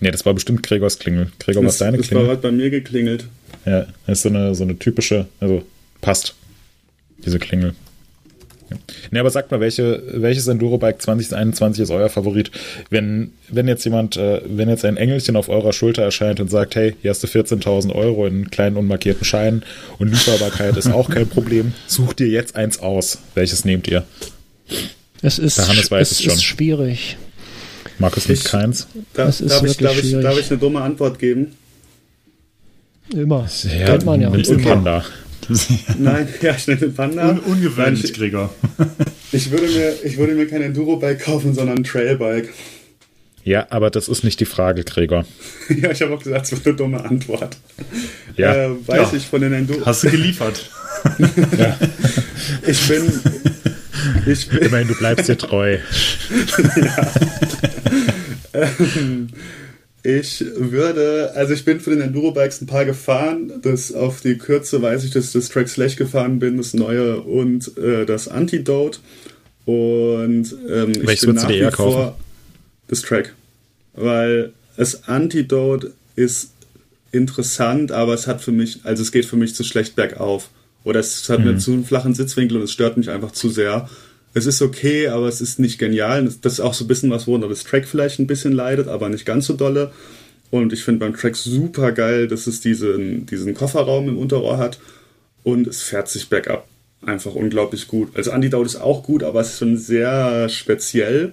[0.00, 1.30] Nee, das war bestimmt Gregors Klingel.
[1.38, 2.26] Gregor, was deine Klingel?
[2.26, 3.26] Das war bei mir geklingelt.
[3.64, 5.62] Ja, ist so eine, so eine typische, also
[6.00, 6.34] passt,
[7.24, 7.74] diese Klingel.
[9.10, 12.50] Ne, aber sagt mal, welche, welches Enduro-Bike 2021 ist euer Favorit?
[12.90, 16.76] Wenn, wenn jetzt jemand, äh, wenn jetzt ein Engelchen auf eurer Schulter erscheint und sagt,
[16.76, 19.62] hey, hier hast du 14.000 Euro in kleinen unmarkierten Scheinen
[19.98, 23.18] und Lieferbarkeit ist auch kein Problem, such dir jetzt eins aus.
[23.34, 24.04] Welches nehmt ihr?
[25.22, 27.16] Es ist, Hannes weiß es, es ist schwierig.
[27.98, 28.86] Markus nicht keins?
[29.14, 31.54] Da, darf, ich, darf, ich, darf ich eine dumme Antwort geben?
[33.12, 33.48] Immer.
[33.64, 34.32] Ja, Kennt man ja.
[34.32, 34.62] Immer.
[34.62, 35.04] Panda.
[35.98, 37.30] Nein, ja, ich nehme Panda.
[37.30, 38.54] Un ungewöhnlich, Gregor.
[39.32, 42.52] ich, würde mir, ich würde mir kein Enduro-Bike kaufen, sondern ein Trail-Bike.
[43.44, 45.24] Ja, aber das ist nicht die Frage, Gregor.
[45.70, 47.56] ja, ich habe auch gesagt, es wird eine dumme Antwort.
[48.36, 48.54] Ja.
[48.54, 49.16] Äh, weiß ja.
[49.16, 49.86] ich von den Enduro.
[49.86, 50.70] Hast du geliefert?
[51.56, 51.78] ja.
[52.66, 53.10] Ich bin.
[54.26, 55.78] Ich bin Immerhin, du bleibst dir treu.
[56.76, 57.12] ja.
[58.98, 59.28] ähm,
[60.02, 63.52] ich würde, also ich bin für den Enduro-Bikes ein paar gefahren.
[63.62, 67.20] Das auf die Kürze weiß ich, dass ich das Track Slash gefahren bin, das neue
[67.20, 69.00] und äh, das Antidote.
[69.64, 72.14] Und ähm, Welches würdest du dir eher kaufen?
[72.86, 73.34] Das Track.
[73.94, 76.52] Weil das Antidote ist
[77.10, 80.50] interessant, aber es hat für mich, also es geht für mich zu schlecht bergauf.
[80.88, 81.44] Oder es hat mhm.
[81.44, 83.88] mir zu einen flachen Sitzwinkel und es stört mich einfach zu sehr
[84.34, 86.24] es ist okay, aber es ist nicht genial.
[86.42, 89.08] Das ist auch so ein bisschen was, worunter das Track vielleicht ein bisschen leidet, aber
[89.08, 89.90] nicht ganz so dolle.
[90.50, 94.78] Und ich finde beim Track super geil, dass es diesen, diesen Kofferraum im Unterrohr hat
[95.44, 96.66] und es fährt sich bergab.
[97.04, 98.16] Einfach unglaublich gut.
[98.16, 101.32] Also Antidote ist auch gut, aber es ist schon sehr speziell.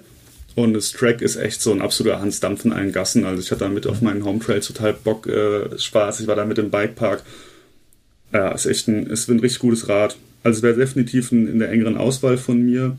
[0.54, 3.24] Und das Track ist echt so ein absoluter Hans Dampf in allen Gassen.
[3.24, 6.20] Also ich hatte damit auf meinen Home Trails total Bock, äh, Spaß.
[6.20, 7.22] Ich war da mit dem Bikepark.
[8.36, 10.16] Ja, ist echt ein, ist ein richtig gutes Rad.
[10.42, 12.98] Also wäre definitiv ein, in der engeren Auswahl von mir.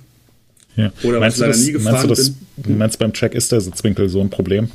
[0.76, 0.91] Ja.
[1.03, 2.77] Oder meinst was ich leider das, nie gefahren meinst du das, bin.
[2.80, 4.69] Meinst du beim Track ist der Sitzwinkel so ein Problem?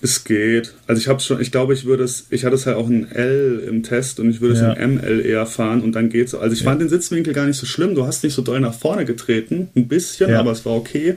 [0.00, 0.74] Es geht.
[0.86, 3.10] Also ich habe schon, ich glaube, ich würde es, ich hatte es ja auch ein
[3.10, 4.72] L im Test und ich würde ja.
[4.72, 6.34] es im ML eher fahren und dann geht's.
[6.34, 6.64] Also ich ja.
[6.64, 7.94] fand den Sitzwinkel gar nicht so schlimm.
[7.94, 10.40] Du hast nicht so doll nach vorne getreten, ein bisschen, ja.
[10.40, 11.16] aber es war okay.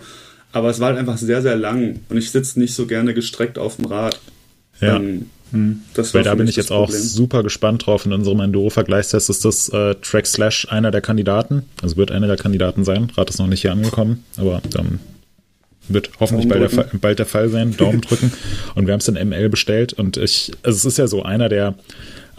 [0.52, 3.58] Aber es war halt einfach sehr, sehr lang und ich sitze nicht so gerne gestreckt
[3.58, 4.20] auf dem Rad.
[4.82, 4.98] Ja.
[4.98, 5.82] Ähm, hm.
[6.14, 8.08] Weil da bin ich jetzt auch super gespannt drauf.
[8.08, 11.64] In unserem Enduro-Vergleichstest ist das äh, Track Slash einer der Kandidaten.
[11.82, 13.12] Also wird einer der Kandidaten sein.
[13.16, 15.00] Rat ist noch nicht hier angekommen, aber ähm,
[15.88, 17.78] wird hoffentlich bald der, bald der, Fall sein.
[17.78, 18.34] Daumen drücken.
[18.74, 19.94] Und wir haben es in ML bestellt.
[19.94, 21.76] Und ich, also es ist ja so einer der,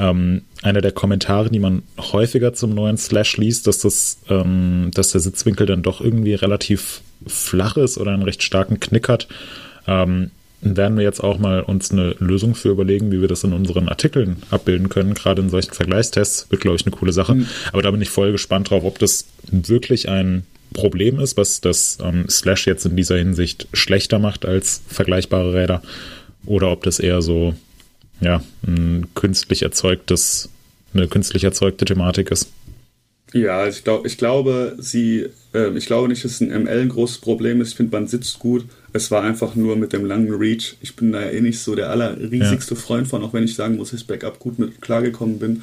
[0.00, 5.12] ähm, einer der Kommentare, die man häufiger zum neuen Slash liest, dass das, ähm, dass
[5.12, 9.28] der Sitzwinkel dann doch irgendwie relativ flach ist oder einen recht starken Knick hat.
[9.86, 10.32] Ähm,
[10.64, 13.88] werden wir jetzt auch mal uns eine Lösung für überlegen, wie wir das in unseren
[13.88, 15.14] Artikeln abbilden können.
[15.14, 17.34] Gerade in solchen Vergleichstests wird, glaube ich, eine coole Sache.
[17.34, 17.46] Mhm.
[17.72, 21.98] Aber da bin ich voll gespannt drauf, ob das wirklich ein Problem ist, was das
[22.02, 25.82] ähm, Slash jetzt in dieser Hinsicht schlechter macht als vergleichbare Räder
[26.46, 27.54] oder ob das eher so
[28.20, 30.48] ja, ein künstlich erzeugtes,
[30.94, 32.50] eine künstlich erzeugte Thematik ist.
[33.32, 37.18] Ja, ich, glaub, ich glaube, sie, äh, ich glaube nicht, dass ein ML ein großes
[37.18, 37.70] Problem ist.
[37.70, 38.64] Ich finde, man sitzt gut.
[38.94, 40.76] Es war einfach nur mit dem langen Reach.
[40.80, 42.80] Ich bin da ja eh nicht so der allerriesigste ja.
[42.80, 45.62] Freund von, auch wenn ich sagen muss, dass ich Backup gut mit klargekommen bin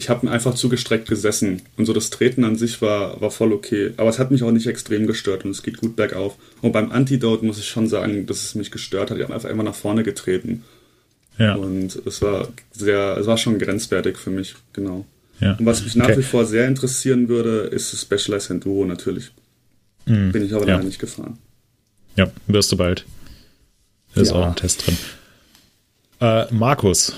[0.00, 1.62] ich habe einfach zu gestreckt gesessen.
[1.76, 3.92] Und so das Treten an sich war, war voll okay.
[3.98, 6.36] Aber es hat mich auch nicht extrem gestört und es geht gut bergauf.
[6.62, 9.18] Und beim Antidote muss ich schon sagen, dass es mich gestört hat.
[9.18, 10.64] Ich habe einfach immer nach vorne getreten.
[11.38, 11.54] Ja.
[11.54, 15.04] Und es war sehr, es war schon grenzwertig für mich, genau.
[15.38, 15.56] Ja.
[15.58, 16.18] Und was mich nach okay.
[16.18, 19.32] wie vor sehr interessieren würde, ist das Specialized Enduro natürlich.
[20.06, 20.32] Mhm.
[20.32, 20.74] Bin ich aber ja.
[20.74, 21.38] leider nicht gefahren.
[22.20, 23.06] Ja, wirst du bald.
[24.14, 24.36] Da ist ja.
[24.36, 24.98] auch ein Test drin.
[26.20, 27.14] Äh, Markus,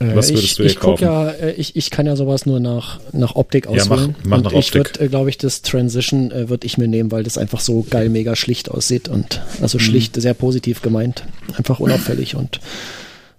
[0.00, 1.02] äh, Was würdest ich, du dir ich kaufen?
[1.02, 4.10] Ja, äh, ich, ich kann ja sowas nur nach, nach Optik auswählen.
[4.10, 6.76] Ja, mach, mach nach und ich würde, äh, glaube ich, das Transition äh, würde ich
[6.76, 9.82] mir nehmen, weil das einfach so geil, mega schlicht aussieht und also mhm.
[9.82, 11.24] schlicht, sehr positiv gemeint.
[11.56, 12.60] Einfach unauffällig und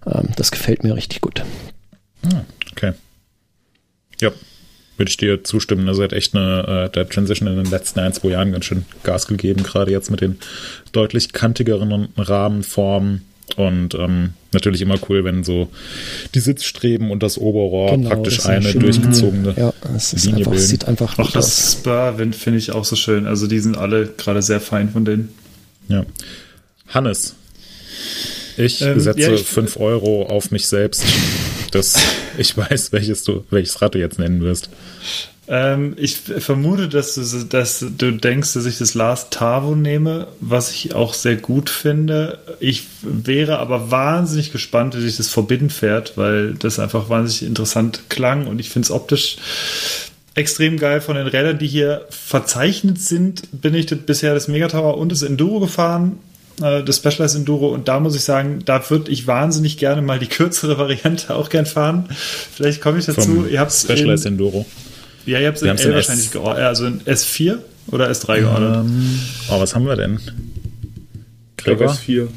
[0.06, 1.44] ähm, das gefällt mir richtig gut.
[2.24, 2.42] Ah,
[2.72, 2.94] okay.
[4.20, 4.32] Ja,
[4.96, 5.88] würde ich dir zustimmen.
[5.88, 8.84] Also hat echt eine, äh, der Transition in den letzten ein, zwei Jahren ganz schön
[9.02, 10.38] Gas gegeben, gerade jetzt mit den
[10.92, 13.22] deutlich kantigeren Rahmenformen
[13.54, 15.68] und ähm, natürlich immer cool, wenn so
[16.34, 20.38] die Sitzstreben und das Oberrohr genau, praktisch das eine schön, durchgezogene ja, es ist Linie
[20.38, 20.66] einfach, bilden.
[20.66, 23.26] sieht einfach Auch das Spur finde ich auch so schön.
[23.26, 25.28] Also die sind alle gerade sehr fein von denen.
[25.88, 26.04] Ja.
[26.88, 27.36] Hannes,
[28.56, 31.04] ich ähm, setze ja, 5 Euro auf mich selbst,
[31.72, 31.94] dass
[32.38, 34.70] ich weiß, welches du, welches Rad du jetzt nennen wirst.
[35.48, 40.72] Ähm, ich vermute, dass du, dass du denkst, dass ich das Last Tavo nehme, was
[40.72, 42.38] ich auch sehr gut finde.
[42.58, 48.04] Ich wäre aber wahnsinnig gespannt, wie sich das Forbidden fährt, weil das einfach wahnsinnig interessant
[48.08, 49.36] klang und ich finde es optisch
[50.34, 53.48] extrem geil von den Rädern, die hier verzeichnet sind.
[53.52, 56.18] Bin ich bisher das Megatower und das Enduro gefahren
[56.58, 60.26] das Specialized Enduro und da muss ich sagen, da würde ich wahnsinnig gerne mal die
[60.26, 62.08] kürzere Variante auch gern fahren.
[62.10, 63.22] Vielleicht komme ich dazu.
[63.22, 64.66] Vom ihr habt Specialized Enduro.
[65.26, 66.64] Ja, ihr habt es in L wahrscheinlich geordnet.
[66.64, 67.58] Also in S4
[67.88, 68.76] oder S3 geordnet?
[68.76, 69.20] Ähm,
[69.50, 70.20] oh, was haben wir denn?
[71.56, 71.90] Gregor?
[71.90, 72.28] S4.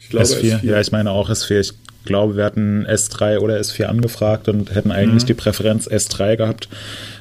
[0.00, 0.60] Ich glaube S4.
[0.60, 0.64] S4.
[0.64, 1.60] Ja, ich meine auch S4.
[1.60, 1.74] Ich
[2.04, 5.28] glaube, wir hatten S3 oder S4 angefragt und hätten eigentlich mhm.
[5.28, 6.68] die Präferenz S3 gehabt,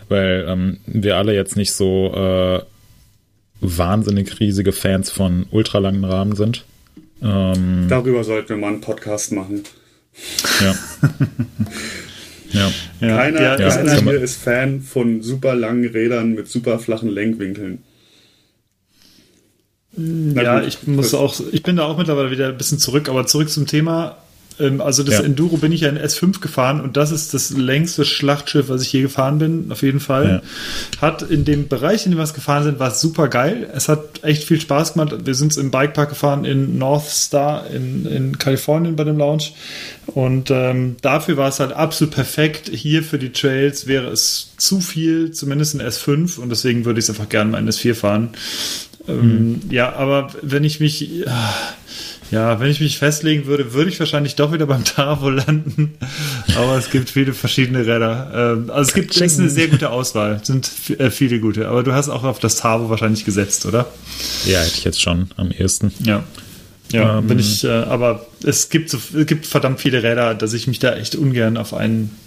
[0.08, 2.62] weil ähm, wir alle jetzt nicht so äh,
[3.61, 6.65] wahnsinnig riesige Fans von ultralangen Rahmen sind.
[7.22, 9.64] Ähm, Darüber sollten wir mal einen Podcast machen.
[10.61, 10.76] Ja.
[12.52, 12.72] Ja.
[12.99, 17.84] Keiner, ja, keiner ja, hier ist Fan von super langen Rädern mit super flachen Lenkwinkeln.
[19.95, 23.49] ja, ich muss auch, ich bin da auch mittlerweile wieder ein bisschen zurück, aber zurück
[23.49, 24.18] zum Thema.
[24.60, 25.23] Ähm, also das ja.
[25.23, 28.91] Enduro bin ich ja in S5 gefahren und das ist das längste Schlachtschiff, was ich
[28.91, 30.41] je gefahren bin, auf jeden Fall.
[30.99, 31.02] Ja.
[31.02, 33.69] Hat in dem Bereich, in dem wir es gefahren sind, war es super geil.
[33.73, 35.15] Es hat echt viel Spaß gemacht.
[35.26, 39.45] Wir sind im Bikepark gefahren in North Star in, in Kalifornien bei dem Lounge
[40.07, 42.69] und ähm, dafür war es halt absolut perfekt.
[42.73, 47.06] Hier für die Trails wäre es zu viel, zumindest in S5 und deswegen würde ich
[47.06, 48.30] es einfach gerne mal in S4 fahren.
[49.07, 49.61] Ähm, mhm.
[49.69, 51.22] Ja, aber wenn ich mich...
[51.22, 51.26] Äh,
[52.31, 55.97] ja, wenn ich mich festlegen würde, würde ich wahrscheinlich doch wieder beim Tavo landen.
[56.56, 58.31] Aber es gibt viele verschiedene Räder.
[58.34, 60.39] Ähm, also es gibt es ist eine sehr gute Auswahl.
[60.41, 60.69] Es sind
[60.99, 61.68] äh, viele gute.
[61.68, 63.88] Aber du hast auch auf das Tavo wahrscheinlich gesetzt, oder?
[64.45, 65.91] Ja, hätte ich jetzt schon am ehesten.
[66.03, 66.23] Ja.
[66.91, 70.53] Ja, ähm, bin ich, äh, aber es gibt, so, es gibt verdammt viele Räder, dass
[70.53, 72.18] ich mich da echt ungern auf einen,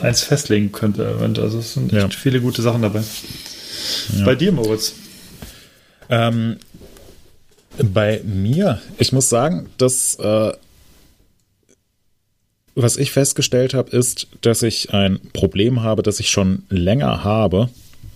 [0.00, 1.16] eins festlegen könnte.
[1.20, 2.18] Also es sind echt ja.
[2.18, 3.02] viele gute Sachen dabei.
[4.16, 4.24] Ja.
[4.24, 4.94] Bei dir, Moritz?
[6.08, 6.56] Ähm,
[7.78, 10.52] bei mir, ich muss sagen, dass äh,
[12.74, 17.68] was ich festgestellt habe, ist, dass ich ein Problem habe, das ich schon länger habe.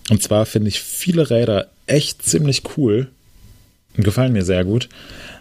[0.09, 3.09] Und zwar finde ich viele Räder echt ziemlich cool
[4.03, 4.89] gefallen mir sehr gut.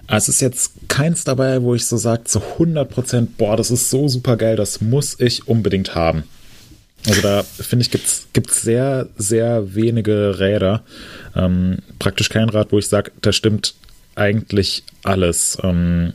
[0.06, 3.90] Es ist jetzt keins dabei, wo ich so sage, zu 100 Prozent, boah, das ist
[3.90, 6.24] so super geil, das muss ich unbedingt haben.
[7.06, 10.82] Also da finde ich, gibt es sehr, sehr wenige Räder.
[11.34, 13.74] Ähm, praktisch kein Rad, wo ich sage, da stimmt
[14.16, 15.58] eigentlich alles.
[15.62, 16.12] Ähm,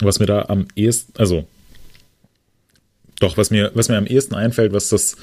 [0.00, 1.46] was mir da am ehesten, also
[3.20, 5.16] doch, was mir, was mir am ehesten einfällt, was das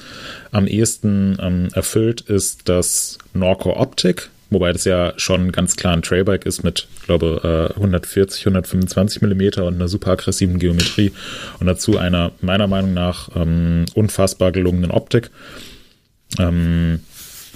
[0.52, 6.02] am ehesten ähm, erfüllt, ist das Norco Optik, wobei das ja schon ganz klar ein
[6.02, 11.12] Trailbike ist mit, glaube 140, 125 Millimeter und einer super aggressiven Geometrie
[11.58, 15.30] und dazu einer meiner Meinung nach ähm, unfassbar gelungenen Optik.
[16.38, 17.00] Ähm,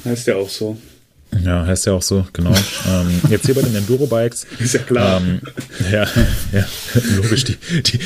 [0.05, 0.77] heißt ja auch so.
[1.41, 2.51] Ja, heißt ja auch so, genau.
[2.89, 4.47] ähm, jetzt hier bei den Enduro-Bikes.
[4.59, 5.21] Ist ja klar.
[5.21, 5.41] Ähm,
[5.91, 6.07] ja,
[6.53, 6.67] ja,
[7.17, 7.45] logisch.
[7.45, 7.99] Die, die,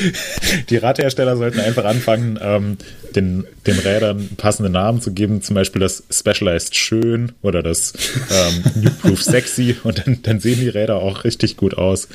[0.71, 2.79] die Radhersteller sollten einfach anfangen, ähm,
[3.15, 7.95] den, den Rädern passende Namen zu geben, zum Beispiel das Specialized Schön oder das
[8.31, 12.09] ähm, New Proof Sexy und dann, dann sehen die Räder auch richtig gut aus.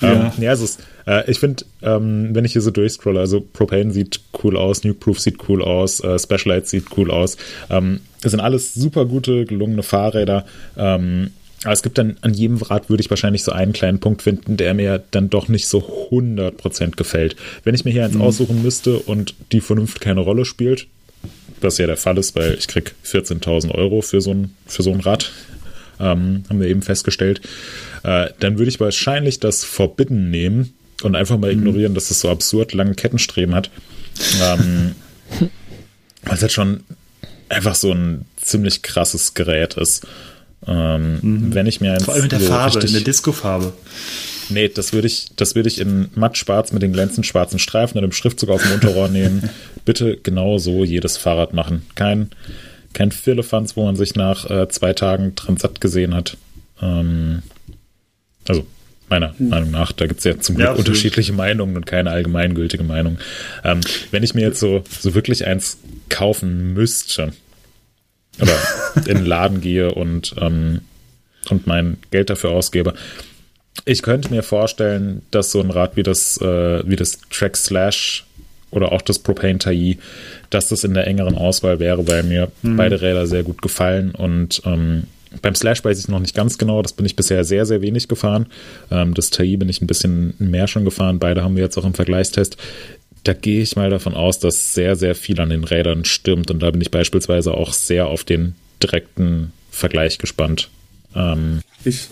[0.00, 0.78] Ja, ähm, ja also es,
[1.10, 4.94] äh, ich finde, ähm, wenn ich hier so durchscrolle, also Propane sieht cool aus, New
[4.94, 7.36] Proof sieht cool aus, äh, Specialized sieht cool aus.
[7.68, 10.46] Ähm, das sind alles super gute, gelungene Fahrräder.
[10.76, 11.32] Ähm,
[11.64, 14.56] aber es gibt dann an jedem Rad würde ich wahrscheinlich so einen kleinen Punkt finden,
[14.56, 17.36] der mir dann doch nicht so 100% gefällt.
[17.64, 18.22] Wenn ich mir hier eins mhm.
[18.22, 20.86] aussuchen müsste und die Vernunft keine Rolle spielt,
[21.60, 24.92] was ja der Fall ist, weil ich krieg 14.000 Euro für so ein, für so
[24.92, 25.32] ein Rad,
[25.98, 27.42] ähm, haben wir eben festgestellt,
[28.04, 31.60] äh, dann würde ich wahrscheinlich das Forbidden nehmen und einfach mal mhm.
[31.60, 33.70] ignorieren, dass es so absurd lange Kettenstreben hat.
[34.42, 34.94] Ähm,
[36.22, 36.84] weil es halt schon
[37.48, 40.06] einfach so ein ziemlich krasses Gerät ist.
[40.66, 41.54] Ähm, mhm.
[41.54, 43.72] Wenn ich mir Vor allem mit der so Farbe, richtig, in der Disco-Farbe.
[44.50, 47.98] Nee, das würde ich, das würde ich in matt schwarz mit den glänzend schwarzen Streifen
[47.98, 49.48] und dem Schriftzug auf dem Unterrohr nehmen.
[49.84, 51.86] Bitte genau so jedes Fahrrad machen.
[51.94, 52.30] Kein,
[52.92, 56.36] kein Firlefanz, wo man sich nach äh, zwei Tagen dran satt gesehen hat.
[56.82, 57.42] Ähm,
[58.46, 58.66] also,
[59.10, 59.48] meiner hm.
[59.48, 59.92] Meinung nach.
[59.92, 63.18] Da gibt es ja zum Glück ja, unterschiedliche Meinungen und keine allgemeingültige Meinung.
[63.64, 63.80] Ähm,
[64.10, 65.78] wenn ich mir jetzt so, so wirklich eins
[66.08, 67.32] kaufen müsste,
[68.40, 68.56] oder
[69.06, 70.80] in den Laden gehe und, ähm,
[71.48, 72.94] und mein Geld dafür ausgebe.
[73.84, 78.24] Ich könnte mir vorstellen, dass so ein Rad wie das, äh, wie das Track Slash
[78.70, 79.98] oder auch das Propane Tai,
[80.50, 82.76] dass das in der engeren Auswahl wäre, weil mir mhm.
[82.76, 85.04] beide Räder sehr gut gefallen und ähm,
[85.42, 88.08] beim Slash weiß ich noch nicht ganz genau, das bin ich bisher sehr, sehr wenig
[88.08, 88.46] gefahren.
[88.90, 91.84] Ähm, das Tai bin ich ein bisschen mehr schon gefahren, beide haben wir jetzt auch
[91.84, 92.56] im Vergleichstest
[93.24, 96.50] da gehe ich mal davon aus, dass sehr, sehr viel an den Rädern stimmt.
[96.50, 100.70] Und da bin ich beispielsweise auch sehr auf den direkten Vergleich gespannt.
[101.14, 102.08] Ähm, ich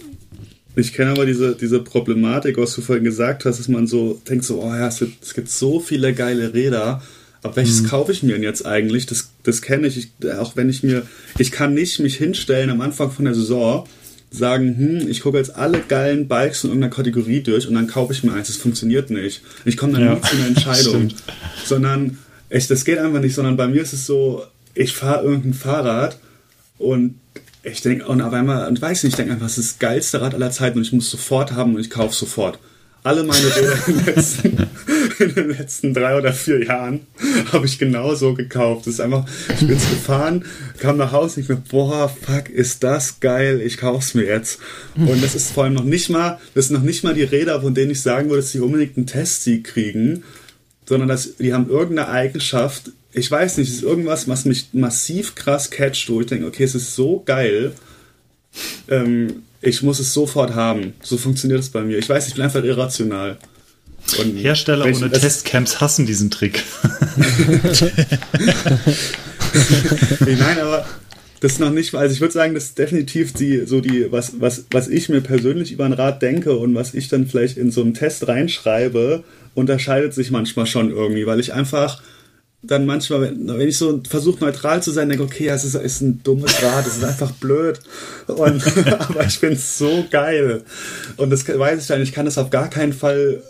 [0.76, 4.44] ich kenne aber diese, diese Problematik, was du vorhin gesagt hast, dass man so denkt,
[4.44, 7.02] so, oh ja, es gibt, es gibt so viele geile Räder.
[7.42, 7.86] Aber welches mhm.
[7.86, 9.06] kaufe ich mir denn jetzt eigentlich?
[9.06, 10.32] Das, das kenne ich, ich.
[10.32, 11.06] Auch wenn ich mir,
[11.38, 13.86] ich kann nicht mich hinstellen am Anfang von der Saison
[14.30, 18.12] sagen, hm, ich gucke jetzt alle geilen Bikes in irgendeiner Kategorie durch und dann kaufe
[18.12, 18.48] ich mir eins.
[18.48, 19.42] Das funktioniert nicht.
[19.64, 21.08] Ich komme dann ja, nie zu einer Entscheidung.
[21.64, 22.18] sondern,
[22.50, 24.42] ich, das geht einfach nicht, sondern bei mir ist es so,
[24.74, 26.18] ich fahre irgendein Fahrrad
[26.78, 27.14] und
[27.62, 30.20] ich denke, und auf einmal, und weiß nicht, ich denke einfach, es ist das geilste
[30.20, 32.58] Rad aller Zeiten und ich muss sofort haben und ich kaufe sofort
[33.02, 34.68] alle meine Räder in den letzten,
[35.18, 37.06] in den letzten drei oder vier Jahren
[37.52, 38.86] habe ich genauso gekauft.
[38.86, 40.44] Das ist einfach, ich bin gefahren,
[40.78, 44.60] kam nach Hause und ich mir, boah, fuck, ist das geil, ich kauf's mir jetzt.
[44.96, 47.60] Und das ist vor allem noch nicht mal, das sind noch nicht mal die Räder,
[47.60, 50.24] von denen ich sagen würde, dass sie unbedingt einen Testsieg kriegen,
[50.86, 55.34] sondern dass die haben irgendeine Eigenschaft, ich weiß nicht, es ist irgendwas, was mich massiv
[55.34, 57.72] krass catcht, wo ich denke, okay, es ist so geil.
[58.88, 60.94] Ähm, ich muss es sofort haben.
[61.02, 61.98] So funktioniert es bei mir.
[61.98, 63.38] Ich weiß, ich bin einfach irrational.
[64.18, 66.62] Und Hersteller ohne Testcamps hassen diesen Trick.
[70.20, 70.86] Nein, aber
[71.40, 74.40] das ist noch nicht, also ich würde sagen, das ist definitiv die, so die, was,
[74.40, 77.70] was, was ich mir persönlich über ein Rad denke und was ich dann vielleicht in
[77.70, 79.24] so einen Test reinschreibe,
[79.54, 82.02] unterscheidet sich manchmal schon irgendwie, weil ich einfach
[82.62, 86.22] dann manchmal, wenn, ich so versuche neutral zu sein, denke, okay, es ist, ist ein
[86.24, 87.78] dummes Rad, es ist einfach blöd.
[88.26, 88.62] Und,
[88.98, 90.62] aber ich finde es so geil.
[91.16, 93.44] Und das weiß ich dann, ich kann das auf gar keinen Fall,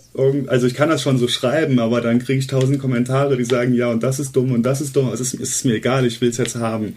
[0.49, 3.73] also ich kann das schon so schreiben, aber dann kriege ich tausend Kommentare, die sagen,
[3.73, 5.11] ja, und das ist dumm und das ist dumm.
[5.11, 6.95] Es ist, es ist mir egal, ich will es jetzt haben.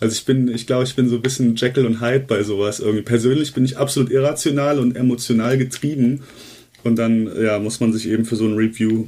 [0.00, 2.80] Also ich bin, ich glaube, ich bin so ein bisschen Jekyll und Hyde bei sowas
[2.80, 3.04] irgendwie.
[3.04, 6.24] Persönlich bin ich absolut irrational und emotional getrieben.
[6.82, 9.06] Und dann, ja, muss man sich eben für so ein Review,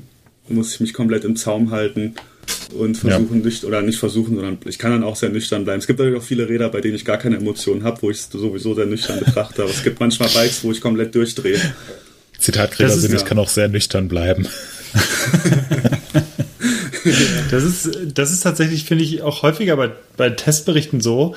[0.49, 2.15] muss ich mich komplett im Zaum halten
[2.77, 3.45] und versuchen ja.
[3.45, 5.81] nicht, oder nicht versuchen, sondern ich kann dann auch sehr nüchtern bleiben.
[5.81, 8.19] Es gibt natürlich auch viele Räder, bei denen ich gar keine Emotionen habe, wo ich
[8.19, 11.61] es sowieso sehr nüchtern betrachte, aber es gibt manchmal Bikes, wo ich komplett durchdrehe.
[12.39, 13.19] Zitatgräber sind, ja.
[13.19, 14.47] ich kann auch sehr nüchtern bleiben.
[17.51, 21.35] das ist, das ist tatsächlich, finde ich, auch häufiger bei, bei Testberichten so,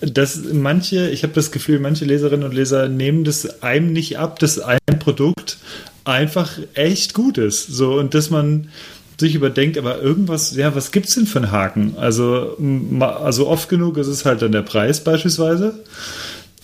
[0.00, 4.38] dass manche, ich habe das Gefühl, manche Leserinnen und Leser nehmen das einem nicht ab,
[4.38, 5.58] dass ein Produkt
[6.04, 7.66] einfach echt gut ist.
[7.66, 8.68] So, und dass man,
[9.18, 11.94] sich überdenkt, aber irgendwas, ja, was gibt es denn für einen Haken?
[11.98, 12.56] Also,
[13.00, 15.80] also oft genug ist es halt dann der Preis beispielsweise.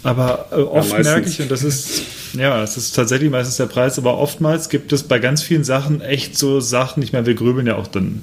[0.05, 2.03] Aber äh, oft ja, merke ich, und das ist,
[2.35, 6.03] ja, es ist tatsächlich meistens der Preis, aber oftmals gibt es bei ganz vielen Sachen
[6.03, 8.23] echt so Sachen, ich meine, wir grübeln ja auch dann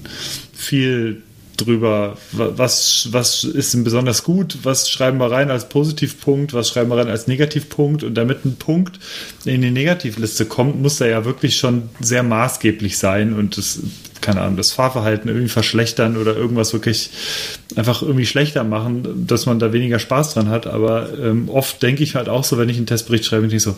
[0.53, 1.24] viel
[1.58, 6.90] drüber, was, was ist denn besonders gut, was schreiben wir rein als Positivpunkt, was schreiben
[6.90, 8.99] wir rein als Negativpunkt und damit ein Punkt
[9.45, 13.80] in die Negativliste kommt, muss er ja wirklich schon sehr maßgeblich sein und das
[14.22, 17.10] keine Ahnung, das Fahrverhalten irgendwie verschlechtern oder irgendwas wirklich
[17.76, 20.68] einfach irgendwie schlechter machen, dass man da weniger Spaß dran hat.
[20.68, 23.64] Aber ähm, oft denke ich halt auch so, wenn ich einen Testbericht schreibe, denke ich
[23.64, 23.76] so,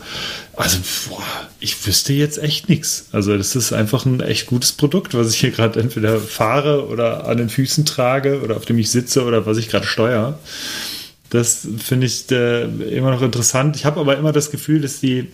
[0.55, 0.77] also
[1.09, 1.23] boah,
[1.59, 3.07] ich wüsste jetzt echt nichts.
[3.11, 7.27] Also das ist einfach ein echt gutes Produkt, was ich hier gerade entweder fahre oder
[7.27, 10.39] an den Füßen trage oder auf dem ich sitze oder was ich gerade steuere.
[11.29, 12.63] Das finde ich äh,
[12.95, 13.75] immer noch interessant.
[13.75, 15.29] Ich habe aber immer das Gefühl, dass die,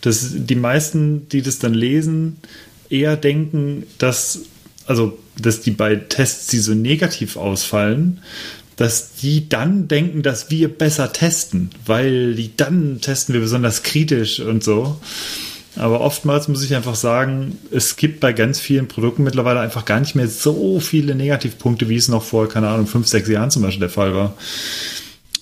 [0.00, 2.38] dass die meisten, die das dann lesen,
[2.90, 4.40] eher denken, dass,
[4.86, 8.20] also, dass die bei Tests, die so negativ ausfallen,
[8.76, 14.40] dass die dann denken, dass wir besser testen, weil die dann testen wir besonders kritisch
[14.40, 14.98] und so.
[15.76, 20.00] Aber oftmals muss ich einfach sagen, es gibt bei ganz vielen Produkten mittlerweile einfach gar
[20.00, 23.62] nicht mehr so viele Negativpunkte, wie es noch vor, keine Ahnung, fünf, sechs Jahren zum
[23.62, 24.34] Beispiel der Fall war.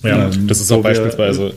[0.03, 1.53] Ja, ähm, das ist auch beispielsweise,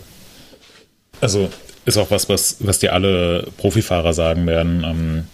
[1.21, 1.51] also
[1.85, 4.85] ist auch was, was, was dir alle Profifahrer sagen werden.
[4.85, 5.25] Ähm,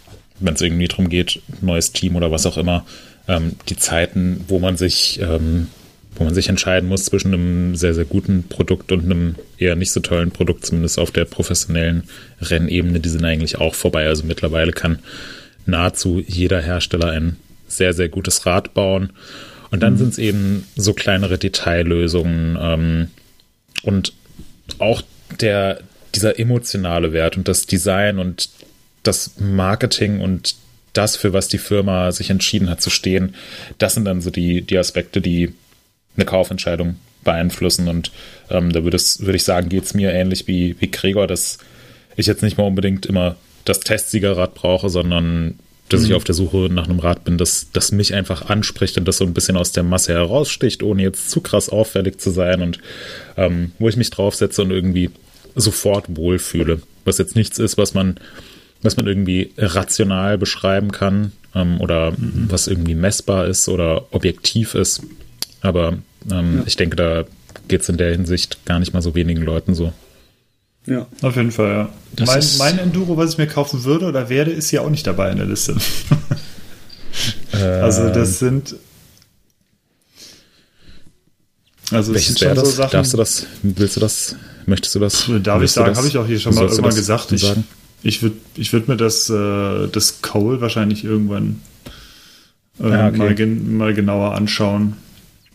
[0.40, 2.84] wenn es irgendwie darum geht, neues Team oder was auch immer,
[3.26, 5.68] ähm, die Zeiten, wo man sich, ähm,
[6.16, 9.92] wo man sich entscheiden muss zwischen einem sehr, sehr guten Produkt und einem eher nicht
[9.92, 12.04] so tollen Produkt, zumindest auf der professionellen
[12.40, 14.06] Rennebene, die sind eigentlich auch vorbei.
[14.06, 14.98] Also mittlerweile kann
[15.66, 17.36] nahezu jeder Hersteller ein
[17.68, 19.10] sehr, sehr gutes Rad bauen.
[19.70, 19.98] Und dann mhm.
[19.98, 23.08] sind es eben so kleinere Detaillösungen ähm,
[23.82, 24.12] und
[24.78, 25.02] auch
[25.40, 25.80] der,
[26.14, 28.48] dieser emotionale Wert und das Design und
[29.02, 30.56] das Marketing und
[30.92, 33.34] das, für was die Firma sich entschieden hat zu stehen,
[33.78, 35.54] das sind dann so die, die Aspekte, die
[36.16, 37.88] eine Kaufentscheidung beeinflussen.
[37.88, 38.10] Und
[38.50, 41.58] ähm, da würde würd ich sagen, geht es mir ähnlich wie, wie Gregor, dass
[42.16, 45.58] ich jetzt nicht mal unbedingt immer das Testsiegerrad brauche, sondern
[45.88, 46.06] dass mhm.
[46.06, 49.18] ich auf der Suche nach einem Rad bin, das, das mich einfach anspricht und das
[49.18, 52.78] so ein bisschen aus der Masse heraussticht, ohne jetzt zu krass auffällig zu sein und
[53.36, 55.10] ähm, wo ich mich draufsetze und irgendwie
[55.54, 56.82] sofort wohlfühle.
[57.04, 58.18] Was jetzt nichts ist, was man
[58.82, 62.46] was man irgendwie rational beschreiben kann ähm, oder mhm.
[62.48, 65.02] was irgendwie messbar ist oder objektiv ist.
[65.60, 65.98] Aber
[66.30, 66.62] ähm, ja.
[66.66, 67.24] ich denke, da
[67.66, 69.92] geht es in der Hinsicht gar nicht mal so wenigen Leuten so.
[70.86, 71.70] Ja, auf jeden Fall,
[72.16, 72.24] ja.
[72.24, 75.30] Mein, mein, Enduro, was ich mir kaufen würde oder werde, ist ja auch nicht dabei
[75.30, 75.76] in der Liste.
[77.52, 78.48] also das ähm.
[78.64, 78.76] sind
[81.90, 82.76] also Welches wäre das?
[82.76, 83.46] So Darfst du das?
[83.62, 84.36] Willst du das?
[84.66, 85.30] Möchtest du das?
[85.42, 87.32] Darf ich sagen, habe ich auch hier schon mal irgendwann gesagt.
[87.32, 87.64] Ich, sagen?
[88.02, 91.60] Ich würde ich würd mir das, äh, das Cole wahrscheinlich irgendwann
[92.80, 93.16] äh, ja, okay.
[93.16, 94.96] mal, gen mal genauer anschauen.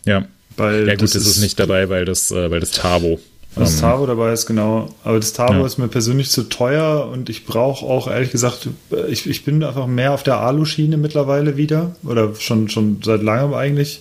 [0.04, 0.26] Ja.
[0.56, 3.18] Weil ja gut, das, das ist, nicht dabei, weil das, äh, weil das Tavo.
[3.56, 4.88] Das ähm, Tavo dabei ist, genau.
[5.04, 5.66] Aber das Tavo ja.
[5.66, 8.68] ist mir persönlich zu teuer und ich brauche auch, ehrlich gesagt,
[9.08, 11.94] ich, ich bin einfach mehr auf der Alu-Schiene mittlerweile wieder.
[12.04, 14.00] Oder schon, schon seit langem eigentlich,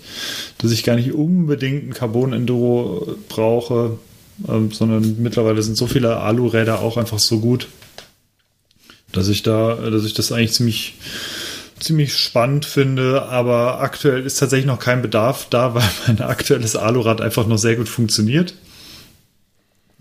[0.57, 3.97] dass ich gar nicht unbedingt ein Carbon-Enduro brauche,
[4.47, 7.67] ähm, sondern mittlerweile sind so viele Alu-Räder auch einfach so gut,
[9.13, 10.95] dass ich da, dass ich das eigentlich ziemlich,
[11.79, 17.21] ziemlich spannend finde, aber aktuell ist tatsächlich noch kein Bedarf da, weil mein aktuelles Alurad
[17.21, 18.53] einfach noch sehr gut funktioniert.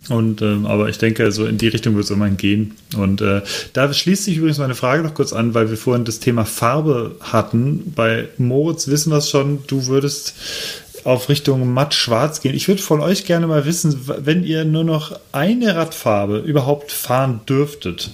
[0.09, 2.75] Und ähm, aber ich denke, so in die Richtung wird es irgendwann gehen.
[2.97, 6.19] Und äh, da schließt sich übrigens meine Frage noch kurz an, weil wir vorhin das
[6.19, 7.93] Thema Farbe hatten.
[7.95, 10.35] Bei Moritz wissen wir es schon, du würdest
[11.05, 12.55] auf Richtung matt-schwarz gehen.
[12.55, 17.41] Ich würde von euch gerne mal wissen, wenn ihr nur noch eine Radfarbe überhaupt fahren
[17.49, 18.11] dürftet,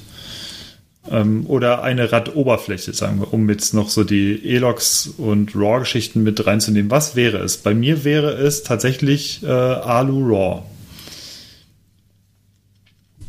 [1.11, 6.47] ähm, oder eine Radoberfläche, sagen wir, um jetzt noch so die Elox und Raw-Geschichten mit
[6.47, 6.91] reinzunehmen.
[6.91, 7.59] Was wäre es?
[7.59, 10.63] Bei mir wäre es tatsächlich äh, Alu Raw.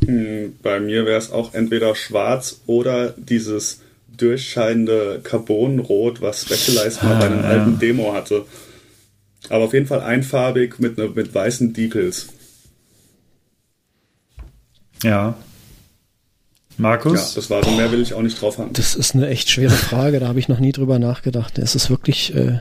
[0.04, 3.80] Hm, bei mir wäre es auch entweder schwarz oder dieses
[4.16, 7.48] durchscheinende Carbonrot, was Specialized mal bei einem ah, ja.
[7.48, 8.44] alten Demo hatte.
[9.48, 12.28] Aber auf jeden Fall einfarbig mit, ne, mit weißen Decals.
[15.02, 15.34] Ja,
[16.80, 17.34] Markus?
[17.34, 17.70] Ja, das war so.
[17.70, 18.72] Mehr will ich auch nicht drauf haben.
[18.72, 20.20] Das ist eine echt schwere Frage.
[20.20, 21.58] Da habe ich noch nie drüber nachgedacht.
[21.58, 22.60] Es ist wirklich, äh,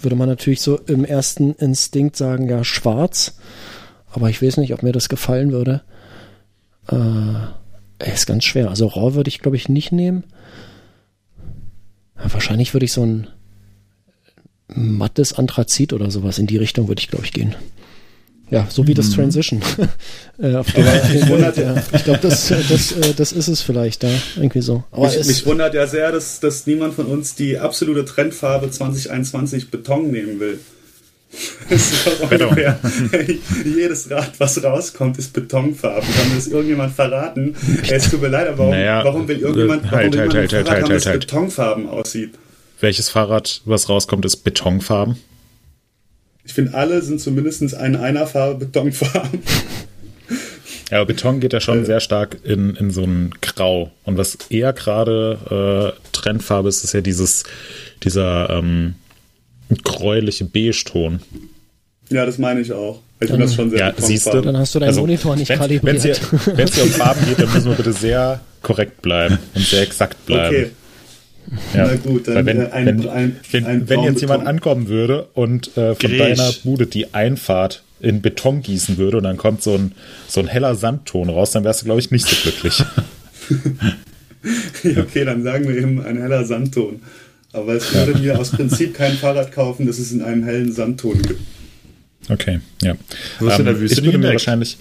[0.00, 3.36] würde man natürlich so im ersten Instinkt sagen, ja, schwarz.
[4.10, 5.82] Aber ich weiß nicht, ob mir das gefallen würde.
[6.88, 8.68] Äh, ist ganz schwer.
[8.68, 10.24] Also Raw würde ich, glaube ich, nicht nehmen.
[12.16, 13.28] Ja, wahrscheinlich würde ich so ein
[14.68, 17.54] mattes Anthrazit oder sowas in die Richtung würde ich, glaube ich, gehen.
[18.52, 19.14] Ja, so wie das mhm.
[19.14, 19.62] Transition.
[20.38, 20.84] äh, auf der,
[21.14, 21.26] ich
[21.56, 21.82] ja.
[21.92, 24.10] ich glaube, das, das, äh, das ist es vielleicht da.
[24.36, 24.84] Irgendwie so.
[24.90, 29.70] Aber mich, mich wundert ja sehr, dass, dass niemand von uns die absolute Trendfarbe 2021
[29.70, 30.60] Beton nehmen will.
[32.30, 32.78] ungefähr,
[33.64, 36.06] jedes Rad, was rauskommt, ist Betonfarben.
[36.14, 37.56] Kann mir das irgendjemand verraten?
[37.90, 40.52] Es tut mir leid, aber warum, naja, warum will irgendjemand, warum halt, will halt, halt,
[40.52, 42.34] halt, halt, halt, halt, Betonfarben aussieht?
[42.82, 45.16] welches Fahrrad, was rauskommt, ist Betonfarben?
[46.44, 49.42] Ich finde, alle sind zumindest in einer Farbe Betonfarben.
[50.90, 53.90] Ja, aber Beton geht ja schon äh, sehr stark in, in so ein Grau.
[54.04, 57.44] Und was eher gerade äh, Trendfarbe ist, ist ja dieses,
[58.02, 58.96] dieser ähm,
[59.84, 61.20] gräuliche Beige-Ton.
[62.10, 63.00] Ja, das meine ich auch.
[63.20, 65.48] Ich finde das schon sehr ja, siehst du, Dann hast du deinen also, Monitor nicht
[65.48, 66.20] wenn, kalibriert.
[66.46, 69.82] Wenn es hier um Farben geht, dann müssen wir bitte sehr korrekt bleiben und sehr
[69.82, 70.56] exakt bleiben.
[70.56, 70.70] Okay.
[71.74, 71.86] Ja.
[71.86, 75.76] Na gut, dann wenn, ein, wenn, ein, wenn, ein wenn jetzt jemand ankommen würde und
[75.76, 76.18] äh, von Griech.
[76.18, 79.92] deiner Bude die Einfahrt in Beton gießen würde und dann kommt so ein,
[80.28, 82.82] so ein heller Sandton raus, dann wärst du, glaube ich, nicht so glücklich.
[84.96, 87.02] okay, dann sagen wir eben ein heller Sandton.
[87.52, 91.20] Aber ich würde mir aus Prinzip kein Fahrrad kaufen, das es in einem hellen Sandton
[91.20, 91.40] gibt.
[92.28, 92.94] Okay, ja.
[93.40, 94.78] Was ähm, in der Wüste ich würde mir wahrscheinlich.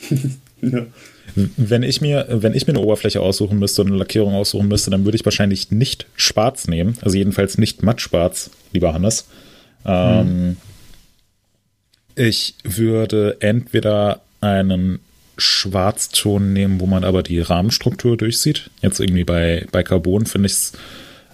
[0.60, 0.86] ja.
[1.36, 4.90] Wenn ich mir, wenn ich mir eine Oberfläche aussuchen müsste und eine Lackierung aussuchen müsste,
[4.90, 6.96] dann würde ich wahrscheinlich nicht schwarz nehmen.
[7.02, 9.26] Also jedenfalls nicht matt schwarz, lieber Hannes.
[9.84, 10.56] Ähm, hm.
[12.14, 15.00] Ich würde entweder einen
[15.36, 18.70] Schwarzton nehmen, wo man aber die Rahmenstruktur durchsieht.
[18.80, 20.72] Jetzt irgendwie bei, bei Carbon finde ich es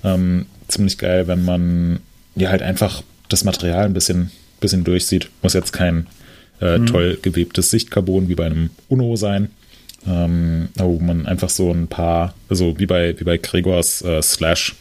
[0.02, 2.00] ähm, ziemlich geil, wenn man
[2.34, 5.30] ja halt einfach das Material ein bisschen, bisschen durchsieht.
[5.42, 6.08] Muss jetzt kein
[6.60, 6.86] äh, mhm.
[6.86, 9.50] toll gewebtes Sichtcarbon wie bei einem Uno sein.
[10.06, 14.74] Ähm, wo man einfach so ein paar, also wie bei, wie bei Gregors äh, Slash,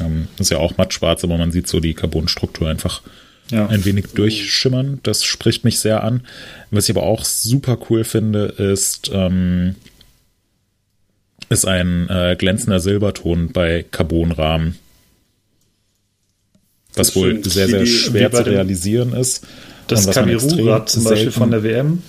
[0.00, 3.02] ähm, ist ja auch matt schwarz, aber man sieht so die Carbonstruktur einfach
[3.50, 3.66] ja.
[3.66, 5.00] ein wenig durchschimmern.
[5.02, 6.22] Das spricht mich sehr an.
[6.70, 9.76] Was ich aber auch super cool finde, ist, ähm,
[11.48, 14.76] ist ein äh, glänzender Silberton bei Carbonrahmen.
[16.94, 19.46] Was wohl sehr, sehr schwer zu realisieren ist.
[19.86, 22.02] Das Kamiru-Rad zum Beispiel von der WM.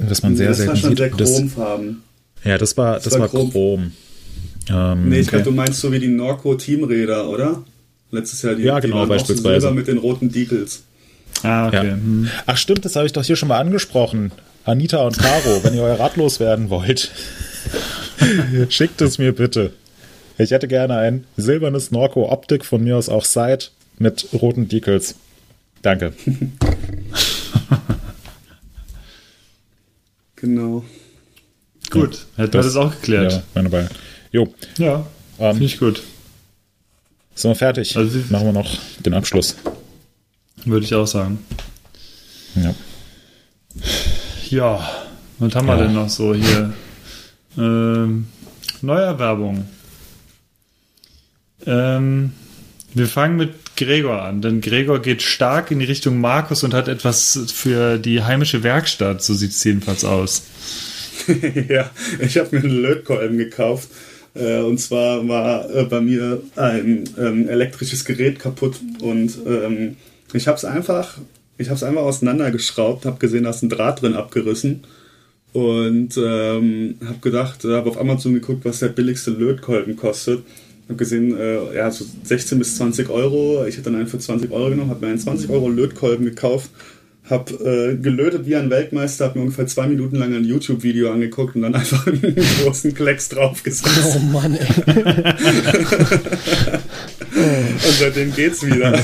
[0.00, 0.96] Was man sehr, sehr sieht.
[0.96, 2.02] Sehr chromfarben.
[2.44, 3.50] ja, das war, das, das war, war Chrom.
[3.50, 3.92] Chrom.
[4.70, 5.36] Ähm, nee, ich okay.
[5.36, 7.64] glaube, du meinst so wie die Norco Teamräder, oder?
[8.10, 9.70] Letztes Jahr die, ja, genau, die beispielsweise.
[9.70, 10.82] mit den roten Decals.
[11.42, 11.88] Ah, okay.
[11.88, 11.92] Ja.
[11.92, 12.28] Hm.
[12.46, 14.32] Ach stimmt, das habe ich doch hier schon mal angesprochen.
[14.64, 17.10] Anita und Caro, wenn ihr euer Rad loswerden wollt,
[18.68, 19.72] schickt es mir bitte.
[20.36, 23.66] Ich hätte gerne ein silbernes Norco Optik, von mir aus auch Side,
[23.98, 25.14] mit roten Decals.
[25.82, 26.12] Danke.
[30.40, 30.84] genau.
[31.90, 33.32] Gut, ja, hätten wir das auch geklärt.
[33.32, 33.88] Ja, meine Beine.
[34.30, 34.52] Jo.
[34.78, 35.06] Ja,
[35.38, 36.02] ähm, finde ich gut.
[37.34, 37.96] Sind wir fertig?
[37.96, 39.56] Also, Machen wir noch den Abschluss.
[40.64, 41.38] Würde ich auch sagen.
[42.56, 42.74] Ja.
[44.50, 44.90] Ja,
[45.38, 45.76] was haben ja.
[45.76, 46.74] wir denn noch so hier?
[47.56, 48.26] Ähm,
[48.82, 49.66] Neuerwerbung.
[51.66, 52.32] Ähm,
[52.94, 56.88] wir fangen mit Gregor an, denn Gregor geht stark in die Richtung Markus und hat
[56.88, 60.42] etwas für die heimische Werkstatt, so sieht es jedenfalls aus.
[61.68, 61.90] ja,
[62.20, 63.88] ich habe mir einen Lötkolben gekauft
[64.34, 69.96] äh, und zwar war äh, bei mir ein ähm, elektrisches Gerät kaputt und ähm,
[70.32, 71.18] ich habe es einfach,
[71.56, 74.84] ich habe einfach auseinandergeschraubt, habe gesehen, da ist ein Draht drin abgerissen
[75.52, 80.42] und ähm, habe gedacht, habe auf Amazon geguckt, was der billigste Lötkolben kostet.
[80.88, 83.66] Habe gesehen, äh, ja, so 16 bis 20 Euro.
[83.66, 86.70] Ich hätte dann einen für 20 Euro genommen, habe mir einen 20 Euro Lötkolben gekauft
[87.30, 91.56] hab äh, gelötet wie ein Weltmeister, hab mir ungefähr zwei Minuten lang ein YouTube-Video angeguckt
[91.56, 92.34] und dann einfach einen
[92.64, 94.16] großen Klecks draufgesetzt.
[94.16, 94.66] Oh Mann, ey.
[97.86, 98.92] und seitdem geht's wieder.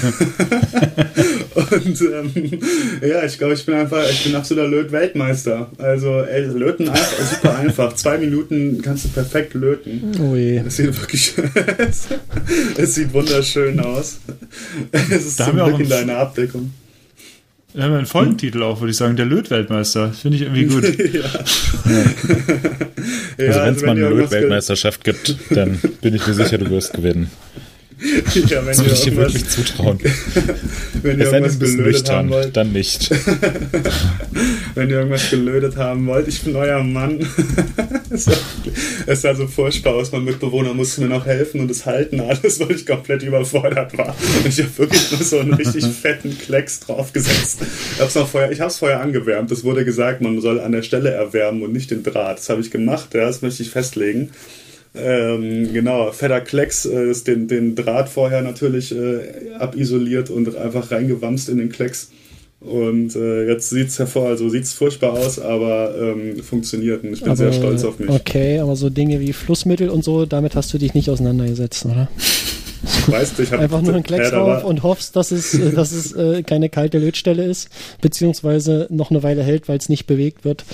[1.55, 2.61] und ähm,
[3.07, 5.71] ja, ich glaube, ich bin einfach, ich bin absoluter Löt-Weltmeister.
[5.79, 7.95] Also, ey, löten einfach, super einfach.
[7.95, 10.13] Zwei Minuten kannst du perfekt löten.
[10.21, 10.59] Oh je.
[10.59, 11.35] Es sieht wirklich,
[12.77, 14.19] es sieht wunderschön aus.
[14.91, 16.73] Es ist da zum Glück in deiner Abdeckung.
[17.73, 20.13] Wir haben einen Folgentitel auch, würde ich sagen, der Lötweltmeister.
[20.13, 20.85] Finde ich irgendwie gut.
[21.13, 21.23] ja.
[21.23, 21.35] ja.
[23.37, 26.93] Also, wenn es also, mal eine Lötweltmeisterschaft gibt, dann bin ich mir sicher, du wirst
[26.93, 27.33] gewinnen.
[28.49, 29.99] Ja, wenn würde ich dir wirklich zutrauen.
[31.03, 32.57] wenn ihr irgendwas gelötet haben wollt.
[32.57, 33.11] Dann nicht.
[34.75, 37.27] wenn ihr irgendwas gelötet haben wollt, ich bin euer Mann.
[39.07, 40.13] es sah so furchtbar aus.
[40.13, 44.15] Mein Mitbewohner musste mir noch helfen und es halten alles, weil ich komplett überfordert war.
[44.39, 47.61] Und ich habe wirklich nur so einen richtig fetten Klecks draufgesetzt.
[47.95, 49.51] Ich habe es vorher, ich habe es vorher angewärmt.
[49.51, 52.39] Es wurde gesagt, man soll an der Stelle erwärmen und nicht den Draht.
[52.39, 53.15] Das habe ich gemacht.
[53.15, 54.31] Ja, das möchte ich festlegen.
[54.95, 60.91] Ähm, genau, fetter Klecks äh, ist den, den Draht vorher natürlich äh, abisoliert und einfach
[60.91, 62.11] reingewamst in den Klecks.
[62.61, 67.13] Und äh, jetzt sieht es hervor, also sieht es furchtbar aus, aber ähm, funktioniert und
[67.13, 68.09] ich bin aber, sehr stolz auf mich.
[68.09, 72.09] Okay, aber so Dinge wie Flussmittel und so, damit hast du dich nicht auseinandergesetzt, oder?
[73.07, 76.13] Weißt du, ich Einfach nur einen Klecks drauf und hoffst, dass es, äh, dass es
[76.13, 77.69] äh, keine kalte Lötstelle ist,
[78.01, 80.65] beziehungsweise noch eine Weile hält, weil es nicht bewegt wird.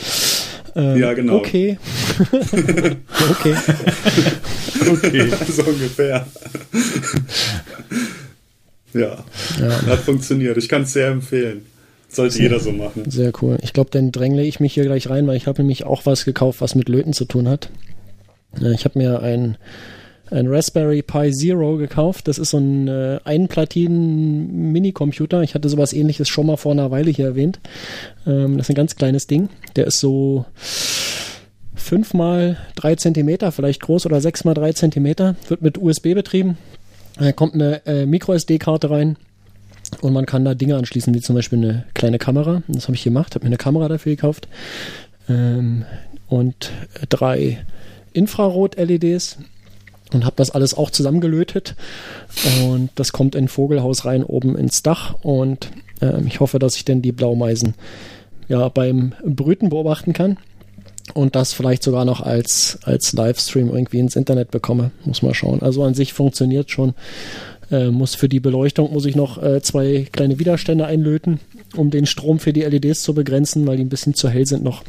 [0.77, 1.37] Ähm, ja, genau.
[1.37, 1.79] Okay.
[3.31, 3.55] okay.
[4.91, 5.31] okay.
[5.51, 6.27] so ungefähr.
[8.93, 9.25] ja.
[9.61, 9.87] ja.
[9.87, 10.57] Hat funktioniert.
[10.57, 11.67] Ich kann es sehr empfehlen.
[12.09, 13.09] Sollte sehr, jeder so machen.
[13.11, 13.59] Sehr cool.
[13.63, 16.25] Ich glaube, dann drängle ich mich hier gleich rein, weil ich habe nämlich auch was
[16.25, 17.71] gekauft, was mit Löten zu tun hat.
[18.61, 19.57] Ich habe mir ein,
[20.31, 22.29] ein Raspberry Pi Zero gekauft.
[22.29, 25.43] Das ist so ein äh, Einplatinen-Minicomputer.
[25.43, 27.61] Ich hatte sowas ähnliches schon mal vor einer Weile hier erwähnt.
[28.27, 29.51] Ähm, das ist ein ganz kleines Ding.
[29.77, 30.47] Der ist so
[31.75, 35.37] fünf mal drei Zentimeter, vielleicht groß oder sechs mal drei Zentimeter.
[35.49, 36.57] Wird mit USB betrieben.
[37.19, 39.17] Da kommt eine äh, Micro-SD-Karte rein
[40.01, 42.63] und man kann da Dinge anschließen, wie zum Beispiel eine kleine Kamera.
[42.69, 44.47] Das habe ich gemacht, habe mir eine Kamera dafür gekauft.
[45.29, 45.85] Ähm,
[46.29, 46.71] und
[47.09, 47.59] drei
[48.13, 49.39] Infrarot-LEDs
[50.15, 51.75] und habe das alles auch zusammengelötet.
[52.65, 55.15] Und das kommt in Vogelhaus rein oben ins Dach.
[55.23, 55.71] Und
[56.01, 57.75] äh, ich hoffe, dass ich denn die Blaumeisen
[58.49, 60.39] ja beim Brüten beobachten kann.
[61.15, 64.93] Und das vielleicht sogar noch als, als Livestream irgendwie ins Internet bekomme.
[65.05, 65.61] Muss mal schauen.
[65.63, 66.95] Also an sich funktioniert schon.
[67.71, 71.39] Äh, muss für die Beleuchtung muss ich noch äh, zwei kleine Widerstände einlöten,
[71.77, 74.65] um den Strom für die LEDs zu begrenzen, weil die ein bisschen zu hell sind
[74.65, 74.83] noch.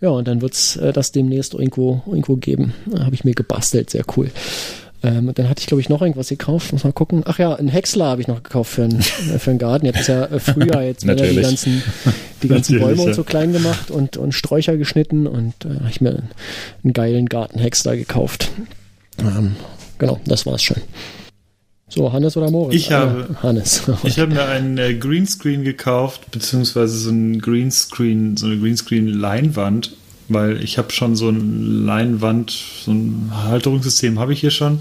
[0.00, 2.74] Ja, und dann wird's äh, das demnächst irgendwo, irgendwo geben.
[2.98, 4.30] Habe ich mir gebastelt, sehr cool.
[5.04, 6.72] Ähm, dann hatte ich, glaube ich, noch irgendwas gekauft.
[6.72, 7.22] Muss mal gucken.
[7.26, 9.84] Ach ja, ein Häcksler habe ich noch gekauft für einen, äh, für einen Garten.
[9.84, 11.82] Jetzt ist ja äh, früher jetzt werden die ganzen,
[12.42, 13.08] die ganzen Bäume ja.
[13.08, 16.30] und so klein gemacht und, und Sträucher geschnitten und äh, habe ich mir einen,
[16.82, 18.50] einen geilen Gartenhäcksler gekauft.
[19.18, 19.56] Ähm,
[19.98, 20.78] genau, das war's schon.
[21.94, 22.74] So, Hannes oder Moritz?
[22.74, 23.82] Ich habe, ah, Hannes.
[24.02, 29.92] ich habe mir einen äh, Greenscreen gekauft, beziehungsweise so ein Greenscreen, so eine Greenscreen-Leinwand,
[30.26, 32.50] weil ich habe schon so ein Leinwand,
[32.84, 34.80] so ein Halterungssystem habe ich hier schon.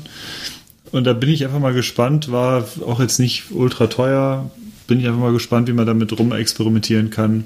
[0.91, 4.49] Und da bin ich einfach mal gespannt, war auch jetzt nicht ultra teuer,
[4.87, 7.43] bin ich einfach mal gespannt, wie man damit rumexperimentieren kann.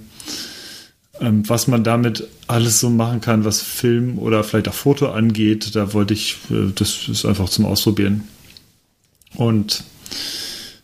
[1.20, 5.76] Ähm, was man damit alles so machen kann, was Film oder vielleicht auch Foto angeht,
[5.76, 8.24] da wollte ich, äh, das ist einfach zum Ausprobieren.
[9.36, 9.84] Und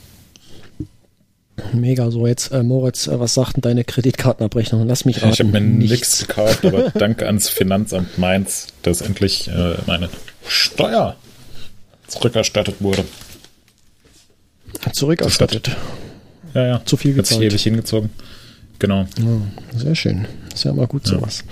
[1.74, 4.88] Mega, so jetzt, äh, Moritz, äh, was sagt denn deine Kreditkartenabrechnung?
[4.88, 5.34] Lass mich raten.
[5.34, 10.10] Ich habe mir nichts gekauft, aber danke ans Finanzamt Mainz, dass endlich äh, meine
[10.48, 11.16] Steuer
[12.08, 13.06] zurückerstattet wurde.
[14.94, 15.76] Zurückerstattet.
[16.54, 16.82] Ja, ja.
[16.86, 17.38] Zu viel gezahlt.
[17.38, 18.10] Hat sich ewig hingezogen.
[18.80, 19.08] Genau.
[19.18, 20.28] Ja, sehr schön.
[20.54, 21.44] Ist ja immer gut sowas.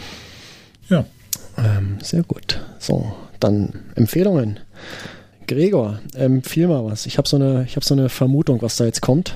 [0.90, 1.06] Ja.
[1.58, 2.60] Ähm, sehr gut.
[2.80, 4.60] So, dann Empfehlungen.
[5.48, 7.06] Gregor, empfehl mal was.
[7.06, 9.36] Ich habe so, eine, hab so eine Vermutung, was da jetzt kommt.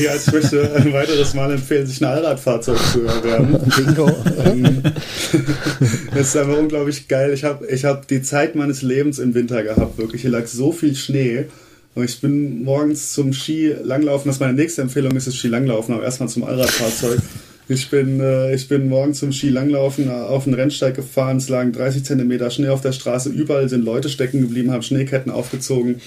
[0.00, 3.56] Ja, ich möchte ein weiteres Mal empfehlen, sich ein Allradfahrzeug zu erwerben.
[3.76, 4.10] Bingo.
[4.44, 4.82] Ähm,
[6.14, 7.32] das ist einfach unglaublich geil.
[7.32, 10.22] Ich habe ich hab die Zeit meines Lebens im Winter gehabt, wirklich.
[10.22, 11.46] Hier lag so viel Schnee.
[11.94, 14.28] Und ich bin morgens zum Ski langlaufen.
[14.28, 17.20] Das ist meine nächste Empfehlung, ist das Ski langlaufen, aber erstmal zum Allradfahrzeug.
[17.68, 21.36] Ich bin, äh, ich bin morgen zum Ski langlaufen äh, auf den Rennsteig gefahren.
[21.36, 23.28] Es lagen 30 Zentimeter Schnee auf der Straße.
[23.28, 26.00] Überall sind Leute stecken geblieben, haben Schneeketten aufgezogen.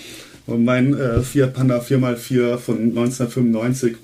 [0.47, 3.95] Und mein äh, Fiat Panda 4x4 von 1995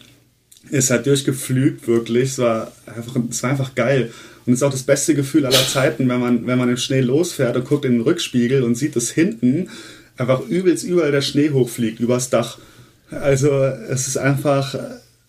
[0.69, 2.31] ist halt durchgeflügt, wirklich.
[2.31, 4.11] Es war einfach, es war einfach geil.
[4.45, 7.01] Und es ist auch das beste Gefühl aller Zeiten, wenn man, wenn man im Schnee
[7.01, 9.69] losfährt und guckt in den Rückspiegel und sieht es hinten
[10.17, 12.57] einfach übelst überall der Schnee hochfliegt übers Dach.
[13.09, 14.75] Also es ist einfach,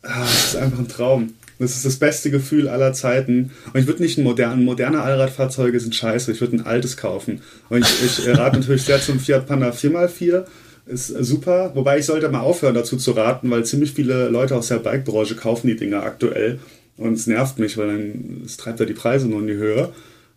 [0.03, 1.35] ah, es ist einfach ein Traum.
[1.59, 3.53] Das ist das beste Gefühl aller Zeiten.
[3.73, 6.33] Und ich würde nicht ein modernen, moderne Allradfahrzeuge sind scheiße.
[6.33, 7.41] Ich würde ein altes kaufen.
[7.69, 10.45] Und ich, ich rate natürlich sehr zum Fiat Panda 4x4.
[10.87, 11.71] Ist super.
[11.75, 15.37] Wobei ich sollte mal aufhören dazu zu raten, weil ziemlich viele Leute aus der Bikebranche
[15.37, 16.59] kaufen die Dinger aktuell.
[16.97, 19.91] Und es nervt mich, weil dann es treibt ja die Preise nur in die Höhe.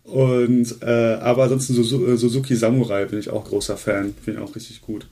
[0.06, 4.14] Und, äh, aber ansonsten äh, Suzuki Samurai bin ich auch großer Fan.
[4.24, 5.06] Finde ich auch richtig gut.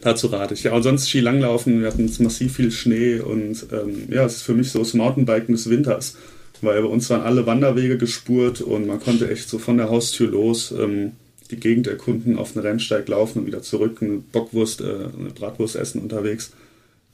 [0.00, 0.62] Dazu rate ich.
[0.62, 1.80] Ja, und sonst Skilanglaufen.
[1.80, 5.54] Wir hatten massiv viel Schnee und ähm, ja, es ist für mich so das Mountainbiken
[5.54, 6.16] des Winters.
[6.62, 10.28] Weil bei uns waren alle Wanderwege gespurt und man konnte echt so von der Haustür
[10.28, 11.12] los ähm,
[11.50, 15.76] die Gegend erkunden, auf den Rennsteig laufen und wieder zurück, eine Bockwurst, äh, eine Bratwurst
[15.76, 16.52] essen unterwegs.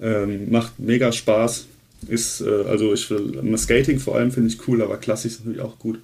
[0.01, 1.67] Ähm, macht mega Spaß.
[2.07, 5.63] Ist, äh, also ich will, Skating vor allem finde ich cool, aber klassisch ist natürlich
[5.63, 5.99] auch gut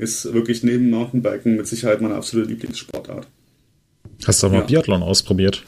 [0.00, 3.26] ist wirklich neben Mountainbiken mit Sicherheit meine absolute Lieblingssportart.
[4.26, 4.62] Hast du mal ja.
[4.62, 5.64] Biathlon ausprobiert?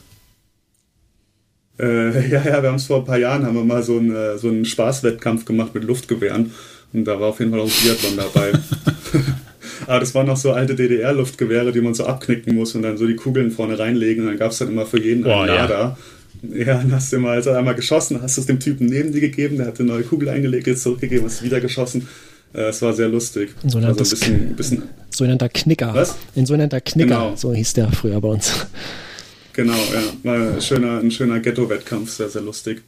[1.79, 4.15] Äh, ja, ja, wir haben es vor ein paar Jahren, haben wir mal so einen,
[4.15, 6.53] äh, so einen Spaßwettkampf gemacht mit Luftgewehren.
[6.93, 8.53] Und da war auf jeden Fall auch Biathlon dabei.
[9.87, 13.07] Aber das waren noch so alte DDR-Luftgewehre, die man so abknicken muss und dann so
[13.07, 14.25] die Kugeln vorne reinlegen.
[14.25, 15.97] Und dann gab es dann immer für jeden einen Lader.
[16.43, 16.57] Ja.
[16.57, 19.57] ja, dann hast du immer also einmal geschossen, hast es dem Typen neben dir gegeben,
[19.57, 22.07] der hat eine neue Kugel eingelegt, jetzt zurückgegeben, hast wieder geschossen.
[22.55, 23.55] Äh, es war sehr lustig.
[23.67, 25.95] So also ein bisschen, bisschen sogenannter Knicker.
[25.95, 26.17] Was?
[26.37, 27.37] Ein sogenannter Knicker, genau.
[27.37, 28.67] so hieß der früher bei uns.
[29.55, 30.03] Genau, ja.
[30.23, 32.83] War ein schöner, ein schöner Ghetto-Wettkampf, sehr, sehr lustig.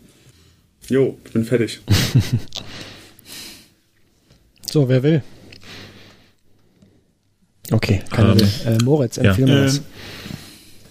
[0.88, 1.80] Jo, ich bin fertig.
[4.70, 5.22] so, wer will?
[7.70, 8.48] Okay, keiner um, will.
[8.66, 9.54] Äh, Moritz, empfehl ja.
[9.54, 9.78] mal was.
[9.78, 9.84] Ähm,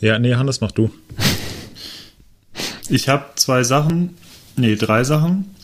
[0.01, 0.91] ja, nee, Hannes, mach du.
[2.89, 4.15] Ich habe zwei Sachen,
[4.55, 5.55] nee, drei Sachen.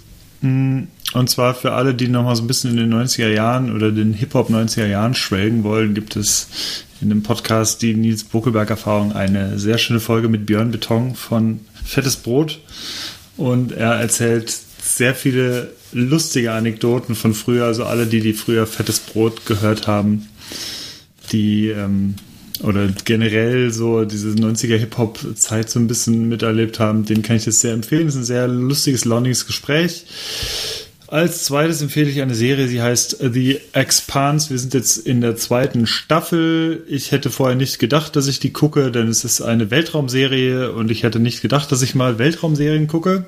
[0.42, 3.76] Hm, und zwar für alle, die noch mal so ein bisschen in den 90er Jahren
[3.76, 6.48] oder den Hip-Hop 90er Jahren schwelgen wollen, gibt es
[7.02, 12.18] in dem Podcast die Nils Buckelberg-Erfahrung eine sehr schöne Folge mit Björn Beton von Fettes
[12.18, 12.60] Brot.
[13.38, 19.00] Und er erzählt sehr viele lustige Anekdoten von früher, also alle, die die früher Fettes
[19.00, 20.28] Brot gehört haben,
[21.32, 22.16] die ähm,
[22.62, 27.62] oder generell so diese 90er Hip-Hop-Zeit so ein bisschen miterlebt haben, den kann ich das
[27.62, 28.06] sehr empfehlen.
[28.06, 30.06] Das ist ein sehr lustiges, launiges Gespräch.
[31.12, 34.52] Als zweites empfehle ich eine Serie, sie heißt The Expanse.
[34.52, 36.84] Wir sind jetzt in der zweiten Staffel.
[36.88, 40.92] Ich hätte vorher nicht gedacht, dass ich die gucke, denn es ist eine Weltraumserie und
[40.92, 43.26] ich hätte nicht gedacht, dass ich mal Weltraumserien gucke.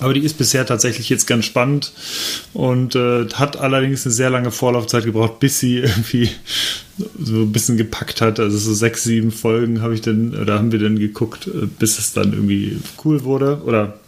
[0.00, 1.92] Aber die ist bisher tatsächlich jetzt ganz spannend
[2.54, 6.30] und äh, hat allerdings eine sehr lange Vorlaufzeit gebraucht, bis sie irgendwie
[7.22, 8.40] so ein bisschen gepackt hat.
[8.40, 12.00] Also so sechs, sieben Folgen habe ich dann, oder haben wir dann geguckt, äh, bis
[12.00, 13.99] es dann irgendwie cool wurde oder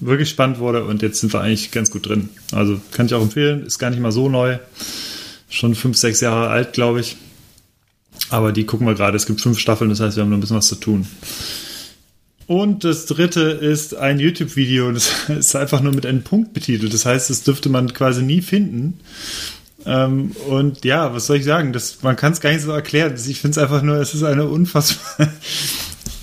[0.00, 2.28] wirklich spannend wurde und jetzt sind wir eigentlich ganz gut drin.
[2.52, 4.58] Also kann ich auch empfehlen, ist gar nicht mal so neu.
[5.48, 7.16] Schon fünf, sechs Jahre alt, glaube ich.
[8.30, 9.16] Aber die gucken wir gerade.
[9.16, 11.06] Es gibt fünf Staffeln, das heißt, wir haben noch ein bisschen was zu tun.
[12.46, 16.92] Und das dritte ist ein YouTube-Video, das ist einfach nur mit einem Punkt betitelt.
[16.92, 19.00] Das heißt, das dürfte man quasi nie finden.
[19.84, 21.72] Ähm, und ja, was soll ich sagen?
[21.72, 23.14] Das, man kann es gar nicht so erklären.
[23.14, 25.32] Ich finde es einfach nur, es ist eine unfassbar.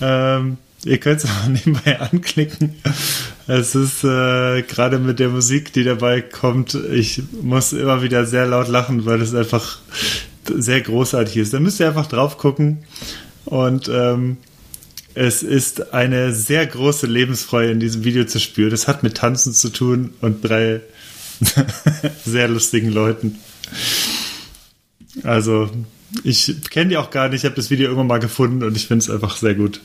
[0.84, 2.74] ihr könnt es auch nebenbei anklicken.
[3.46, 8.46] Es ist äh, gerade mit der Musik, die dabei kommt, ich muss immer wieder sehr
[8.46, 9.78] laut lachen, weil es einfach
[10.46, 11.54] sehr großartig ist.
[11.54, 12.84] Da müsst ihr einfach drauf gucken
[13.44, 14.38] und ähm,
[15.14, 18.70] es ist eine sehr große Lebensfreude in diesem Video zu spüren.
[18.70, 20.80] Das hat mit Tanzen zu tun und drei
[22.24, 23.38] sehr lustigen Leuten.
[25.22, 25.70] Also,
[26.24, 27.40] ich kenne die auch gar nicht.
[27.40, 29.80] Ich habe das Video irgendwann mal gefunden und ich finde es einfach sehr gut.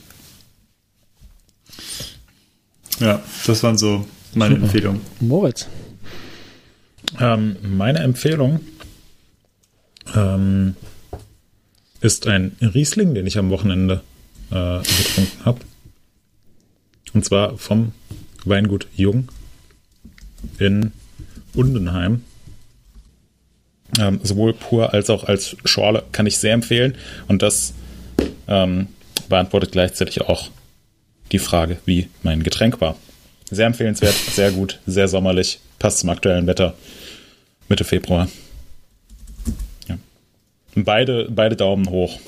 [3.00, 4.66] Ja, das waren so meine Super.
[4.66, 5.00] Empfehlungen.
[5.20, 5.66] Moritz.
[7.18, 8.60] Ähm, meine Empfehlung
[10.14, 10.76] ähm,
[12.00, 14.02] ist ein Riesling, den ich am Wochenende
[14.50, 15.60] äh, getrunken habe.
[17.12, 17.92] Und zwar vom
[18.44, 19.28] Weingut Jung
[20.58, 20.92] in
[21.54, 22.22] Undenheim.
[23.98, 26.94] Ähm, sowohl pur als auch als Schorle kann ich sehr empfehlen.
[27.26, 27.74] Und das
[28.46, 28.88] ähm,
[29.28, 30.50] beantwortet gleichzeitig auch
[31.32, 32.96] die Frage, wie mein Getränk war.
[33.50, 36.74] Sehr empfehlenswert, sehr gut, sehr sommerlich, passt zum aktuellen Wetter.
[37.68, 38.28] Mitte Februar.
[39.88, 39.98] Ja.
[40.74, 42.18] Beide, beide Daumen hoch.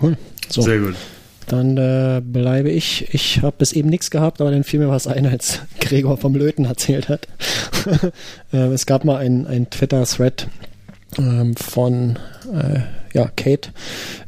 [0.00, 0.16] Cool.
[0.48, 0.62] So.
[0.62, 0.96] Sehr gut.
[1.46, 3.14] Dann äh, bleibe ich.
[3.14, 6.34] Ich habe bis eben nichts gehabt, aber dann fiel mir was ein, als Gregor vom
[6.34, 7.28] Löten erzählt hat.
[8.52, 10.48] äh, es gab mal ein, Twitter-Thread
[11.18, 12.18] ähm, von
[12.52, 12.80] äh,
[13.12, 13.70] ja, Kate.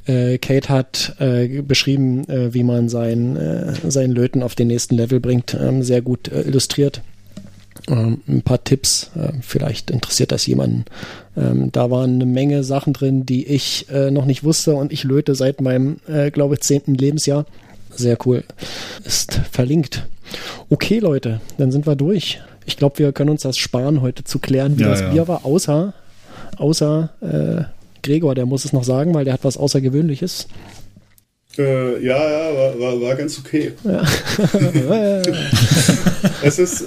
[0.07, 4.97] Äh, Kate hat äh, beschrieben, äh, wie man sein, äh, sein Löten auf den nächsten
[4.97, 5.55] Level bringt.
[5.55, 7.03] Ähm, sehr gut äh, illustriert.
[7.87, 10.85] Ähm, ein paar Tipps, äh, vielleicht interessiert das jemanden.
[11.37, 15.05] Ähm, da waren eine Menge Sachen drin, die ich äh, noch nicht wusste und ich
[15.05, 17.47] löte seit meinem, äh, glaube ich, zehnten Lebensjahr.
[17.95, 18.45] Sehr cool.
[19.05, 20.07] Ist verlinkt.
[20.69, 22.41] Okay, Leute, dann sind wir durch.
[22.67, 25.11] Ich glaube, wir können uns das sparen, heute zu klären, wie ja, das ja.
[25.11, 25.95] Bier war, außer,
[26.59, 27.78] außer äh,
[28.09, 30.49] Gregor, der muss es noch sagen, weil der hat was Außergewöhnliches.
[31.59, 33.73] Äh, ja, ja, war, war, war ganz okay.
[33.85, 34.03] Ja.
[36.43, 36.85] es ist,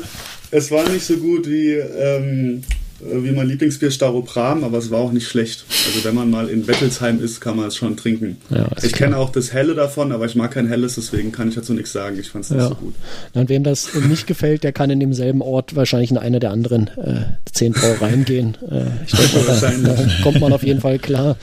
[0.49, 2.64] es war nicht so gut wie, ähm,
[3.03, 5.65] wie mein Lieblingsbier Staropram, aber es war auch nicht schlecht.
[5.88, 8.38] Also wenn man mal in Bettelsheim ist, kann man es schon trinken.
[8.49, 11.56] Ja, ich kenne auch das Helle davon, aber ich mag kein Helles, deswegen kann ich
[11.56, 12.18] dazu nichts sagen.
[12.19, 12.69] Ich fand es nicht ja.
[12.69, 12.95] so gut.
[13.34, 16.88] Und wem das nicht gefällt, der kann in demselben Ort wahrscheinlich in eine der anderen
[16.98, 18.57] äh, zehn Brauereien gehen.
[18.69, 21.38] Äh, ich denke, da, da kommt man auf jeden Fall klar.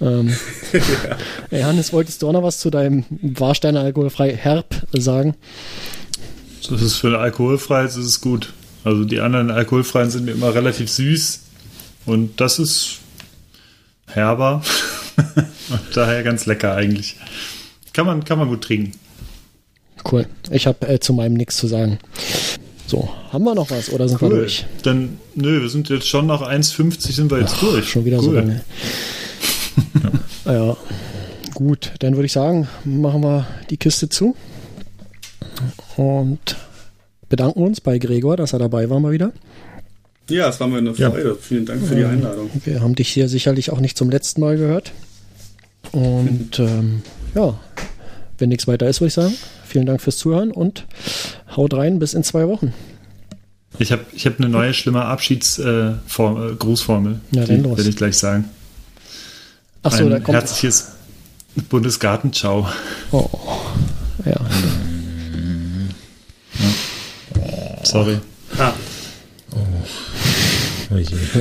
[0.00, 0.34] Ähm,
[1.50, 1.58] ja.
[1.58, 5.34] Johannes, wolltest du auch noch was zu deinem Warsteiner alkoholfrei Herb sagen?
[6.68, 8.52] Das ist für alkoholfreies ist es gut.
[8.84, 11.40] Also die anderen alkoholfreien sind mir immer relativ süß
[12.06, 12.98] und das ist
[14.06, 14.62] herber.
[15.94, 17.16] Daher ganz lecker eigentlich.
[17.92, 18.92] Kann man, kann man gut trinken.
[20.10, 20.26] Cool.
[20.50, 21.98] Ich habe äh, zu meinem nichts zu sagen.
[22.86, 24.30] So, haben wir noch was oder sind cool.
[24.30, 24.66] wir durch?
[24.82, 27.88] Dann, nö, wir sind jetzt schon nach 1,50 sind wir jetzt Ach, durch.
[27.88, 28.24] Schon wieder cool.
[28.24, 28.64] so lange.
[30.44, 30.52] ja.
[30.66, 30.76] ja.
[31.54, 34.36] Gut, dann würde ich sagen, machen wir die Kiste zu
[35.96, 36.56] und
[37.34, 39.32] bedanken uns bei Gregor, dass er dabei war mal wieder.
[40.30, 41.30] Ja, es war mir eine Freude.
[41.30, 41.34] Ja.
[41.40, 42.48] Vielen Dank für die Einladung.
[42.64, 44.92] Wir haben dich hier sicherlich auch nicht zum letzten Mal gehört.
[45.90, 47.02] Und ähm,
[47.34, 47.58] ja,
[48.38, 49.34] wenn nichts weiter ist, würde ich sagen,
[49.66, 50.86] vielen Dank fürs Zuhören und
[51.56, 52.72] haut rein bis in zwei Wochen.
[53.80, 57.20] Ich habe ich hab eine neue schlimme Abschiedsgrußformel.
[57.32, 58.44] Äh, äh, ja, die werde ich gleich sagen.
[59.82, 60.38] Ach so, da kommt.
[60.38, 60.92] Herzliches
[61.68, 62.68] Bundesgartenschau.
[63.10, 63.28] Oh,
[64.24, 64.36] ja.
[67.84, 68.18] Sorry.
[68.58, 68.72] Ah.
[69.52, 69.58] Oh.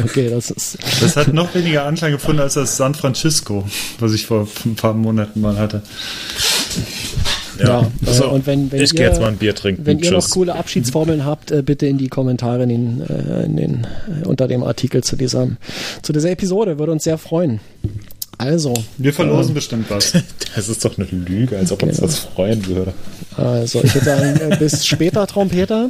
[0.03, 0.77] Okay, das ist.
[1.01, 3.63] Das hat noch weniger Anklang gefunden als das San Francisco,
[3.99, 5.83] was ich vor ein paar Monaten mal hatte.
[7.59, 9.85] Ja, ja also, und wenn, wenn ich gehe jetzt mal ein Bier trinken.
[9.85, 10.11] Wenn Tschüss.
[10.11, 13.87] ihr noch coole Abschiedsformeln habt, äh, bitte in die Kommentare in den, äh, in den,
[14.23, 15.49] äh, unter dem Artikel zu dieser,
[16.01, 16.79] zu dieser Episode.
[16.79, 17.59] Würde uns sehr freuen.
[18.37, 18.73] Also.
[18.97, 20.13] Wir verlosen äh, bestimmt was.
[20.55, 22.93] Das ist doch eine Lüge, als ob uns das freuen würde.
[23.37, 25.89] Also, ich würde sagen, bis später, Trompeter.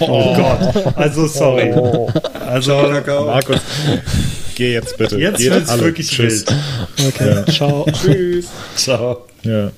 [0.00, 0.96] Oh, oh Gott.
[0.96, 1.72] Also, sorry.
[1.74, 2.10] Oh.
[2.46, 2.76] Also,
[3.24, 3.60] Markus,
[4.54, 5.18] geh jetzt bitte.
[5.18, 6.44] Jetzt wird es wirklich Tschüss.
[6.46, 7.08] wild.
[7.08, 7.46] Okay, ja.
[7.46, 7.86] ciao.
[7.90, 8.48] Tschüss.
[8.76, 9.24] Ciao.
[9.44, 9.70] Ja.